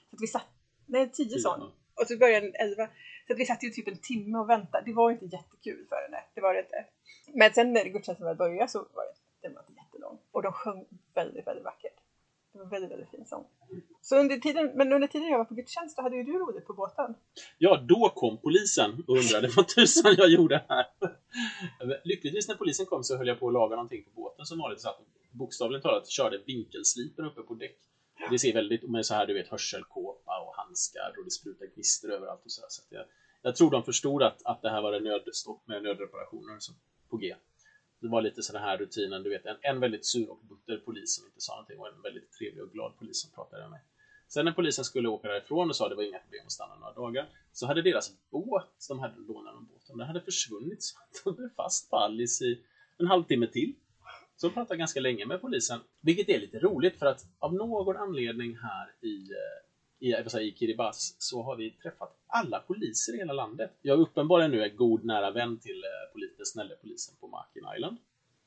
Så 0.10 0.16
att 0.16 0.22
vi 0.22 0.28
satt, 0.28 0.48
nej 0.86 1.12
10 1.12 1.40
sa 1.40 1.58
hon. 1.58 1.72
Och 2.02 2.08
så 2.08 2.18
började 2.18 2.46
den 2.46 2.56
11. 2.56 2.90
Så 3.28 3.34
att 3.34 3.40
vi 3.40 3.46
satt 3.46 3.64
ju 3.64 3.70
typ 3.70 3.88
en 3.88 3.98
timme 3.98 4.38
och 4.38 4.50
väntade. 4.50 4.84
Det 4.86 4.94
var 4.94 5.12
inte 5.12 5.26
jättekul 5.26 5.86
för 5.90 5.96
henne. 6.06 6.24
Det 6.36 6.42
var 6.42 6.54
det 6.54 6.60
inte. 6.60 6.86
Men 7.34 7.54
sen 7.54 7.74
när 7.74 7.86
gudstjänsten 7.86 8.28
väl 8.28 8.36
började 8.36 8.68
så 8.68 8.80
var 8.80 9.04
det, 9.04 9.14
den 9.42 9.54
var 9.54 9.62
inte 9.62 9.74
jättelång. 9.82 10.20
Och 10.32 10.42
de 10.44 10.54
sjöng 10.54 10.86
väldigt, 11.14 11.48
väldigt 11.48 11.66
vackert. 11.66 11.99
En 12.62 12.70
väldigt, 12.70 12.92
väldigt 12.92 13.10
fin 13.10 13.26
sång. 13.26 13.48
Så 14.02 14.20
under 14.20 14.38
tiden, 14.38 14.72
men 14.76 14.94
under 14.94 15.08
tiden 15.08 15.28
jag 15.28 15.38
var 15.38 15.46
på 15.46 15.54
gudstjänst 15.54 15.98
då 15.98 16.04
hade 16.04 16.16
ju 16.16 16.24
du 16.24 16.32
roligt 16.32 16.66
på 16.68 16.74
båten. 16.74 17.16
Ja, 17.58 17.78
då 17.88 18.12
kom 18.16 18.38
polisen 18.38 19.04
och 19.08 19.18
undrade 19.18 19.50
vad 19.56 19.68
tusan 19.68 20.16
jag 20.18 20.30
gjorde 20.30 20.66
här. 20.70 20.86
Lyckligtvis 22.04 22.48
när 22.48 22.56
polisen 22.56 22.86
kom 22.86 23.04
så 23.04 23.18
höll 23.18 23.28
jag 23.28 23.40
på 23.40 23.48
att 23.48 23.54
laga 23.54 23.76
någonting 23.76 24.04
på 24.04 24.10
båten 24.22 24.46
som 24.46 24.60
vanligt. 24.60 24.82
Så 24.82 24.90
att 24.90 25.00
bokstavligt 25.32 25.84
talat 25.84 26.08
körde 26.08 26.38
vinkelslipen 26.38 27.26
uppe 27.26 27.42
på 27.42 27.54
däck. 27.54 27.78
Det 28.30 28.40
ser 28.40 28.54
väldigt, 28.54 28.90
med 28.90 29.06
så 29.06 29.14
här 29.14 29.26
du 29.26 29.34
vet 29.34 29.48
hörselkåpa 29.48 30.40
och 30.40 30.56
handskar 30.56 31.14
och 31.18 31.26
det 31.26 31.32
sprutar 31.32 31.66
gnistor 31.66 32.12
överallt 32.12 32.46
och 32.46 32.52
så, 32.52 32.62
där. 32.62 32.70
så 32.70 32.82
att 32.82 32.92
jag, 32.92 33.06
jag 33.42 33.56
tror 33.56 33.72
de 33.72 33.84
förstod 33.84 34.24
att, 34.24 34.46
att 34.46 34.62
det 34.62 34.70
här 34.70 34.82
var 34.82 34.94
en 34.94 35.04
nödstopp 35.04 35.68
med 35.68 35.84
nödreparationer 35.84 36.60
så, 36.60 36.74
på 37.10 37.18
G. 37.18 37.36
Det 38.00 38.08
var 38.08 38.22
lite 38.22 38.44
sådana 38.44 38.66
här 38.66 38.78
rutinen, 38.78 39.24
du 39.24 39.30
vet 39.30 39.46
en, 39.46 39.58
en 39.62 39.80
väldigt 39.80 40.06
sur 40.06 40.30
och 40.30 40.40
butter 40.50 40.78
polis 40.78 41.16
som 41.16 41.26
inte 41.26 41.42
sa 41.42 41.54
någonting 41.54 41.80
och 41.80 41.88
en 41.88 42.02
väldigt 42.02 42.32
trevlig 42.32 42.64
och 42.64 42.72
glad 42.72 42.98
polis 42.98 43.22
som 43.22 43.32
pratade 43.32 43.70
med. 43.70 43.80
Sen 44.28 44.46
när 44.46 44.52
polisen 44.52 44.86
skulle 44.86 45.08
åka 45.08 45.28
därifrån 45.28 45.70
och 45.70 45.76
sa 45.76 45.86
att 45.86 45.92
det 45.92 45.96
var 45.96 46.04
inga 46.04 46.20
problem 46.20 46.46
att 46.46 46.52
stanna 46.52 46.76
några 46.76 46.94
dagar 46.94 47.30
så 47.52 47.66
hade 47.66 47.82
deras 47.82 48.12
båt, 48.32 48.86
de 48.88 49.00
hade 49.00 49.16
lånat 49.28 49.56
en 49.56 49.66
båt, 49.66 49.88
den 49.88 50.00
hade 50.00 50.22
försvunnit 50.22 50.84
så 50.84 50.98
att 50.98 51.22
de 51.24 51.36
blev 51.36 51.50
fast 51.56 51.90
på 51.90 51.98
Alice 51.98 52.46
i 52.46 52.62
en 52.98 53.08
halvtimme 53.08 53.48
till. 53.48 53.74
Så 54.36 54.48
de 54.48 54.54
pratade 54.54 54.78
ganska 54.78 55.00
länge 55.00 55.26
med 55.26 55.42
polisen, 55.42 55.80
vilket 56.02 56.30
är 56.30 56.40
lite 56.40 56.60
roligt 56.60 57.00
för 57.00 57.06
att 57.06 57.26
av 57.40 57.54
någon 57.54 57.98
anledning 57.98 58.58
här 58.58 58.94
i, 59.02 59.32
eh, 59.32 59.69
i, 60.00 60.30
säga, 60.30 60.44
i 60.44 60.52
Kiribati 60.52 60.98
så 61.18 61.44
har 61.44 61.56
vi 61.56 61.72
träffat 61.72 62.18
alla 62.28 62.60
poliser 62.60 63.16
i 63.16 63.18
hela 63.18 63.34
landet. 63.34 63.72
Jag 63.82 63.98
är 63.98 64.02
uppenbarligen 64.02 64.52
nu 64.52 64.64
en 64.64 64.76
god 64.76 65.06
nära 65.06 65.32
vän 65.32 65.60
till 65.60 65.84
eh, 65.84 66.14
polis, 66.14 66.32
den 66.38 66.46
snälla 66.46 66.76
polisen 66.82 67.16
på 67.20 67.28
Makin 67.28 67.64
Island. 67.76 67.98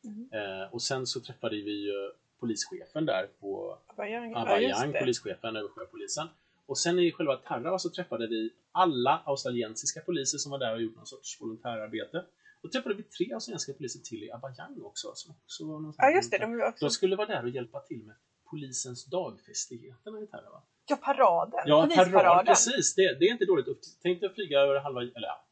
Mm. 0.05 0.29
Eh, 0.33 0.75
och 0.75 0.83
sen 0.83 1.07
så 1.07 1.21
träffade 1.21 1.57
vi 1.57 1.87
ju 1.87 2.13
polischefen 2.41 3.07
där 3.07 3.27
på 3.41 3.79
Abajang, 3.87 4.33
ja, 4.33 5.01
polischefen 5.01 5.57
över 5.57 5.69
sjöpolisen. 5.69 6.29
Och 6.67 6.79
sen 6.79 6.99
i 6.99 7.13
själva 7.13 7.37
Tarawa 7.37 7.79
så 7.79 7.91
träffade 7.91 8.27
vi 8.27 8.51
alla 8.73 9.23
australiensiska 9.27 10.01
poliser 10.01 10.39
som 10.39 10.51
var 10.53 10.59
där 10.59 10.75
och 10.75 10.83
gjorde 10.83 10.97
någon 10.97 11.07
sorts 11.07 11.41
volontärarbete. 11.41 12.25
Och 12.63 12.73
träffade 12.73 12.95
vi 12.95 13.03
tre 13.03 13.33
australiensiska 13.33 13.73
poliser 13.73 14.01
till 14.01 14.25
i 14.25 14.31
Abajang 14.31 14.83
också. 14.83 15.13
Som 15.15 15.35
också 15.45 15.67
var 15.67 15.81
någon 15.81 15.95
Ja 15.99 16.11
just 16.11 16.31
det, 16.31 16.39
de 16.39 16.63
också... 16.63 16.85
De 16.85 16.91
skulle 16.91 17.17
vara 17.17 17.27
där 17.27 17.43
och 17.43 17.51
hjälpa 17.51 17.81
till 17.81 18.03
med 18.03 18.17
polisens 18.53 19.05
dagfestligheterna 19.05 20.21
i 20.21 20.27
Tarawa. 20.27 20.61
Ja, 20.89 20.97
paraden. 20.97 21.61
Ja, 21.67 21.83
Polisparaden. 21.83 22.13
parad, 22.13 22.47
precis. 22.47 22.95
Det, 22.95 23.19
det 23.19 23.25
är 23.29 23.31
inte 23.33 23.45
dåligt. 23.45 23.67
Tänk 24.03 24.21
dig 24.21 24.29
att 24.29 24.35
flyga 24.35 24.61
över 24.61 24.81
halva, 24.81 25.01
eller 25.03 25.29
ja. 25.33 25.45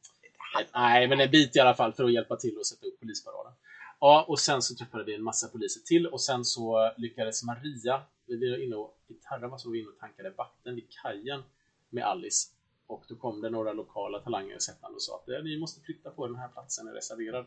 Nej, 0.74 1.08
men 1.08 1.20
en 1.20 1.30
bit 1.30 1.56
i 1.56 1.60
alla 1.60 1.74
fall 1.74 1.92
för 1.92 2.04
att 2.04 2.12
hjälpa 2.12 2.36
till 2.36 2.56
att 2.60 2.66
sätta 2.66 2.86
upp 2.86 3.00
polisparaden. 3.00 3.52
Ja, 4.00 4.24
och 4.28 4.38
sen 4.40 4.62
så 4.62 4.74
träffade 4.74 5.04
vi 5.04 5.14
en 5.14 5.22
massa 5.22 5.48
poliser 5.48 5.80
till 5.80 6.06
och 6.06 6.20
sen 6.20 6.44
så 6.44 6.92
lyckades 6.96 7.42
Maria, 7.44 8.02
vi 8.26 8.50
var 8.50 8.64
inne 8.64 8.76
och, 8.76 8.98
i 9.08 9.14
Tarawa 9.14 9.58
så 9.58 9.68
var 9.68 9.72
vi 9.72 9.78
inne 9.80 9.88
och 9.88 9.98
tankade 9.98 10.30
vatten 10.30 10.74
vid 10.74 10.86
kajen 11.02 11.42
med 11.90 12.04
Alice. 12.04 12.48
Och 12.86 13.04
då 13.08 13.14
kom 13.16 13.40
det 13.40 13.50
några 13.50 13.72
lokala 13.72 14.18
talanger 14.20 14.58
sättande 14.58 14.94
och 14.94 15.02
sa 15.02 15.14
att 15.16 15.28
"Eh, 15.28 15.42
ni 15.42 15.58
måste 15.58 15.80
flytta 15.80 16.10
på 16.10 16.26
den 16.26 16.36
här 16.36 16.48
platsen 16.48 16.88
är 16.88 16.92
reserverad. 16.92 17.44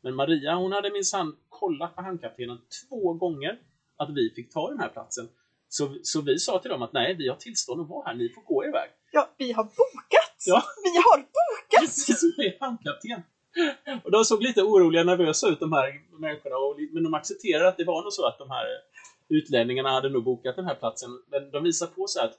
Men 0.00 0.14
Maria, 0.14 0.54
hon 0.54 0.72
hade 0.72 0.90
minsann 0.90 1.36
kollat 1.48 1.94
på 1.96 2.02
hamnkaptenen 2.02 2.58
två 2.88 3.12
gånger 3.12 3.58
att 3.96 4.10
vi 4.10 4.30
fick 4.30 4.52
ta 4.52 4.70
den 4.70 4.80
här 4.80 4.88
platsen. 4.88 5.28
Så, 5.68 5.94
så 6.02 6.20
vi 6.20 6.38
sa 6.38 6.58
till 6.58 6.70
dem 6.70 6.82
att 6.82 6.92
nej, 6.92 7.14
vi 7.14 7.28
har 7.28 7.36
tillstånd 7.36 7.80
att 7.80 7.88
vara 7.88 8.06
här, 8.06 8.14
ni 8.14 8.28
får 8.28 8.42
gå 8.42 8.64
iväg. 8.64 8.90
Ja, 9.12 9.30
vi 9.38 9.52
har 9.52 9.64
bokat! 9.64 10.36
Ja. 10.46 10.62
Vi 10.84 10.96
har 10.96 11.18
bokat! 11.18 11.80
Precis, 11.80 12.22
med 12.38 12.56
hamnkapten. 12.60 13.22
Och 14.04 14.10
de 14.10 14.24
såg 14.24 14.42
lite 14.42 14.62
oroliga, 14.62 15.04
nervösa 15.04 15.48
ut 15.48 15.60
de 15.60 15.72
här 15.72 16.00
människorna, 16.20 16.56
och, 16.56 16.76
men 16.92 17.02
de 17.02 17.14
accepterade 17.14 17.68
att 17.68 17.76
det 17.76 17.84
var 17.84 18.02
nog 18.02 18.12
så 18.12 18.26
att 18.26 18.38
de 18.38 18.50
här 18.50 18.66
utlänningarna 19.28 19.90
hade 19.90 20.08
nog 20.08 20.24
bokat 20.24 20.56
den 20.56 20.64
här 20.64 20.74
platsen. 20.74 21.10
Men 21.30 21.50
de 21.50 21.62
visar 21.62 21.86
på 21.86 22.06
så 22.06 22.20
att 22.20 22.38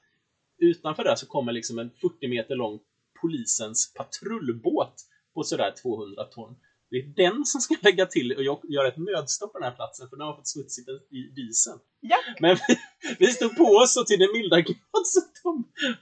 utanför 0.57 1.03
där 1.03 1.15
så 1.15 1.25
kommer 1.25 1.51
liksom 1.51 1.79
en 1.79 1.89
40 2.01 2.27
meter 2.27 2.55
lång 2.55 2.79
polisens 3.21 3.93
patrullbåt 3.93 4.93
på 5.33 5.43
sådär 5.43 5.73
200 5.81 6.23
ton. 6.23 6.55
Det 6.93 6.99
är 6.99 7.29
den 7.29 7.45
som 7.45 7.61
ska 7.61 7.75
lägga 7.87 8.05
till 8.05 8.27
och 8.37 8.43
göra 8.75 8.87
ett 8.87 8.97
nödstopp 8.97 9.51
på 9.53 9.59
den 9.59 9.67
här 9.69 9.75
platsen 9.75 10.09
för 10.09 10.15
den 10.17 10.27
har 10.27 10.35
fått 10.35 10.47
smutsigt 10.47 10.87
i 11.17 11.21
dieseln. 11.37 11.79
Ja, 11.99 12.17
Men 12.39 12.55
vi, 12.67 12.73
vi 13.19 13.27
stod 13.27 13.57
på 13.57 13.67
oss 13.81 13.97
och 13.99 14.07
till 14.07 14.19
den 14.19 14.31
milda 14.37 14.59
grad 14.61 15.03
så 15.13 15.19
de, 15.43 15.51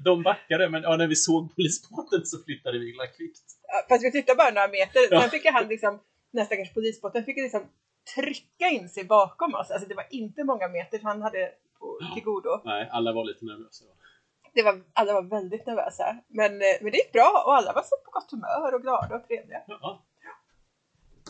de 0.08 0.24
backade. 0.24 0.70
Men 0.70 0.82
ja, 0.84 0.96
när 1.02 1.08
vi 1.08 1.16
såg 1.16 1.56
polisbåten 1.56 2.26
så 2.26 2.44
flyttade 2.46 2.80
vi 2.80 2.86
illa 2.94 3.08
kvickt. 3.08 3.46
Ja, 3.72 3.78
fast 3.90 4.06
vi 4.06 4.12
flyttade 4.12 4.38
bara 4.38 4.52
några 4.58 4.68
meter. 4.68 5.02
Ja. 5.12 5.22
Sen 5.22 5.30
fick 5.30 5.46
han 5.46 5.68
liksom, 5.68 6.00
här 6.38 6.46
stackars 6.46 6.74
polisbåten 6.74 7.26
fick 7.26 7.38
liksom 7.38 7.64
trycka 8.16 8.68
in 8.76 8.90
sig 8.90 9.04
bakom 9.06 9.56
oss. 9.56 9.72
Alltså 9.72 9.88
det 9.88 9.96
var 9.96 10.08
inte 10.10 10.44
många 10.44 10.68
meter 10.68 11.00
han 11.04 11.22
hade 11.22 11.52
på, 11.80 11.86
till 12.14 12.24
godo. 12.24 12.62
Nej, 12.66 12.90
alla 12.92 13.14
var 13.14 13.24
lite 13.26 13.46
nervösa 13.46 13.86
då. 13.86 13.94
Det 14.54 14.64
var, 14.64 14.84
alla 14.94 15.14
var 15.14 15.24
väldigt 15.24 15.66
nervösa. 15.66 16.06
Men, 16.28 16.52
eh, 16.62 16.78
men 16.82 16.92
det 16.92 16.98
gick 16.98 17.12
bra 17.12 17.44
och 17.46 17.56
alla 17.58 17.74
var 17.74 17.84
så 17.92 17.96
på 18.06 18.12
gott 18.12 18.32
humör 18.32 18.74
och 18.76 18.82
glada 18.82 19.16
och 19.16 19.28
trevliga. 19.28 19.62
Ja, 19.68 20.06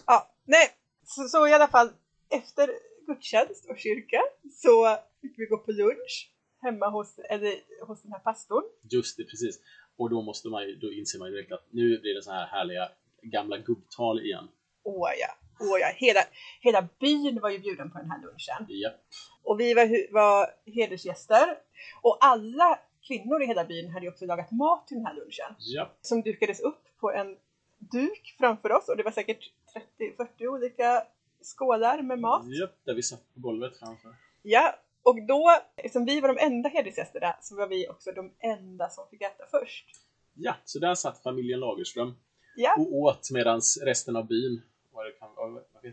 Ja, 0.07 0.31
nej, 0.45 0.69
så, 1.03 1.23
så 1.23 1.47
i 1.47 1.53
alla 1.53 1.67
fall 1.67 1.89
efter 2.29 2.69
gudstjänst 3.07 3.69
och 3.69 3.77
kyrka 3.77 4.21
så 4.51 4.97
fick 5.21 5.39
vi 5.39 5.45
gå 5.45 5.57
på 5.57 5.71
lunch 5.71 6.31
hemma 6.61 6.89
hos, 6.89 7.19
eller, 7.19 7.53
hos 7.87 8.01
den 8.01 8.11
här 8.11 8.19
pastorn. 8.19 8.63
just 8.91 9.17
det, 9.17 9.23
precis. 9.23 9.59
Och 9.97 10.09
då 10.09 10.21
måste 10.21 10.47
man 10.47 10.63
ju, 10.63 10.75
då 10.75 10.91
inser 10.91 11.19
man 11.19 11.27
ju 11.27 11.33
direkt 11.33 11.51
att 11.51 11.67
nu 11.69 11.99
blir 11.99 12.15
det 12.15 12.23
så 12.23 12.31
här 12.31 12.47
härliga 12.47 12.89
gamla 13.21 13.57
gubbtal 13.57 14.19
igen. 14.19 14.47
Åh 14.83 15.09
ja, 15.19 15.27
åh 15.59 15.79
ja. 15.79 15.87
Hela, 15.95 16.19
hela 16.61 16.87
byn 16.99 17.39
var 17.41 17.49
ju 17.49 17.59
bjuden 17.59 17.91
på 17.91 17.97
den 17.97 18.11
här 18.11 18.21
lunchen. 18.21 18.79
Japp. 18.81 18.95
Och 19.43 19.59
vi 19.59 19.73
var, 19.73 20.13
var 20.13 20.49
hedersgäster. 20.65 21.57
Och 22.01 22.17
alla 22.21 22.79
kvinnor 23.07 23.43
i 23.43 23.45
hela 23.45 23.65
byn 23.65 23.91
hade 23.91 24.05
ju 24.05 24.11
också 24.11 24.25
lagat 24.25 24.51
mat 24.51 24.87
till 24.87 24.97
den 24.97 25.05
här 25.05 25.13
lunchen. 25.13 25.55
Japp. 25.75 25.97
Som 26.01 26.21
dukades 26.21 26.59
upp 26.59 26.83
på 26.99 27.11
en 27.11 27.37
duk 27.79 28.35
framför 28.37 28.71
oss. 28.71 28.89
Och 28.89 28.97
det 28.97 29.03
var 29.03 29.11
säkert 29.11 29.51
30-40 29.99 30.47
olika 30.47 31.03
skålar 31.41 32.01
med 32.01 32.19
mat. 32.19 32.47
Japp, 32.47 32.85
där 32.85 32.93
vi 32.93 33.03
satt 33.03 33.33
på 33.33 33.39
golvet 33.39 33.77
framför. 33.77 34.15
Ja, 34.41 34.75
och 35.03 35.25
då, 35.27 35.51
eftersom 35.75 36.05
vi 36.05 36.21
var 36.21 36.27
de 36.27 36.45
enda 36.45 36.69
hedersgästerna, 36.69 37.35
så 37.41 37.55
var 37.55 37.67
vi 37.67 37.89
också 37.89 38.11
de 38.11 38.31
enda 38.39 38.89
som 38.89 39.07
fick 39.11 39.21
äta 39.21 39.45
först. 39.51 39.85
Ja, 40.33 40.55
så 40.65 40.79
där 40.79 40.95
satt 40.95 41.23
familjen 41.23 41.59
Lagerström 41.59 42.15
Ja, 42.55 42.75
och 42.77 42.93
åt 42.93 43.31
medan 43.31 43.61
resten 43.81 44.15
av 44.15 44.27
byn, 44.27 44.61
vad 44.91 45.05
det 45.05 45.11
kan, 45.11 45.29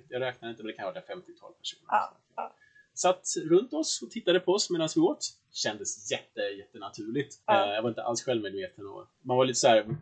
jag, 0.08 0.20
räknar 0.20 0.50
inte 0.50 0.62
men 0.62 0.66
det 0.66 0.72
kan 0.72 0.84
vara 0.84 1.00
50-tal 1.00 1.52
personer. 1.52 1.84
Ja, 1.88 2.16
ja. 2.36 2.54
Satt 2.94 3.24
runt 3.44 3.72
oss 3.72 4.02
och 4.02 4.10
tittade 4.10 4.40
på 4.40 4.52
oss 4.52 4.70
medan 4.70 4.88
vi 4.94 5.00
åt. 5.00 5.26
Kändes 5.52 6.10
jätte, 6.10 6.40
jättenaturligt. 6.40 7.34
Ja. 7.46 7.66
Eh, 7.66 7.74
jag 7.74 7.82
var 7.82 7.88
inte 7.88 8.02
alls 8.02 8.22
självmedveten 8.22 8.86
och 8.86 9.06
man 9.22 9.36
var 9.36 9.44
lite 9.44 9.58
så 9.58 9.68
här 9.68 9.96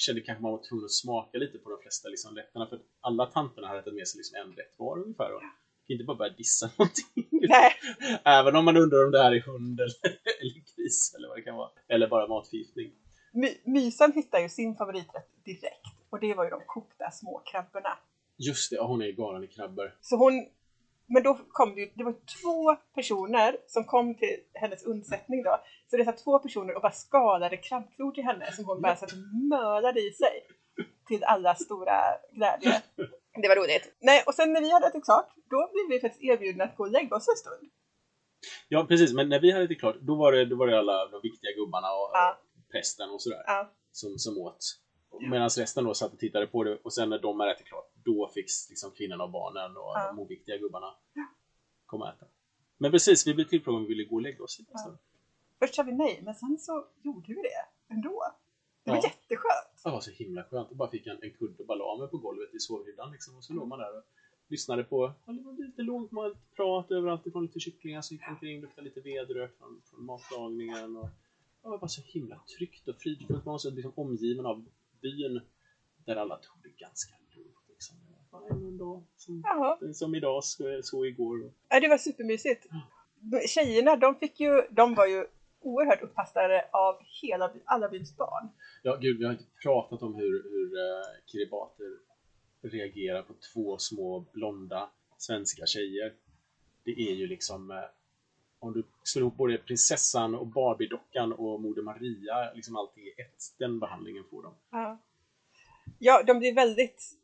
kände 0.00 0.20
kanske 0.20 0.42
man 0.42 0.52
var 0.52 0.62
tvungen 0.68 0.84
att 0.84 0.92
smaka 0.92 1.38
lite 1.38 1.58
på 1.58 1.70
de 1.70 1.78
flesta 1.82 2.08
liksom, 2.08 2.36
rätterna 2.36 2.66
för 2.66 2.80
alla 3.00 3.26
tanterna 3.26 3.68
hade 3.68 3.82
tagit 3.82 3.98
med 3.98 4.08
sig 4.08 4.18
liksom 4.18 4.36
en 4.36 4.52
rätt 4.52 4.74
var 4.76 4.98
ungefär. 4.98 5.34
Och 5.34 5.40
kan 5.40 5.94
inte 5.94 6.04
bara 6.04 6.16
börja 6.16 6.32
dissa 6.32 6.70
någonting. 6.78 7.28
nej, 7.30 7.72
Även 8.24 8.56
om 8.56 8.64
man 8.64 8.76
undrar 8.76 9.04
om 9.04 9.10
det 9.10 9.22
här 9.22 9.32
är 9.32 9.40
hund 9.40 9.80
eller, 9.80 9.94
eller 10.40 10.76
gris 10.76 11.14
eller 11.16 11.28
vad 11.28 11.36
det 11.38 11.42
kan 11.42 11.56
vara. 11.56 11.70
Eller 11.88 12.08
bara 12.08 12.26
matförgiftning. 12.28 12.92
My, 13.32 13.56
Mysan 13.64 14.12
hittade 14.12 14.42
ju 14.42 14.48
sin 14.48 14.76
favoriträtt 14.76 15.44
direkt. 15.44 15.86
Och 16.10 16.20
det 16.20 16.34
var 16.34 16.44
ju 16.44 16.50
de 16.50 16.60
kokta 16.66 17.10
små 17.10 17.42
krabborna. 17.52 17.98
Just 18.36 18.70
det, 18.70 18.76
ja, 18.76 18.86
hon 18.86 19.02
är 19.02 19.12
galen 19.12 19.44
i 19.44 19.46
krabbor. 19.46 19.96
Så 20.00 20.16
hon, 20.16 20.46
men 21.14 21.22
då 21.22 21.38
kom 21.48 21.74
det 21.74 21.80
ju, 21.80 21.90
det 21.94 22.04
var 22.04 22.12
två 22.42 22.76
personer 22.94 23.56
som 23.66 23.84
kom 23.84 24.14
till 24.14 24.36
hennes 24.54 24.82
undsättning 24.84 25.42
då. 25.42 25.60
Så 25.90 25.96
det 25.96 26.04
satt 26.04 26.24
två 26.24 26.38
personer 26.38 26.74
och 26.76 26.82
bara 26.82 26.92
skalade 26.92 27.56
krabbklor 27.56 28.12
till 28.12 28.24
henne 28.24 28.52
som 28.52 28.64
hon 28.64 28.82
bara 28.82 28.96
satt 28.96 29.12
och 29.12 29.18
mölade 29.50 30.00
i 30.00 30.12
sig. 30.12 30.46
Till 31.08 31.24
alla 31.24 31.54
stora 31.54 32.00
glädje. 32.32 32.82
Det 33.42 33.48
var 33.48 33.56
roligt. 33.56 33.96
Nej, 34.00 34.22
och 34.26 34.34
sen 34.34 34.52
när 34.52 34.60
vi 34.60 34.70
hade 34.72 34.86
ätit 34.86 35.04
klart, 35.04 35.28
då 35.50 35.70
blev 35.72 35.86
vi 35.90 36.00
faktiskt 36.00 36.22
erbjudna 36.24 36.64
att 36.64 36.76
gå 36.76 36.84
och 36.84 36.90
lägga 36.90 37.16
oss 37.16 37.28
en 37.28 37.36
stund. 37.36 37.70
Ja, 38.68 38.84
precis. 38.88 39.12
Men 39.12 39.28
när 39.28 39.40
vi 39.40 39.50
hade 39.52 39.66
det 39.66 39.74
klart, 39.74 39.96
då 40.00 40.14
var 40.14 40.32
det, 40.32 40.44
då 40.44 40.56
var 40.56 40.66
det 40.66 40.78
alla 40.78 41.06
de 41.08 41.20
viktiga 41.22 41.50
gubbarna 41.56 41.88
och 41.92 42.10
Ja. 42.12 42.36
och 42.40 42.72
prästen 42.72 43.10
och 43.10 43.22
sådär 43.22 43.42
Ja. 43.46 43.70
som, 43.92 44.18
som 44.18 44.38
åt. 44.38 44.58
Medan 45.20 45.48
resten 45.48 45.84
då 45.84 45.94
satt 45.94 46.12
och 46.12 46.18
tittade 46.18 46.46
på 46.46 46.64
det 46.64 46.76
och 46.82 46.92
sen 46.92 47.08
när 47.10 47.18
de 47.18 47.40
ätit 47.40 47.66
klart, 47.66 47.90
då 48.04 48.28
fick 48.34 48.46
liksom 48.70 48.90
kvinnorna 48.90 49.24
och 49.24 49.30
barnen 49.30 49.76
och 49.76 49.82
Ja. 49.94 50.06
de 50.06 50.18
oviktiga 50.18 50.56
gubbarna 50.56 50.94
komma 51.86 52.04
och 52.04 52.10
äta. 52.16 52.26
Men 52.78 52.90
precis, 52.90 53.26
vi 53.26 53.34
blev 53.34 53.44
tillfrågade 53.44 53.76
om 53.76 53.82
vi 53.82 53.88
ville 53.88 54.04
gå 54.04 54.14
och 54.16 54.22
lägga 54.22 54.44
oss. 54.44 54.60
Ja. 54.72 54.96
Först 55.58 55.74
sa 55.74 55.82
vi 55.82 55.92
nej, 55.92 56.20
men 56.24 56.34
sen 56.34 56.58
så 56.58 56.86
gjorde 57.02 57.26
vi 57.28 57.34
det 57.42 57.92
ändå. 57.94 58.22
Det 58.84 58.90
var 58.90 58.96
Ja. 58.96 59.02
jätteskönt. 59.04 59.82
Det 59.84 59.90
var 59.90 60.00
så 60.00 60.10
himla 60.10 60.44
skönt. 60.44 60.68
Jag 60.70 60.76
bara 60.76 60.90
fick 60.90 61.06
en, 61.06 61.22
en 61.22 61.30
kudde 61.30 61.64
mig 61.98 62.08
på 62.08 62.18
golvet 62.18 62.54
i 62.54 62.58
sovrhyddan 62.58 63.12
liksom. 63.12 63.36
Och 63.36 63.44
så 63.44 63.52
låg 63.52 63.68
man 63.68 63.78
där 63.78 63.96
och 63.98 64.02
lyssnade 64.48 64.84
på 64.84 65.12
lite 65.58 65.82
lågmält 65.82 66.38
prat 66.56 66.90
överallt 66.90 67.26
ifrån 67.26 67.42
lite 67.42 67.60
kycklingar 67.60 68.00
som 68.02 68.14
gick 68.16 68.28
omkring, 68.28 68.60
luktade 68.60 68.84
lite 68.84 69.00
vedrök 69.00 69.58
från, 69.58 69.82
från 69.90 70.04
matlagningen. 70.04 70.96
Och, 70.96 71.08
det 71.62 71.68
var 71.68 71.78
bara 71.78 71.88
så 71.88 72.02
himla 72.04 72.40
tryggt 72.58 72.88
och 72.88 72.96
fridfullt. 72.96 73.44
Man 73.44 73.52
var 73.52 73.58
så 73.58 73.70
liksom 73.70 73.92
omgiven 73.96 74.46
av 74.46 74.64
byn 75.02 75.40
där 76.06 76.16
alla 76.16 76.36
tog 76.36 76.62
det 76.62 76.68
ganska 76.68 77.14
lugnt. 77.36 77.56
Liksom. 77.68 77.96
En 78.50 78.78
dag 78.78 79.04
som, 79.16 79.42
som 79.94 80.14
idag, 80.14 80.44
så, 80.44 80.80
så 80.82 81.04
igår. 81.04 81.52
Ja, 81.68 81.80
det 81.80 81.88
var 81.88 81.98
supermysigt. 81.98 82.66
Tjejerna, 83.48 83.96
de 83.96 84.14
fick 84.14 84.40
ju, 84.40 84.62
de 84.70 84.94
var 84.94 85.06
ju 85.06 85.26
oerhört 85.60 86.02
uppassade 86.02 86.68
av 86.72 86.98
hela, 87.22 87.52
alla 87.64 87.88
byns 87.88 88.16
barn. 88.16 88.48
ja, 88.82 88.96
gud, 88.96 89.18
vi 89.18 89.24
har 89.24 89.32
inte 89.32 89.44
pratat 89.62 90.02
om 90.02 90.14
hur, 90.14 90.42
hur 90.42 90.66
uh, 90.66 91.04
kiribater 91.26 91.98
reagerar 92.62 93.22
på 93.22 93.34
två 93.52 93.78
små 93.78 94.26
blonda 94.32 94.90
svenska 95.18 95.66
tjejer. 95.66 96.14
Det 96.84 96.90
är 96.90 97.14
ju 97.14 97.26
liksom 97.26 97.70
eh, 97.70 97.76
om 98.60 98.72
du 98.72 98.84
slår 99.02 99.22
ihop 99.22 99.36
både 99.36 99.58
prinsessan 99.58 100.34
och 100.34 100.46
Barbie-dockan 100.46 101.32
och 101.32 101.60
Moder 101.60 101.82
Maria, 101.82 102.52
liksom 102.54 102.76
allt 102.76 102.98
i 102.98 103.20
ett. 103.20 103.58
Den 103.58 103.78
behandlingen 103.78 104.24
får 104.30 104.42
de. 104.42 104.54
Ja, 104.70 104.98
ja 105.98 106.22
de 106.26 106.38
blir 106.38 106.54
väldigt... 106.54 107.16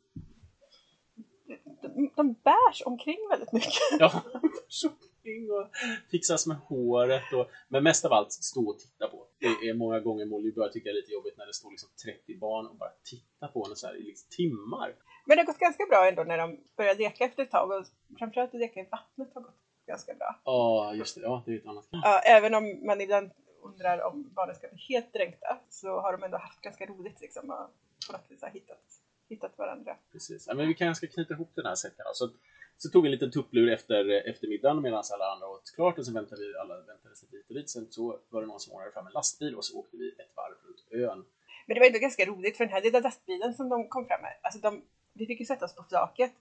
De, 1.81 2.11
de 2.15 2.33
bärs 2.33 2.81
omkring 2.85 3.17
väldigt 3.29 3.51
mycket. 3.51 3.73
Ja, 3.99 4.23
shopping 4.69 5.51
och 5.51 5.69
fixas 6.11 6.47
med 6.47 6.57
håret 6.57 7.33
och 7.33 7.49
men 7.67 7.83
mest 7.83 8.05
av 8.05 8.13
allt 8.13 8.31
stå 8.31 8.69
och 8.69 8.79
titta 8.79 9.07
på. 9.07 9.27
Det 9.39 9.69
är 9.69 9.73
många 9.73 9.99
gånger 9.99 10.25
Molly 10.25 10.51
börjar 10.51 10.69
tycka 10.69 10.89
det 10.89 10.91
är 10.91 11.01
lite 11.01 11.11
jobbigt 11.11 11.37
när 11.37 11.45
det 11.45 11.53
står 11.53 11.69
liksom 11.69 11.89
30 12.05 12.37
barn 12.37 12.67
och 12.67 12.75
bara 12.75 12.89
tittar 13.03 13.47
på 13.47 13.63
henne 13.63 13.75
så 13.75 13.87
här 13.87 13.95
i 13.95 14.03
liksom 14.03 14.29
timmar. 14.29 14.95
Men 15.25 15.37
det 15.37 15.41
har 15.41 15.47
gått 15.47 15.59
ganska 15.59 15.85
bra 15.85 16.07
ändå 16.07 16.23
när 16.23 16.37
de 16.37 16.59
börjar 16.77 16.95
leka 16.95 17.25
efter 17.25 17.43
ett 17.43 17.51
tag 17.51 17.71
och 17.71 17.85
framförallt 18.17 18.53
att 18.53 18.59
leka 18.59 18.79
i 18.79 18.87
vattnet 18.91 19.33
har 19.33 19.41
gått 19.41 19.66
ganska 19.87 20.13
bra. 20.13 20.39
Ja, 20.43 20.93
just 20.93 21.15
det. 21.15 21.21
Ja, 21.21 21.43
det 21.45 21.51
är 21.51 21.57
ett 21.57 21.65
annat. 21.67 21.87
Ja, 21.91 22.19
även 22.19 22.53
om 22.55 22.85
man 22.85 23.01
ibland 23.01 23.31
undrar 23.63 24.01
om 24.01 24.29
barnen 24.35 24.55
ska 24.55 24.67
bli 24.67 24.77
helt 24.89 25.13
dränkta 25.13 25.57
så 25.69 25.99
har 25.99 26.11
de 26.11 26.23
ändå 26.23 26.37
haft 26.37 26.61
ganska 26.61 26.85
roligt 26.85 27.21
liksom 27.21 27.49
och 27.49 27.67
på 28.07 28.13
något 28.13 28.31
vis 28.31 28.41
har 28.41 28.49
hittat, 28.49 28.83
hittat 29.29 29.57
varandra. 29.57 29.97
Precis. 30.11 30.47
Ja, 30.47 30.53
men 30.53 30.67
vi 30.67 30.73
kanske 30.73 31.07
ska 31.07 31.13
knyta 31.13 31.33
ihop 31.33 31.51
den 31.55 31.65
här 31.65 31.75
säcken. 31.75 32.05
då. 32.05 32.13
Så, 32.13 32.29
så 32.77 32.89
tog 32.89 33.03
vi 33.03 33.07
en 33.07 33.11
liten 33.11 33.31
tupplur 33.31 33.69
efter 33.73 34.29
eftermiddagen 34.29 34.81
medan 34.81 35.03
alla 35.13 35.25
andra 35.25 35.47
åt 35.47 35.71
klart 35.75 35.97
och 35.99 36.05
sen 36.05 36.13
väntade 36.13 36.41
vi 36.41 36.57
alla 36.57 36.77
väntade 36.77 37.15
sig 37.15 37.29
dit 37.31 37.49
och 37.49 37.55
dit. 37.55 37.69
Sen 37.69 37.87
så 37.91 38.19
var 38.29 38.41
det 38.41 38.47
någon 38.47 38.59
som 38.59 38.73
ordnade 38.73 38.91
fram 38.91 39.07
en 39.07 39.13
lastbil 39.13 39.55
och 39.55 39.65
så 39.65 39.79
åkte 39.79 39.97
vi 39.97 40.09
ett 40.09 40.35
varv 40.35 40.55
runt 40.65 41.11
ön. 41.11 41.25
Men 41.65 41.73
det 41.75 41.79
var 41.79 41.87
ändå 41.87 41.99
ganska 41.99 42.25
roligt 42.25 42.57
för 42.57 42.65
den 42.65 42.73
här 42.73 42.81
lilla 42.81 42.99
lastbilen 42.99 43.53
som 43.53 43.69
de 43.69 43.89
kom 43.89 44.05
fram 44.05 44.21
med, 44.21 44.33
alltså 44.41 44.59
de, 44.59 44.83
vi 45.13 45.25
fick 45.25 45.39
ju 45.39 45.45
sätta 45.45 45.65
oss 45.65 45.75
på 45.75 45.83
flaket 45.83 46.31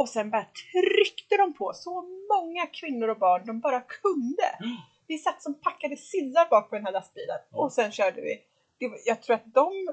och 0.00 0.08
sen 0.08 0.30
bara 0.30 0.46
tryckte 0.72 1.36
de 1.36 1.52
på 1.54 1.72
så 1.74 2.02
många 2.34 2.66
kvinnor 2.66 3.08
och 3.08 3.18
barn 3.18 3.46
de 3.46 3.60
bara 3.60 3.80
kunde. 3.80 4.76
Vi 5.06 5.18
satt 5.18 5.42
som 5.42 5.54
packade 5.54 5.96
sillar 5.96 6.48
bak 6.50 6.68
på 6.70 6.74
den 6.76 6.84
här 6.84 6.92
lastbilen 6.92 7.38
Ja. 7.50 7.58
och 7.58 7.72
sen 7.72 7.92
körde 7.92 8.20
vi. 8.20 8.40
Det 8.78 8.88
var, 8.88 8.98
jag 9.06 9.22
tror 9.22 9.36
att 9.36 9.54
de, 9.54 9.88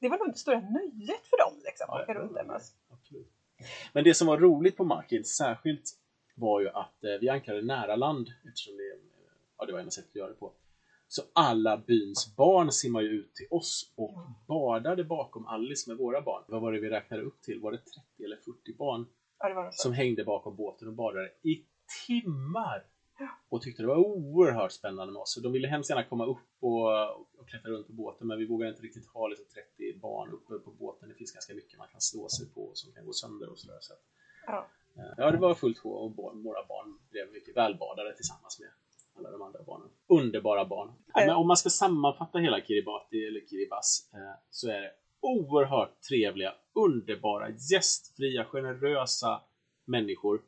det 0.00 0.08
var 0.08 0.18
nog 0.18 0.28
det 0.32 0.38
stora 0.38 0.60
nöjet 0.60 1.26
för 1.30 1.38
dem 1.44 1.60
liksom, 1.64 1.86
att 1.90 2.02
åka 2.02 2.14
runt 2.14 2.34
där 2.34 2.44
med 2.44 2.56
oss. 2.56 2.72
Absolut. 2.92 3.28
Men 3.92 4.04
det 4.04 4.14
som 4.14 4.26
var 4.26 4.38
roligt 4.38 4.76
på 4.76 4.84
Markin 4.84 5.24
särskilt 5.24 5.90
var 6.34 6.60
ju 6.60 6.68
att 6.68 7.04
eh, 7.04 7.10
vi 7.20 7.28
ankrade 7.28 7.62
nära 7.62 7.96
land 7.96 8.28
eftersom 8.48 8.76
det, 8.76 8.82
eh, 8.92 8.98
ja, 9.58 9.64
det 9.66 9.72
var 9.72 9.78
enda 9.78 9.90
sättet 9.90 10.10
att 10.10 10.16
göra 10.16 10.28
det 10.28 10.34
på. 10.34 10.52
Så 11.08 11.22
alla 11.32 11.76
byns 11.76 12.36
barn 12.36 12.72
simmar 12.72 13.00
ju 13.00 13.08
ut 13.08 13.34
till 13.34 13.46
oss 13.50 13.92
och 13.96 14.12
Ja. 14.14 14.34
badade 14.48 15.04
bakom 15.04 15.46
Alice 15.46 15.90
med 15.90 15.96
våra 15.98 16.20
barn. 16.20 16.42
Vad 16.48 16.60
var 16.62 16.72
det 16.72 16.80
vi 16.80 16.90
räknade 16.90 17.22
upp 17.22 17.42
till? 17.42 17.60
Var 17.60 17.72
det 17.72 17.78
30 17.78 18.24
eller 18.24 18.36
40 18.36 18.76
barn 18.78 19.06
Ja, 19.50 19.70
så. 19.72 19.82
som 19.82 19.92
hängde 19.92 20.24
bakom 20.24 20.56
båten 20.56 20.88
och 20.88 20.94
badade 20.94 21.30
i 21.42 21.64
timmar? 22.06 22.84
Ja. 23.18 23.28
Och 23.48 23.62
tyckte 23.62 23.82
det 23.82 23.86
var 23.86 23.96
oerhört 23.96 24.72
spännande 24.72 25.12
med 25.12 25.20
oss. 25.20 25.36
Och 25.36 25.42
de 25.42 25.52
ville 25.52 25.68
hemskt 25.68 25.90
gärna 25.90 26.04
komma 26.04 26.26
upp 26.26 26.38
och, 26.60 27.10
och 27.38 27.48
klättra 27.48 27.70
runt 27.70 27.86
på 27.86 27.92
båten 27.92 28.26
men 28.26 28.38
vi 28.38 28.46
vågade 28.46 28.70
inte 28.70 28.82
riktigt 28.82 29.06
ha 29.06 29.28
liksom 29.28 29.46
30 29.54 29.98
barn 29.98 30.30
uppe 30.30 30.58
på 30.64 30.70
båten. 30.70 31.08
Det 31.08 31.14
finns 31.14 31.32
ganska 31.32 31.54
mycket 31.54 31.78
man 31.78 31.88
kan 31.88 32.00
slå 32.00 32.28
sig 32.28 32.46
på 32.54 32.70
som 32.74 32.92
kan 32.92 33.06
gå 33.06 33.12
sönder 33.12 33.48
och 33.50 33.58
sådär. 33.58 33.78
Så 33.80 33.92
att, 33.92 34.00
Ja. 34.46 34.66
eh, 34.96 35.12
ja, 35.16 35.30
det 35.30 35.38
var 35.38 35.54
fullt 35.54 35.78
sjå 35.78 35.90
och 35.90 36.16
våra 36.16 36.66
barn 36.66 36.98
blev 37.10 37.32
mycket 37.32 37.56
välbadade 37.56 38.16
tillsammans 38.16 38.60
med 38.60 38.68
alla 39.18 39.30
de 39.30 39.42
andra 39.42 39.62
barnen. 39.62 39.88
Underbara 40.06 40.64
barn. 40.64 40.92
Ja, 41.14 41.20
men 41.26 41.30
om 41.36 41.46
man 41.46 41.56
ska 41.56 41.70
sammanfatta 41.70 42.38
hela 42.38 42.60
Kiribati 42.60 43.26
eller 43.26 43.40
Kiribati 43.40 44.14
eh, 44.14 44.34
så 44.50 44.68
är 44.70 44.80
det 44.80 44.90
oerhört 45.24 46.00
trevliga, 46.08 46.54
underbara, 46.74 47.48
gästfria, 47.50 48.44
generösa 48.44 49.40
människor 49.84 50.42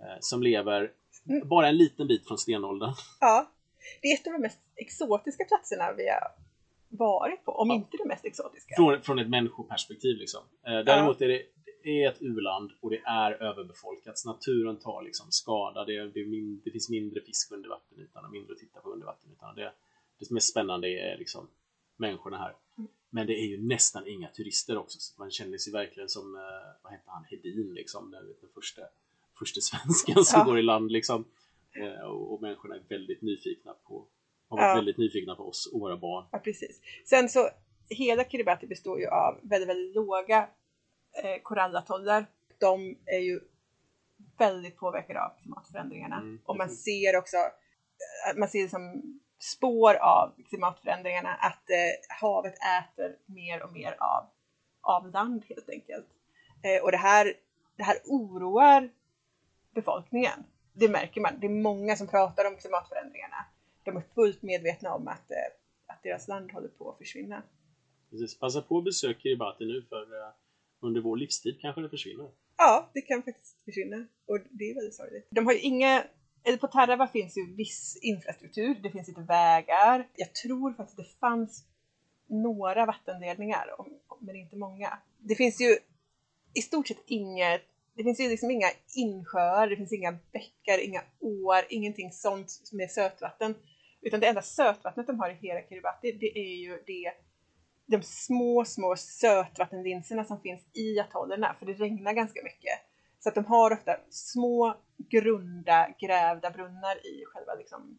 eh, 0.00 0.16
som 0.20 0.42
lever 0.42 0.90
Mm. 1.28 1.48
bara 1.48 1.68
en 1.68 1.76
liten 1.76 2.06
bit 2.06 2.26
från 2.26 2.38
stenåldern. 2.38 2.92
Ja, 3.20 3.50
det 4.02 4.08
är 4.08 4.14
ett 4.14 4.26
av 4.26 4.32
de 4.32 4.38
mest 4.42 4.58
exotiska 4.76 5.44
platserna 5.44 5.92
vi 5.92 6.08
har 6.08 6.28
varit 6.88 7.44
på, 7.44 7.52
om 7.52 7.68
Ja. 7.68 7.74
inte 7.74 7.96
det 7.96 8.04
mest 8.08 8.24
exotiska. 8.24 8.74
Från, 8.76 9.02
från 9.02 9.18
ett 9.18 9.28
människoperspektiv 9.28 10.16
liksom. 10.16 10.40
Eh, 10.66 10.78
däremot 10.78 11.20
är 11.20 11.28
det, 11.28 11.42
det 11.82 12.02
är 12.04 12.08
ett 12.08 12.22
u-land 12.22 12.70
och 12.80 12.90
det 12.90 13.00
är 13.04 13.32
överbefolkat. 13.32 14.18
Så 14.18 14.28
naturen 14.28 14.76
tar 14.78 15.02
liksom 15.02 15.26
skada. 15.30 15.84
Det, 15.84 16.06
det, 16.06 16.24
det 16.64 16.70
finns 16.70 16.88
mindre 16.90 17.20
fisk 17.20 17.52
under 17.52 17.68
vattenytan 17.68 18.24
och 18.24 18.30
mindre 18.32 18.52
att 18.52 18.58
titta 18.58 18.80
på 18.80 18.90
under 18.92 19.06
vattenytan. 19.06 19.54
Det, 19.54 19.72
det 20.18 20.24
som 20.24 20.36
är 20.36 20.40
spännande 20.40 20.88
är 20.88 21.18
liksom 21.18 21.48
människorna 22.02 22.38
här. 22.38 22.54
Mm. 22.78 22.90
Men 23.10 23.26
det 23.26 23.32
är 23.32 23.46
ju 23.46 23.62
nästan 23.62 24.06
inga 24.06 24.28
turister 24.28 24.78
också. 24.78 25.00
Så 25.00 25.20
man 25.22 25.30
känner 25.30 25.58
sig 25.58 25.72
verkligen 25.72 26.08
som, 26.08 26.36
eh, 26.36 26.42
vad 26.82 26.92
hette 26.92 27.10
han, 27.10 27.24
Hedin 27.24 27.74
liksom. 27.74 28.10
Den, 28.10 28.26
den 28.40 28.50
första, 28.54 28.82
första 29.38 29.60
svensken 29.60 30.24
som 30.24 30.38
Ja. 30.40 30.44
går 30.44 30.58
i 30.58 30.62
land 30.62 30.92
liksom. 30.92 31.24
Eh, 31.72 32.02
och, 32.10 32.32
och 32.32 32.42
människorna 32.42 32.74
är 32.74 32.82
väldigt 32.88 33.22
nyfikna 33.22 33.74
på, 33.84 34.06
har 34.48 34.56
varit 34.56 34.68
Ja. 34.68 34.74
väldigt 34.74 34.98
nyfikna 34.98 35.34
på 35.34 35.48
oss 35.48 35.70
och 35.72 35.80
våra 35.80 35.96
barn. 35.96 36.24
Ja, 36.32 36.38
precis. 36.38 36.80
Sen 37.04 37.28
så, 37.28 37.48
hela 37.88 38.24
Kiribati 38.24 38.66
består 38.66 39.00
ju 39.00 39.06
av 39.06 39.38
väldigt, 39.42 39.68
väldigt 39.68 39.94
låga 39.94 40.48
eh, 41.24 41.42
korallatollar. 41.42 42.26
De 42.58 42.96
är 43.06 43.18
ju 43.18 43.40
väldigt 44.38 44.76
påverkade 44.76 45.20
av 45.24 45.30
klimatförändringarna. 45.42 46.16
Mm. 46.16 46.40
Och 46.44 46.56
man 46.56 46.70
ser 46.70 47.16
också, 47.18 47.36
eh, 47.36 48.38
man 48.38 48.48
ser 48.48 48.68
som 48.68 49.02
spår 49.42 49.94
av 49.94 50.34
klimatförändringarna 50.48 51.34
att 51.34 51.70
eh, 51.70 52.16
havet 52.20 52.54
äter 52.54 53.16
mer 53.26 53.62
och 53.62 53.72
mer 53.72 53.96
av, 54.00 54.24
av 54.80 55.10
land 55.10 55.44
helt 55.48 55.68
enkelt. 55.68 56.06
Eh, 56.62 56.82
och 56.84 56.90
det 56.90 56.96
här, 56.96 57.32
det 57.76 57.82
här 57.82 57.96
oroar 58.04 58.90
befolkningen. 59.74 60.44
Det 60.72 60.88
märker 60.88 61.20
man. 61.20 61.40
Det 61.40 61.46
är 61.46 61.62
många 61.62 61.96
som 61.96 62.06
pratar 62.06 62.44
om 62.44 62.56
klimatförändringarna. 62.56 63.44
De 63.84 63.96
är 63.96 64.02
fullt 64.14 64.42
medvetna 64.42 64.94
om 64.94 65.08
att, 65.08 65.30
eh, 65.30 65.36
att 65.86 66.02
deras 66.02 66.28
land 66.28 66.52
håller 66.52 66.68
på 66.68 66.90
att 66.90 66.98
försvinna. 66.98 67.42
Precis. 68.10 68.38
Passa 68.38 68.62
på 68.62 68.78
att 68.78 68.84
besöka 68.84 69.20
Kiribati 69.20 69.64
nu 69.64 69.82
för 69.88 70.02
eh, 70.02 70.32
under 70.80 71.00
vår 71.00 71.16
livstid 71.16 71.58
kanske 71.60 71.80
det 71.80 71.88
försvinner. 71.88 72.30
Ja, 72.56 72.90
det 72.94 73.00
kan 73.00 73.22
faktiskt 73.22 73.64
försvinna 73.64 74.06
och 74.26 74.38
det 74.50 74.70
är 74.70 74.74
väldigt 74.74 74.94
sorgligt. 74.94 75.28
De 75.30 75.46
har 75.46 75.52
ju 75.52 75.60
inga, 75.60 76.04
på 76.60 76.66
Tarawa 76.66 77.08
finns 77.08 77.38
ju 77.38 77.54
viss 77.54 77.98
infrastruktur, 78.02 78.74
det 78.82 78.90
finns 78.90 79.08
lite 79.08 79.20
vägar. 79.20 80.08
Jag 80.16 80.34
tror 80.34 80.72
faktiskt 80.72 80.96
det 80.96 81.18
fanns 81.20 81.64
några 82.26 82.86
vattenledningar, 82.86 83.66
men 84.20 84.36
inte 84.36 84.56
många. 84.56 84.98
Det 85.18 85.34
finns 85.34 85.60
ju 85.60 85.78
i 86.54 86.62
stort 86.62 86.88
sett 86.88 87.02
inget, 87.06 87.62
det 87.94 88.04
finns 88.04 88.20
ju 88.20 88.28
liksom 88.28 88.50
inga 88.50 88.70
insjöar, 88.96 89.68
det 89.68 89.76
finns 89.76 89.92
inga 89.92 90.12
bäckar, 90.12 90.84
inga 90.84 91.02
åar, 91.20 91.66
ingenting 91.68 92.12
sånt 92.12 92.70
med 92.72 92.90
sötvatten. 92.90 93.54
Utan 94.00 94.20
det 94.20 94.26
enda 94.26 94.42
sötvattnet 94.42 95.06
de 95.06 95.18
har 95.20 95.30
i 95.30 95.34
hela 95.34 95.60
Kiribati, 95.68 96.12
det 96.12 96.38
är 96.38 96.56
ju 96.56 96.82
det 96.86 97.12
de 97.86 98.02
små, 98.02 98.64
små 98.64 98.96
sötvattenlinserna 98.96 100.24
som 100.24 100.40
finns 100.40 100.62
i 100.72 101.00
atollerna, 101.00 101.56
för 101.58 101.66
det 101.66 101.72
regnar 101.72 102.12
ganska 102.12 102.42
mycket. 102.42 102.91
Så 103.22 103.28
att 103.28 103.34
de 103.34 103.44
har 103.44 103.72
ofta 103.72 103.96
små, 104.10 104.76
grunda, 104.96 105.94
grävda 106.00 106.50
brunnar 106.50 107.06
i 107.06 107.24
själva 107.26 107.54
liksom, 107.54 107.98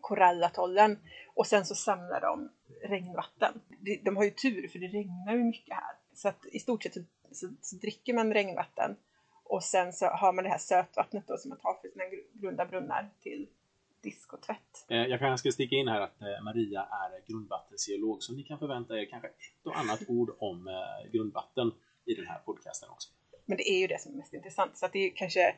korallatollen. 0.00 0.98
Och 1.34 1.46
sen 1.46 1.66
så 1.66 1.74
samlar 1.74 2.20
de 2.20 2.50
regnvatten. 2.88 3.60
De, 4.02 4.16
har 4.16 4.24
ju 4.24 4.30
tur, 4.30 4.68
för 4.68 4.78
det 4.78 4.86
regnar 4.86 5.32
ju 5.32 5.44
mycket 5.44 5.74
här. 5.74 5.96
Så 6.14 6.28
att 6.28 6.46
i 6.52 6.58
stort 6.58 6.82
sett 6.82 6.94
så, 6.94 7.00
så, 7.32 7.48
så 7.60 7.76
dricker 7.76 8.14
man 8.14 8.32
regnvatten. 8.34 8.96
Och 9.44 9.64
sen 9.64 9.92
så 9.92 10.06
har 10.06 10.32
man 10.32 10.44
det 10.44 10.50
här 10.50 10.58
sötvattnet 10.58 11.26
då 11.26 11.36
som 11.36 11.48
man 11.48 11.58
tar 11.58 11.74
för 11.82 11.88
sina 11.88 12.04
grunda 12.32 12.66
brunnar 12.66 13.10
till 13.20 13.48
disk 14.02 14.32
och 14.32 14.42
tvätt. 14.42 14.86
Eh, 14.88 14.96
jag 14.96 15.18
kanske 15.18 15.38
ska 15.38 15.52
sticka 15.52 15.76
in 15.76 15.88
här 15.88 16.00
att 16.00 16.22
eh, 16.22 16.42
Maria 16.44 16.82
är 16.82 17.32
grundvattengeolog, 17.32 18.22
så 18.22 18.32
ni 18.32 18.42
kan 18.42 18.58
förvänta 18.58 18.98
er 18.98 19.06
kanske 19.10 19.28
ett 19.28 19.66
och 19.66 19.78
annat 19.78 20.02
ord 20.08 20.30
om 20.38 20.68
eh, 20.68 21.10
grundvatten 21.12 21.72
i 22.04 22.14
den 22.14 22.26
här 22.26 22.38
podcasten 22.38 22.90
också. 22.90 23.08
Men 23.50 23.56
det 23.56 23.70
är 23.70 23.78
ju 23.78 23.86
det 23.86 24.00
som 24.00 24.12
är 24.12 24.16
mest 24.16 24.34
intressant, 24.34 24.78
så 24.78 24.86
att 24.86 24.92
det 24.92 24.98
är 24.98 25.10
kanske... 25.16 25.56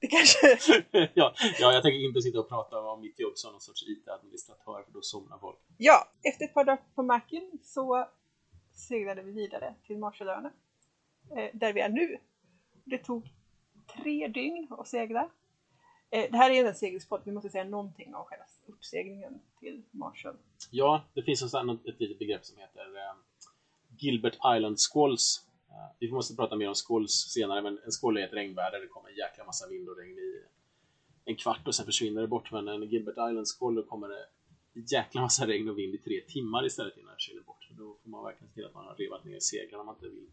Det 0.00 0.06
kanske... 0.06 0.58
ja, 1.14 1.34
ja, 1.60 1.72
jag 1.72 1.82
tänker 1.82 2.06
inte 2.06 2.22
sitta 2.22 2.40
och 2.40 2.48
prata 2.48 2.80
om 2.80 3.00
mitt 3.00 3.20
jobb 3.20 3.32
som 3.36 3.52
någon 3.52 3.60
sorts 3.60 3.82
IT-administratör, 3.88 4.82
för 4.82 4.92
då 4.92 5.02
somnar 5.02 5.38
folk. 5.38 5.58
Ja, 5.76 6.08
efter 6.22 6.44
ett 6.44 6.54
par 6.54 6.64
dagar 6.64 6.82
på 6.94 7.02
marken 7.02 7.50
så 7.62 8.08
seglade 8.72 9.22
vi 9.22 9.32
vidare 9.32 9.74
till 9.86 9.98
Marshallöarna, 9.98 10.52
eh, 11.36 11.50
där 11.52 11.72
vi 11.72 11.80
är 11.80 11.88
nu. 11.88 12.18
Det 12.84 12.98
tog 12.98 13.30
tre 13.96 14.28
dygn 14.28 14.66
att 14.70 14.88
segla. 14.88 15.30
Eh, 16.10 16.30
det 16.30 16.36
här 16.36 16.50
är 16.50 16.64
en 16.64 16.74
segelspodd, 16.74 17.22
vi 17.24 17.32
måste 17.32 17.50
säga 17.50 17.64
någonting 17.64 18.14
om 18.14 18.24
själva 18.24 18.44
uppseglingen 18.66 19.40
till 19.60 19.82
Marshall. 19.90 20.36
Ja, 20.70 21.04
det 21.14 21.22
finns 21.22 21.42
ett 21.54 22.00
litet 22.00 22.18
begrepp 22.18 22.44
som 22.44 22.58
heter 22.58 22.96
eh, 22.96 23.14
Gilbert 23.98 24.38
Island 24.56 24.76
Squalls. 24.78 25.47
Eh, 25.78 25.90
vi 25.98 26.10
måste 26.10 26.36
prata 26.36 26.56
mer 26.56 26.68
om 26.68 26.74
squalls 26.74 27.12
senare, 27.12 27.62
men 27.62 27.78
en 27.84 27.92
skål 27.92 28.16
är 28.16 28.26
ett 28.26 28.32
regnväder. 28.32 28.80
Det 28.80 28.86
kommer 28.86 29.08
en 29.08 29.16
jäkla 29.16 29.44
massa 29.44 29.68
vind 29.68 29.88
och 29.88 29.96
regn 29.96 30.18
i 30.18 30.42
en 31.24 31.36
kvart 31.36 31.66
och 31.66 31.74
sen 31.74 31.86
försvinner 31.86 32.20
det 32.20 32.28
bort. 32.28 32.52
Men 32.52 32.68
en 32.68 32.82
Gilbert 32.82 33.12
Island-skål 33.12 33.74
då 33.74 33.82
kommer 33.82 34.08
det 34.08 34.26
en 34.74 34.84
jäkla 34.84 35.20
massa 35.20 35.46
regn 35.46 35.68
och 35.68 35.78
vind 35.78 35.94
i 35.94 35.98
tre 35.98 36.20
timmar 36.20 36.66
istället 36.66 36.96
innan 36.96 37.08
det 37.08 37.14
försvinner 37.14 37.42
bort. 37.42 37.68
Då 37.70 37.96
får 38.02 38.10
man 38.10 38.24
verkligen 38.24 38.48
se 38.48 38.54
till 38.54 38.66
att 38.66 38.74
man 38.74 38.86
har 38.86 38.94
revat 38.94 39.24
ner 39.24 39.40
seglen 39.40 39.80
om 39.80 39.86
man 39.86 39.94
inte 39.94 40.08
vill 40.08 40.26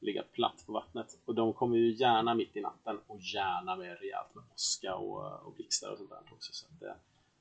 ligga 0.00 0.22
platt 0.22 0.64
på 0.66 0.72
vattnet. 0.72 1.18
Och 1.24 1.34
de 1.34 1.52
kommer 1.52 1.76
ju 1.76 1.92
gärna 1.92 2.34
mitt 2.34 2.56
i 2.56 2.60
natten 2.60 2.98
och 3.06 3.20
gärna 3.20 3.76
med 3.76 4.00
rejält 4.00 4.34
med 4.34 4.44
åska 4.54 4.94
och, 4.94 5.46
och 5.46 5.54
blixtar 5.54 5.90
och 5.90 5.98
sånt 5.98 6.10
där 6.10 6.20
också. 6.32 6.52
Så 6.52 6.66
att 6.66 6.80
det, 6.80 6.94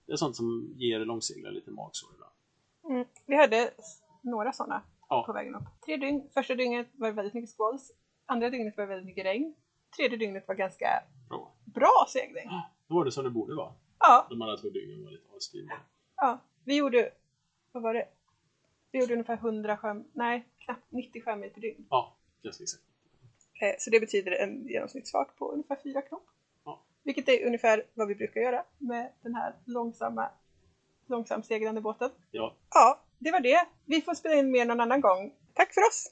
det 0.06 0.12
är 0.12 0.18
sånt 0.18 0.36
som 0.36 0.74
ger 0.78 1.00
långseglare 1.00 1.54
lite 1.54 1.72
magsår 1.72 2.10
ibland. 2.14 2.34
Mm. 2.90 3.08
Vi 3.26 3.36
hade 3.36 3.72
några 4.22 4.54
sådana 4.54 4.82
Ja. 5.10 5.24
på 5.26 5.34
vägen 5.34 5.56
upp. 5.56 5.64
Tre 5.86 5.98
dygn. 5.98 6.30
Första 6.34 6.56
dygnet 6.56 6.88
var 6.94 7.08
det 7.08 7.14
väldigt 7.14 7.34
mycket 7.34 7.50
squalls. 7.56 7.92
Andra 8.26 8.50
dygnet 8.50 8.78
var 8.78 8.84
det 8.84 8.88
väldigt 8.90 9.06
mycket 9.06 9.26
regn. 9.26 9.56
Tredje 9.98 10.18
dygnet 10.18 10.48
var 10.48 10.56
ganska 10.56 10.88
Bra. 11.30 11.54
bra 11.66 12.06
segling. 12.10 12.50
Då 12.88 12.96
var 12.96 13.06
det 13.06 13.12
som 13.12 13.24
det 13.24 13.30
borde 13.30 13.56
vara. 13.56 13.74
Ja, 14.00 14.28
De 14.30 14.42
andra 14.42 14.58
två 14.58 14.70
dygnen 14.70 15.04
var 15.04 15.12
lite 15.12 15.28
avskrivna. 15.36 15.74
ja. 16.16 16.40
Vi 16.64 16.76
gjorde, 16.78 17.12
vad 17.72 17.84
var 17.84 17.94
det? 17.94 18.08
Vi 18.92 19.00
gjorde 19.00 19.14
ungefär 19.14 19.34
100 19.38 19.78
sjöm, 19.78 20.08
nej, 20.14 20.48
knappt 20.58 20.92
90 20.92 21.22
sjömil 21.22 21.50
per 21.50 21.62
dygn. 21.62 21.88
Ja, 21.90 22.18
ganska 22.44 22.64
exakt. 22.64 22.84
Eh, 23.62 23.76
Så 23.80 23.90
det 23.90 24.00
betyder 24.00 24.32
en 24.32 24.68
genomsnittsfart 24.68 25.36
på 25.38 25.52
ungefär 25.52 25.76
4 25.84 26.02
knop. 26.02 26.28
Ja. 26.66 26.82
Vilket 27.04 27.30
är 27.30 27.46
ungefär 27.46 27.84
vad 27.94 28.08
vi 28.08 28.16
brukar 28.16 28.42
göra 28.42 28.64
med 28.78 29.12
den 29.22 29.36
här 29.36 29.56
långsamma, 29.66 30.30
långsamt 31.06 31.46
seglande 31.46 31.82
båten. 31.82 32.10
Ja, 32.32 32.56
Ja, 32.74 33.02
det 33.20 33.32
var 33.32 33.40
det. 33.40 33.66
Vi 33.86 34.02
får 34.02 34.14
spela 34.14 34.36
in 34.36 34.52
mer 34.52 34.66
någon 34.66 34.80
annan 34.80 35.02
gång. 35.02 35.32
Tack 35.54 35.74
för 35.74 35.82
oss! 35.82 36.08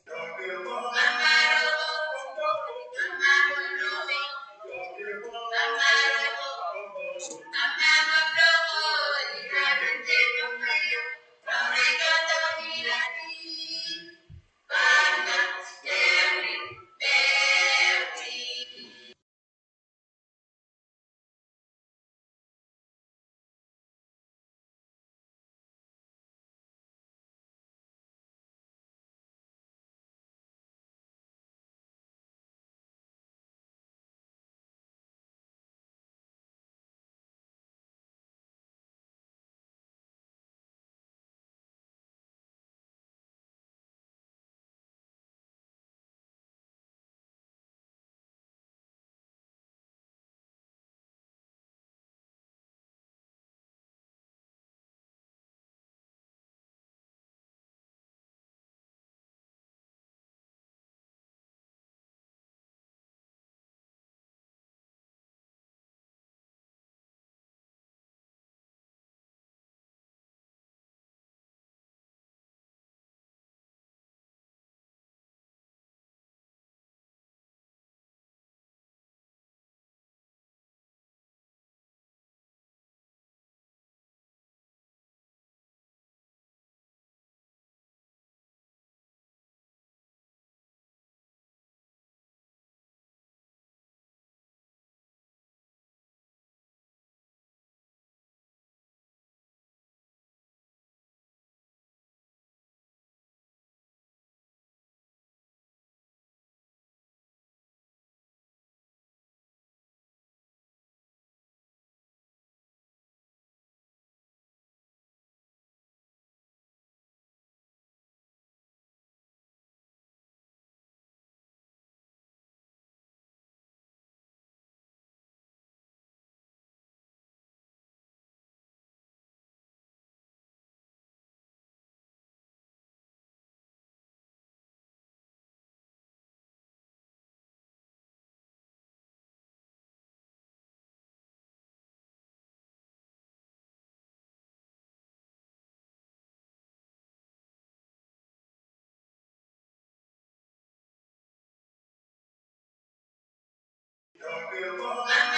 Happy 154.56 154.78
Mother's 154.78 155.35